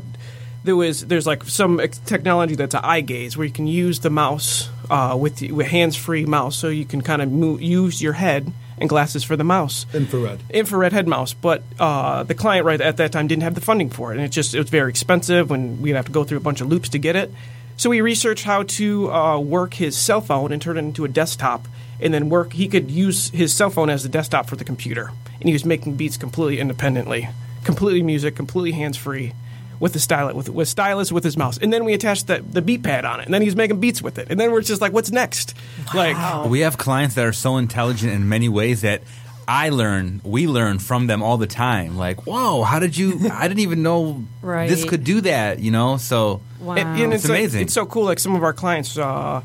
[0.64, 4.10] there was there's like some technology that's an eye gaze where you can use the
[4.10, 8.52] mouse uh, with with hands free mouse, so you can kind of use your head
[8.78, 9.86] and glasses for the mouse.
[9.94, 10.40] Infrared.
[10.50, 13.88] Infrared head mouse, but uh, the client right at that time didn't have the funding
[13.88, 16.38] for it, and it just it was very expensive, and we'd have to go through
[16.38, 17.32] a bunch of loops to get it.
[17.76, 21.08] So we researched how to uh, work his cell phone and turn it into a
[21.08, 21.68] desktop,
[22.00, 22.52] and then work.
[22.52, 25.10] He could use his cell phone as the desktop for the computer,
[25.40, 27.28] and he was making beats completely independently,
[27.64, 29.32] completely music, completely hands free,
[29.80, 32.62] with the stylus, with with stylus, with his mouse, and then we attached the the
[32.62, 34.60] beat pad on it, and then he was making beats with it, and then we're
[34.62, 35.54] just like, what's next?
[35.94, 36.16] Like,
[36.50, 39.02] We have clients that are so intelligent in many ways that
[39.50, 41.96] I learn, we learn from them all the time.
[41.96, 43.30] Like, whoa, how did you?
[43.32, 44.68] I didn't even know Right.
[44.68, 45.58] this could do that.
[45.60, 46.74] You know, so Wow.
[46.74, 47.62] And, and It's it's, like- amazing.
[47.62, 48.04] it's so cool.
[48.04, 49.42] Like some of our clients, uh,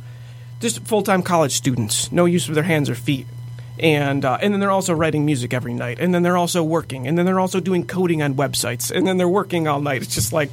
[0.64, 3.28] just full time college students, no use of their hands or feet,
[3.78, 7.08] and uh, and then they're also writing music every night, and then they're also working,
[7.08, 10.02] and then they're also doing coding on websites, and then they're working all night.
[10.02, 10.52] It's just like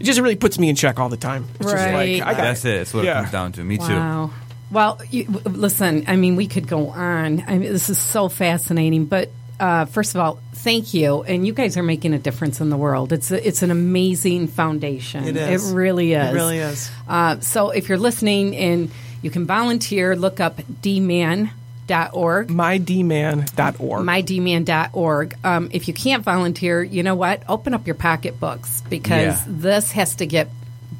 [0.00, 1.46] it just really puts me in check all the time.
[1.60, 2.20] It's just Right.
[2.20, 2.76] like I got that's it.
[2.78, 3.12] That's what Yeah.
[3.12, 3.64] it comes down to.
[3.64, 3.84] Me too.
[3.84, 4.30] Wow.
[4.70, 7.44] Well, you, listen, I mean, we could go on.
[7.46, 9.04] I mean, this is so fascinating.
[9.04, 9.28] But
[9.60, 11.22] uh, first of all, thank you.
[11.24, 13.12] And you guys are making a difference in the world.
[13.12, 15.24] It's a, it's an amazing foundation.
[15.28, 15.70] It is.
[15.70, 16.30] It really is.
[16.30, 16.90] It really is.
[17.06, 18.90] Uh, so if you're listening and
[19.22, 22.48] you can volunteer, look up dman.org.
[22.48, 24.04] mydman.org.
[24.06, 25.36] mydman.org.
[25.44, 27.42] Um, if you can't volunteer, you know what?
[27.48, 29.44] Open up your pocketbooks because Yeah.
[29.48, 30.48] this has to get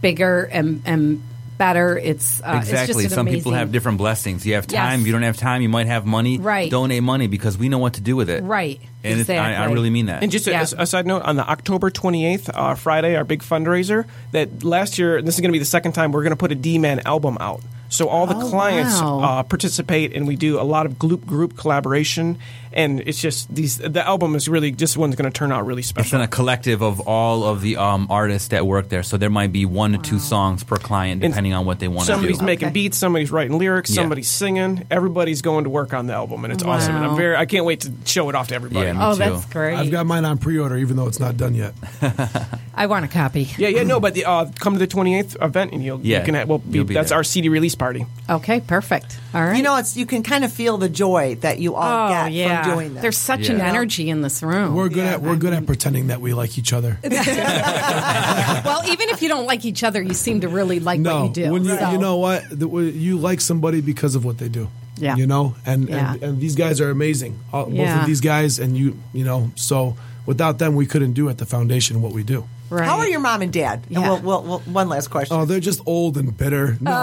[0.01, 1.23] bigger and, and
[1.59, 1.97] better.
[1.97, 3.05] It's uh, It's exactly.
[3.05, 4.45] just an Some people have different blessings.
[4.45, 5.01] You have time.
[5.01, 5.07] Yes.
[5.07, 5.63] You don't have time.
[5.63, 6.39] You might have money.
[6.39, 6.69] Right.
[6.71, 8.43] Donate money because we know what to do with it.
[8.43, 8.81] Right.
[9.05, 10.23] And it's, I, I really mean that.
[10.23, 10.67] And just a- Yeah.
[10.79, 14.99] a, a side note on the October 28th, uh, Friday, our big fundraiser, that last
[14.99, 16.79] year, this is going to be the second time we're going to put a D
[16.79, 17.61] Man album out.
[17.93, 19.21] So all the Oh, clients wow.
[19.21, 22.39] uh, participate, and we do a lot of group group collaboration.
[22.75, 23.79] And it's just these.
[23.79, 26.01] The album is really just one's going to turn out really special.
[26.03, 26.23] It's special.
[26.23, 29.03] in a collective of all of the um, artists that work there.
[29.03, 31.89] So there might be one to two songs per client, And depending on what they
[31.89, 32.15] want to do.
[32.15, 32.73] Somebody's making Okay.
[32.73, 33.97] beats, somebody's writing lyrics, Yeah.
[34.03, 34.87] somebody's singing.
[34.91, 36.97] Everybody's going to work on the album, and it's awesome.
[36.97, 37.37] And I'm very.
[37.37, 38.87] I can't wait to show it off to everybody.
[38.87, 39.19] Yeah, me Oh, too.
[39.19, 39.77] that's great.
[39.77, 41.75] I've got mine on pre-order, even though it's not done yet.
[42.75, 43.49] I want a copy.
[43.59, 46.25] Yeah, yeah, no, but the, uh, come to the 28th event, and you'll, Yeah, you
[46.25, 47.19] can have, we'll be, you'll be that's there.
[47.19, 48.07] our CD release party.
[48.31, 49.19] Okay, perfect.
[49.35, 49.57] All right.
[49.57, 52.33] You know, it's you can kind of feel the joy that you all oh, get
[52.33, 52.63] yeah.
[52.63, 53.03] from doing this.
[53.03, 54.75] There's such an energy in this room.
[54.75, 56.99] We're good at we're good at pretending that we like each other.
[57.03, 61.37] well, even if you don't like each other, you seem to really like no, what
[61.37, 61.53] you do.
[61.53, 64.69] when you So- you know what The- you like somebody because of what they do.
[64.99, 65.17] Yeah.
[65.17, 66.13] you know, and Yeah.
[66.15, 67.39] and, and these guys are amazing.
[67.53, 68.01] All, Both Yeah.
[68.03, 69.97] of these guys, and you, you know, so
[70.27, 72.45] without them, we couldn't do at the foundation what we do.
[72.73, 72.85] Right.
[72.87, 73.85] How are your mom and dad?
[73.95, 75.37] And we'll, we'll, we'll, one last question.
[75.37, 76.77] Oh, they're just old and bitter.
[76.81, 76.91] No,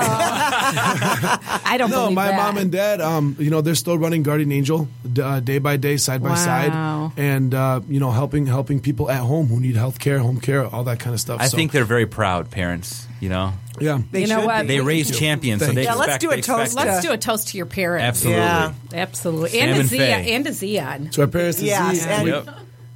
[0.73, 2.35] I don't no believe my that.
[2.37, 4.87] mom and dad, um, you know, they're still running Guardian Angel
[5.21, 9.21] uh, day by day, side by side, and uh, you know, helping helping people at
[9.21, 11.39] home who need health care, home care, all that kind of stuff.
[11.39, 13.05] I So, think they're very proud parents.
[13.19, 13.51] You know,
[13.81, 14.61] yeah, They You know what?
[14.61, 14.67] be.
[14.69, 15.87] they raise champions, so they you.
[15.87, 18.05] Yeah, let's do a toast Let's do a toast to your parents.
[18.05, 18.41] Absolutely.
[18.41, 18.73] Yeah.
[18.93, 19.49] Absolutely.
[19.49, 20.35] Sam And to and Zia Faye.
[20.35, 21.09] and to Zion.
[21.09, 21.57] to our parents.
[21.59, 22.49] and Yes, Z, and- Yep.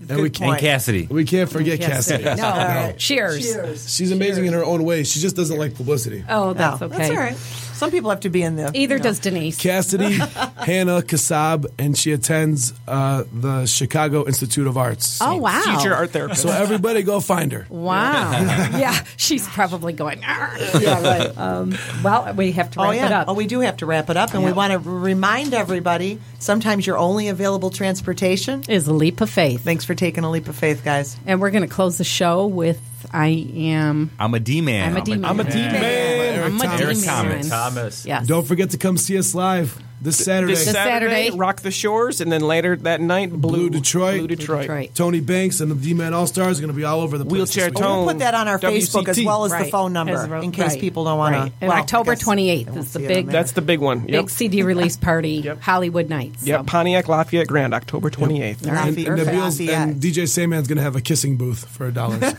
[0.09, 1.07] And we can't And Cassidy.
[1.09, 2.23] we can't forget Yes, Cassidy.
[2.23, 2.93] No.
[2.97, 3.93] Cheers.
[3.93, 5.03] She's amazing in her own way.
[5.03, 6.23] She just doesn't like publicity.
[6.29, 6.97] Oh, that's No, okay.
[6.97, 7.37] That's all right.
[7.83, 8.71] Some people have to be in the.
[8.73, 9.03] Either you know.
[9.03, 9.59] does Denise.
[9.59, 10.13] Cassidy,
[10.57, 15.19] Hannah Kassab, and she attends uh, the Chicago Institute of Arts.
[15.21, 15.61] Oh, wow.
[15.63, 16.41] Future art therapist.
[16.43, 17.67] So everybody go find her.
[17.69, 18.31] Wow.
[18.31, 20.21] yeah, she's probably going.
[20.21, 21.37] Yeah, right.
[21.37, 23.05] Um, well, we have to wrap Oh yeah.
[23.07, 23.27] it up.
[23.27, 26.19] Oh, we do have to wrap it up, and we want to remind everybody.
[26.39, 29.61] Sometimes your only available transportation is a leap of faith.
[29.61, 31.17] Thanks for taking a leap of faith, guys.
[31.25, 32.79] And we're going to close the show with
[33.11, 34.11] I am.
[34.19, 34.89] I'm a D man.
[34.91, 35.25] I'm a D man.
[35.25, 36.12] I'm a D man.
[36.43, 36.97] I'm Eric.
[37.03, 37.49] Thomas.
[37.49, 38.05] Thomas.
[38.05, 38.27] Yes.
[38.27, 40.53] Don't forget to come see us live this Saturday.
[40.53, 41.37] This This Saturday, Saturday.
[41.37, 44.19] Rock the Shores, and then later that night, Blue, Blue Detroit.
[44.19, 44.61] Blue Detroit.
[44.61, 44.95] Detroit.
[44.95, 47.31] Tony Banks and the D-Man All-Stars are going to be all over the place.
[47.33, 47.83] Wheelchair this week.
[47.85, 50.51] Oh, we'll put that on our Facebook as well as the phone number As- in
[50.51, 50.79] case right.
[50.79, 51.59] people don't want Right.
[51.59, 51.65] to.
[51.65, 54.01] And October 28th is the big- That's the big one.
[54.07, 54.07] Yep.
[54.25, 55.61] Big CD release party, Yep.
[55.61, 56.43] Hollywood Nights.
[56.45, 56.65] Yep.
[56.67, 58.67] Pontiac Lafayette Grand, October 28th.
[58.67, 58.87] All right.
[58.97, 62.19] And, and, Nabil's, and DJ Sandman's going to have a kissing booth for a dollar.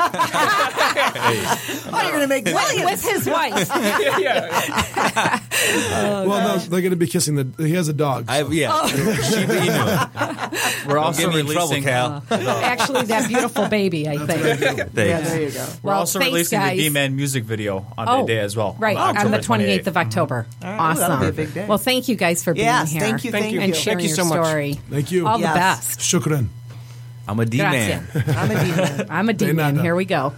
[0.96, 2.84] Oh, you're going to make millions.
[2.84, 3.70] With his wife.
[5.66, 7.44] Oh, well, no, they're going to be kissing the.
[7.58, 8.24] He has a dog.
[8.28, 8.70] I, yeah.
[8.72, 8.86] Oh.
[8.88, 9.54] She- he knew.
[10.88, 11.82] We're Don't also in trouble, releasing.
[11.84, 12.22] Cal.
[12.30, 14.70] Actually, that beautiful baby, I think.
[14.70, 15.66] Yeah, there you go.
[15.82, 16.76] We're Well, also thanks, releasing guys.
[16.76, 18.76] the D-Man music video on Oh, that day as well.
[18.78, 20.46] Right, on the 28th of October.
[20.60, 20.66] Mm-hmm.
[20.66, 20.96] All right.
[20.96, 21.20] Ooh, that'll Awesome.
[21.20, 21.66] be a big day.
[21.66, 23.00] Well, thank you guys for being Yes, here.
[23.00, 23.60] thank you, thank you.
[23.60, 24.76] And Thank sharing you your so much.
[24.90, 25.26] Thank you.
[25.26, 25.52] All Yes.
[25.52, 26.00] the best.
[26.00, 26.48] Shukran.
[27.26, 28.06] I'm a D man.
[28.12, 28.30] Grazie.
[28.38, 29.06] I'm a demon.
[29.10, 29.78] I'm a De demon.
[29.80, 30.34] Here we go.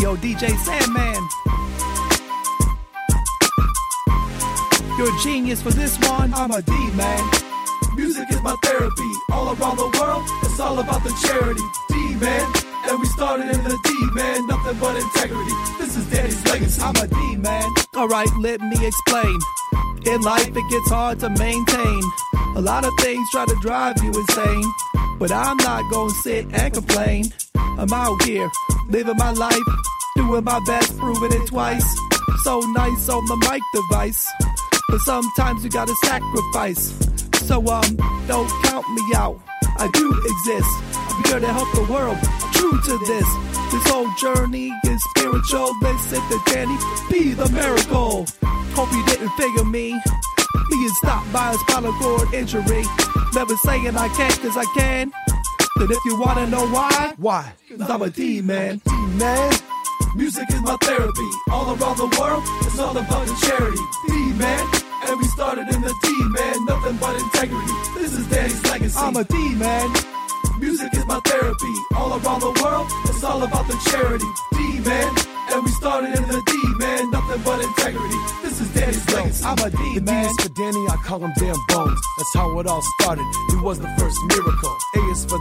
[0.00, 1.07] Yo, DJ Sandman.
[4.98, 6.34] You're a genius for this one.
[6.34, 7.30] I'm a D man.
[7.94, 9.12] Music is my therapy.
[9.30, 11.62] All around the world, it's all about the charity.
[11.88, 12.52] D man.
[12.88, 15.52] And we started in the D man, nothing but integrity.
[15.78, 16.82] This is Danny's legacy.
[16.82, 17.70] I'm a D man.
[17.94, 19.38] All right, let me explain.
[20.04, 22.02] In life, it gets hard to maintain.
[22.56, 24.64] A lot of things try to drive you insane.
[25.20, 27.26] But I'm not gonna sit and complain.
[27.54, 28.50] I'm out here,
[28.88, 29.68] living my life,
[30.16, 31.86] doing my best, proving it twice.
[32.42, 34.26] So nice on the mic device.
[34.88, 36.94] But sometimes you gotta sacrifice.
[37.46, 37.96] So, um,
[38.26, 39.38] don't count me out.
[39.78, 40.68] I do exist.
[40.94, 42.16] I'm here to help the world.
[42.54, 43.26] True to this.
[43.70, 45.70] This whole journey is spiritual.
[45.82, 46.76] Listen to Danny
[47.10, 48.26] be the miracle.
[48.74, 50.00] Hope you didn't figure me.
[50.70, 52.84] Being stopped by a spinal cord injury.
[53.34, 55.12] Never saying I can't cause I can.
[55.76, 57.52] But if you wanna know why, Why?
[57.68, 58.80] 'Cause I'm a D man.
[60.18, 60.24] D.
[60.24, 61.30] Music is my therapy.
[61.50, 63.78] All around the world, it's all about the charity.
[64.08, 64.64] D man.
[65.06, 67.72] And we started in the D man, nothing but integrity.
[67.94, 68.98] This is Danny's legacy.
[68.98, 69.88] I'm a D man.
[70.58, 71.74] Music is my therapy.
[71.94, 74.26] All around the world, it's all about the charity.
[74.52, 75.14] D man.
[75.50, 78.18] And we started in the D man, nothing but integrity.
[78.42, 79.44] This is Daddy's legacy.
[79.44, 80.26] I'm a D The D man.
[80.26, 82.00] is for Danny, I call him damn bones.
[82.18, 83.24] That's how it all started.
[83.50, 84.76] He was the first miracle.
[84.96, 85.37] A is for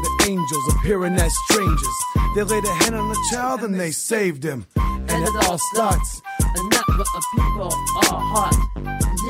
[0.87, 1.97] appearing as strangers.
[2.33, 4.65] They laid a hand on the child and they saved him.
[4.77, 6.21] And it all starts.
[6.39, 8.55] And not what the people are hot.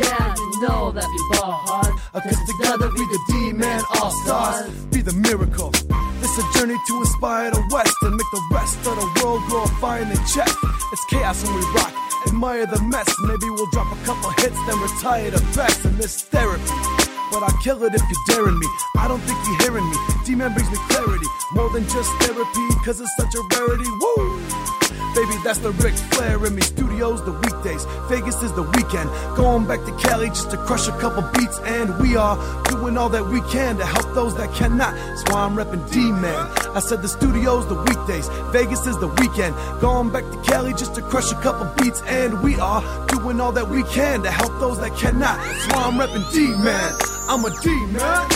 [0.04, 1.94] Yeah, you know that we ball hard.
[2.14, 7.64] Cause together we the D-Man All-Stars Be the miracle It's a journey to inspire the
[7.72, 10.58] West And make the rest of the world glorifying their chest
[10.92, 11.94] It's chaos when we rock
[12.28, 16.24] Admire the mess Maybe we'll drop a couple hits Then retire the best in this
[16.24, 16.97] therapy
[17.32, 18.68] but I'll kill it if you're daring me.
[18.98, 19.98] I don't think you're hearing me.
[20.26, 21.28] D-Man brings me clarity.
[21.54, 23.90] More than just therapy, cause it's such a rarity.
[24.02, 24.77] Woo!
[25.18, 26.61] Baby, that's the Ric Flair in me.
[26.61, 29.10] Studios the weekdays, Vegas is the weekend.
[29.35, 33.10] Going back to Cali just to crush a couple beats, and we are doing all
[33.10, 34.94] that we can to help those that cannot.
[34.94, 36.52] That's why I'm repping D-Man.
[36.77, 39.56] I said the studios the weekdays, Vegas is the weekend.
[39.81, 43.52] Going back to Cali just to crush a couple beats, and we are doing all
[43.53, 45.39] that we can to help those that cannot.
[45.39, 46.94] That's why I'm repping D-Man.
[47.27, 48.30] I'm a D-Man.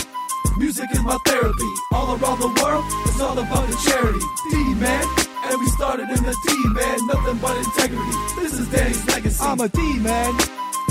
[0.58, 1.72] Music is my therapy.
[1.92, 4.18] All around the world, it's all about the charity.
[4.50, 5.21] D-Man.
[5.44, 8.12] And we started in the D-Man, nothing but integrity.
[8.36, 9.42] This is Danny's legacy.
[9.42, 10.32] I'm a D man.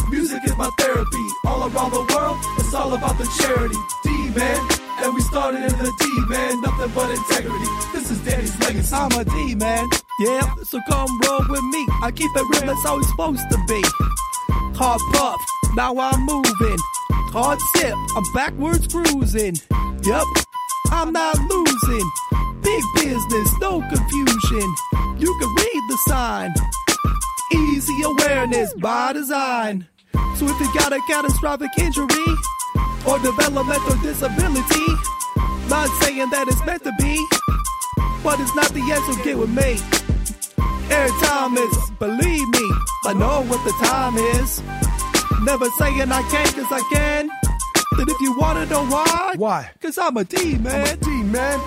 [0.09, 1.27] Music is my therapy.
[1.45, 3.77] All around the world, it's all about the charity.
[4.03, 4.59] D-Man.
[5.03, 7.65] And we started in the D-Man, nothing but integrity.
[7.93, 8.93] This is Danny's legacy.
[8.93, 9.87] I'm a D man.
[10.19, 11.87] Yeah, so come roll with me.
[12.03, 13.81] I keep it real, that's how it's supposed to be.
[14.77, 15.41] Hard puff,
[15.75, 16.77] now I'm moving.
[17.33, 19.55] Hard sip, I'm backwards cruising.
[20.03, 20.25] Yep,
[20.91, 22.11] I'm not losing.
[22.63, 24.75] Big business, no confusion.
[25.17, 26.53] You can read the sign.
[27.53, 29.87] Easy awareness by design.
[30.35, 32.07] So if you got a catastrophic injury
[33.07, 34.87] or developmental disability,
[35.69, 37.15] not saying that it's meant to be,
[38.23, 39.77] but it's not the end, so get with me.
[40.89, 42.71] Airtime is, believe me,
[43.05, 44.61] I know what the time is.
[45.43, 47.29] Never saying I can't cause I can.
[47.97, 49.33] Then if you wanna know why?
[49.37, 49.71] Why?
[49.81, 50.87] Cause I'm a D man.
[50.87, 51.59] I'm a D man.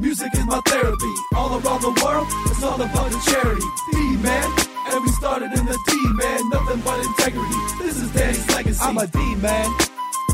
[0.00, 1.14] Music is my therapy.
[1.34, 3.62] All around the world, it's all about the charity.
[3.92, 4.48] D man.
[4.88, 6.48] And we started in the D man.
[6.48, 7.54] Nothing but integrity.
[7.78, 8.80] This is Danny's legacy.
[8.80, 9.68] I'm a D man.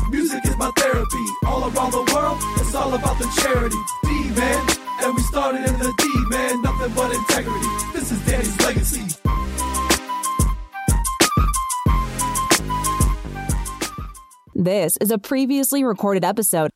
[0.09, 1.25] Music is my therapy.
[1.45, 3.75] All around the world, it's all about the charity.
[4.03, 4.65] D man.
[5.03, 6.61] And we started in the D man.
[6.61, 7.67] Nothing but integrity.
[7.91, 9.03] This is Danny's legacy.
[14.59, 16.65] This is a previously recorded episode